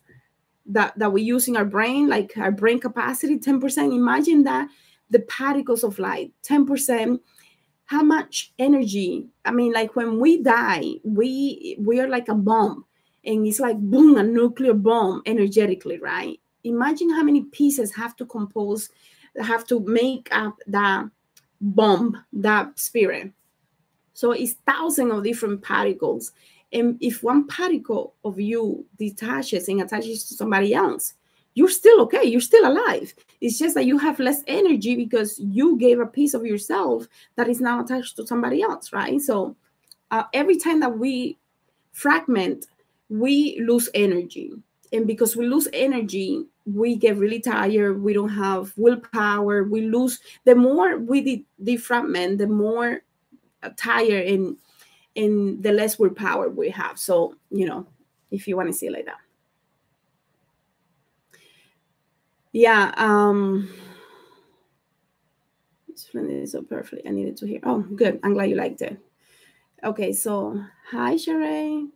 that, 0.67 0.99
that 0.99 1.13
we 1.13 1.23
use 1.23 1.49
in 1.49 1.57
our 1.57 1.65
brain, 1.65 2.09
like 2.09 2.33
our 2.37 2.53
brain 2.53 2.81
capacity, 2.81 3.39
10%. 3.39 3.95
Imagine 3.95 4.45
that 4.45 4.69
the 5.11 5.21
particles 5.21 5.85
of 5.85 5.99
light, 5.99 6.33
10% 6.43 7.21
how 7.93 8.03
much 8.03 8.55
energy 8.59 9.27
i 9.45 9.51
mean 9.51 9.71
like 9.71 9.95
when 9.97 10.19
we 10.19 10.43
die 10.43 10.83
we 11.05 11.77
we 11.79 12.01
are 12.01 12.09
like 12.09 12.29
a 12.29 12.35
bomb 12.35 12.87
and 13.25 13.47
it's 13.47 13.61
like 13.61 13.77
boom 13.79 14.17
a 14.17 14.23
nuclear 14.23 14.73
bomb 14.73 15.21
energetically 15.27 15.99
right 15.99 16.41
imagine 16.65 17.11
how 17.11 17.23
many 17.23 17.43
pieces 17.43 17.95
have 17.95 18.17
to 18.17 18.27
compose 18.27 18.89
have 19.41 19.67
to 19.67 19.81
make 19.81 20.29
up 20.33 20.59
that 20.67 21.09
bomb 21.61 22.23
that 22.33 22.79
spirit. 22.79 23.33
So 24.15 24.33
it's 24.33 24.55
thousands 24.67 25.13
of 25.13 25.25
different 25.25 25.63
particles. 25.63 26.33
And 26.73 26.99
if 27.01 27.23
one 27.23 27.47
particle 27.47 28.15
of 28.25 28.39
you 28.39 28.85
detaches 28.99 29.69
and 29.69 29.81
attaches 29.81 30.29
to 30.29 30.35
somebody 30.35 30.75
else 30.75 31.15
you're 31.55 31.69
still 31.69 32.01
okay 32.01 32.25
you're 32.25 32.41
still 32.41 32.67
alive. 32.67 33.15
It's 33.41 33.59
just 33.59 33.75
that 33.75 33.85
you 33.85 33.99
have 33.99 34.19
less 34.19 34.43
energy 34.47 34.97
because 34.97 35.39
you 35.39 35.77
gave 35.79 36.01
a 36.01 36.07
piece 36.07 36.35
of 36.35 36.47
yourself 36.47 37.07
that 37.37 37.49
is 37.49 37.61
now 37.61 37.83
attached 37.85 38.17
to 38.17 38.27
somebody 38.27 38.63
else 38.63 38.93
right? 38.93 39.21
So 39.21 39.57
uh, 40.11 40.25
every 40.33 40.57
time 40.57 40.81
that 40.81 40.99
we 40.99 41.37
fragment 41.93 42.67
we 43.09 43.61
lose 43.61 43.91
energy. 43.95 44.53
And 44.93 45.07
because 45.07 45.37
we 45.37 45.47
lose 45.47 45.69
energy, 45.73 46.47
we 46.67 46.97
get 46.97 47.17
really 47.17 47.41
tired. 47.41 48.03
We 48.03 48.13
don't 48.13 48.29
have 48.29 48.73
willpower. 48.77 49.65
We 49.65 49.83
lose. 49.89 50.21
The 50.45 50.55
more 50.55 50.99
we 50.99 51.21
de- 51.23 51.47
defragment, 51.63 52.39
the 52.39 52.47
more 52.47 53.01
tired 53.77 54.27
and 54.27 54.57
and 55.17 55.63
the 55.63 55.73
less 55.73 55.99
willpower 55.99 56.49
we 56.49 56.71
have. 56.71 56.99
So 56.99 57.37
you 57.51 57.67
know, 57.67 57.87
if 58.31 58.47
you 58.47 58.57
want 58.57 58.69
to 58.69 58.75
see 58.75 58.91
like 58.91 59.07
that. 59.07 59.19
Yeah. 62.53 62.93
Um. 62.97 63.73
Explain 65.89 66.31
it 66.31 66.49
so 66.49 66.63
perfectly. 66.63 67.09
I 67.09 67.13
needed 67.13 67.37
to 67.39 67.47
hear. 67.47 67.61
Oh, 67.63 67.81
good. 67.81 68.21
I'm 68.23 68.35
glad 68.35 68.51
you 68.51 68.57
liked 68.57 68.83
it. 68.83 68.99
Okay. 69.85 70.13
So 70.13 70.63
hi, 70.91 71.15
Sheree. 71.15 71.89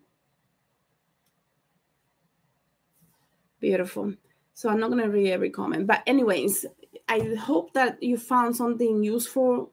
Beautiful. 3.61 4.14
So 4.54 4.68
I'm 4.68 4.80
not 4.80 4.90
going 4.90 5.02
to 5.02 5.11
read 5.11 5.30
every 5.30 5.50
comment. 5.50 5.86
But, 5.86 6.02
anyways, 6.07 6.66
I 7.09 7.34
hope 7.38 7.72
that 7.74 8.02
you 8.02 8.16
found 8.16 8.57
something 8.57 9.02
useful. 9.02 9.72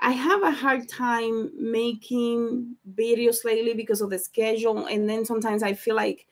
I 0.00 0.12
have 0.12 0.42
a 0.42 0.50
hard 0.50 0.88
time 0.88 1.50
making 1.56 2.76
videos 2.94 3.44
lately 3.44 3.74
because 3.74 4.00
of 4.00 4.10
the 4.10 4.18
schedule. 4.18 4.86
And 4.86 5.08
then 5.08 5.24
sometimes 5.24 5.62
I 5.62 5.74
feel 5.74 5.94
like 5.94 6.26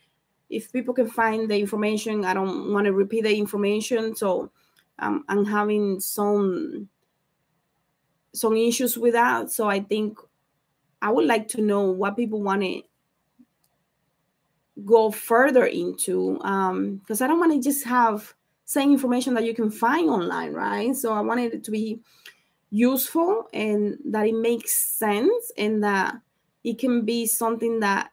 if 0.49 0.73
people 0.73 0.93
can 0.93 1.09
find 1.09 1.49
the 1.49 1.59
information, 1.59 2.25
I 2.25 2.35
don't 2.35 2.73
want 2.73 2.87
to 2.87 2.93
repeat 2.93 3.23
the 3.23 3.37
information. 3.37 4.17
So 4.17 4.51
um, 4.99 5.25
I'm 5.29 5.45
having 5.45 6.01
some 6.01 6.89
some 8.33 8.57
issues 8.57 8.97
with 8.97 9.15
that. 9.15 9.51
So 9.51 9.69
I 9.69 9.81
think 9.81 10.19
I 11.03 11.11
would 11.11 11.27
like 11.27 11.49
to 11.49 11.61
know 11.61 11.91
what 11.91 12.17
people 12.17 12.43
want 12.43 12.63
to 12.63 12.83
go 14.85 15.11
further 15.11 15.67
into 15.67 16.35
because 16.35 17.21
um, 17.21 17.25
I 17.25 17.27
don't 17.27 17.41
want 17.41 17.53
to 17.53 17.61
just 17.61 17.85
have 17.85 18.35
same 18.65 18.93
information 18.93 19.35
that 19.35 19.45
you 19.45 19.55
can 19.55 19.71
find 19.71 20.09
online, 20.09 20.53
right? 20.53 20.95
So 20.95 21.13
I 21.13 21.21
wanted 21.21 21.55
it 21.55 21.65
to 21.65 21.71
be 21.71 22.01
useful 22.71 23.49
and 23.53 23.99
that 24.07 24.27
it 24.27 24.35
makes 24.35 24.75
sense 24.75 25.51
and 25.59 25.83
that 25.83 26.15
it 26.63 26.79
can 26.79 27.05
be 27.05 27.27
something 27.27 27.81
that 27.81 28.11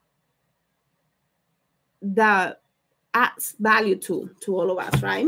that 2.02 2.62
adds 3.14 3.56
value 3.60 3.96
to 3.96 4.30
to 4.42 4.56
all 4.56 4.72
of 4.72 4.78
us, 4.80 5.02
right? 5.02 5.28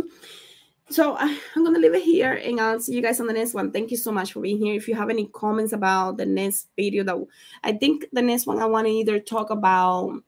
So 0.90 1.14
uh, 1.14 1.36
I'm 1.56 1.64
gonna 1.64 1.78
leave 1.78 1.94
it 1.94 2.04
here, 2.04 2.34
and 2.34 2.60
I'll 2.60 2.80
see 2.80 2.96
you 2.96 3.02
guys 3.02 3.20
on 3.20 3.28
the 3.28 3.34
next 3.34 3.54
one. 3.54 3.72
Thank 3.72 3.92
you 3.92 3.98
so 3.98 4.12
much 4.12 4.34
for 4.34 4.42
being 4.42 4.58
here. 4.58 4.74
If 4.74 4.88
you 4.88 4.96
have 4.96 5.10
any 5.10 5.28
comments 5.28 5.74
about 5.74 6.18
the 6.18 6.26
next 6.26 6.70
video, 6.76 7.04
that 7.04 7.18
I 7.64 7.74
think 7.74 8.06
the 8.12 8.24
next 8.24 8.48
one 8.48 8.60
I 8.60 8.66
want 8.66 8.88
to 8.88 8.94
either 8.94 9.20
talk 9.20 9.52
about 9.52 10.24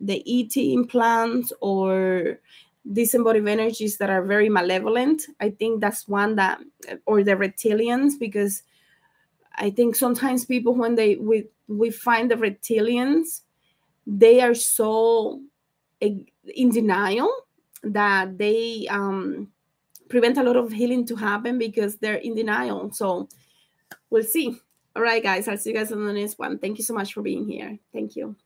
the 0.00 0.22
ET 0.26 0.56
implants 0.56 1.52
or 1.60 2.40
disembodied 2.90 3.46
energies 3.46 3.98
that 3.98 4.10
are 4.10 4.22
very 4.24 4.48
malevolent. 4.48 5.22
I 5.40 5.50
think 5.50 5.80
that's 5.80 6.08
one 6.08 6.36
that, 6.36 6.60
or 7.06 7.22
the 7.22 7.32
reptilians, 7.32 8.18
because 8.18 8.62
I 9.54 9.70
think 9.70 9.94
sometimes 9.94 10.44
people 10.44 10.74
when 10.74 10.94
they 10.94 11.16
we 11.16 11.48
we 11.68 11.90
find 11.90 12.30
the 12.30 12.36
reptilians, 12.36 13.42
they 14.06 14.40
are 14.40 14.54
so 14.54 15.42
in 16.00 16.70
denial 16.70 17.28
that 17.82 18.38
they 18.38 18.86
um, 18.90 19.52
prevent 20.08 20.38
a 20.38 20.42
lot 20.42 20.56
of 20.56 20.72
healing 20.72 21.06
to 21.06 21.16
happen 21.16 21.58
because 21.58 21.96
they're 21.96 22.16
in 22.16 22.34
denial. 22.34 22.90
So 22.92 23.28
we'll 24.08 24.24
see. 24.24 24.58
All 24.96 25.02
right, 25.02 25.22
guys. 25.22 25.46
I'll 25.46 25.58
see 25.58 25.70
you 25.70 25.76
guys 25.76 25.92
on 25.92 26.04
the 26.04 26.12
next 26.12 26.38
one. 26.38 26.58
Thank 26.58 26.78
you 26.78 26.84
so 26.84 26.94
much 26.94 27.12
for 27.12 27.22
being 27.22 27.46
here. 27.46 27.78
Thank 27.92 28.16
you. 28.16 28.36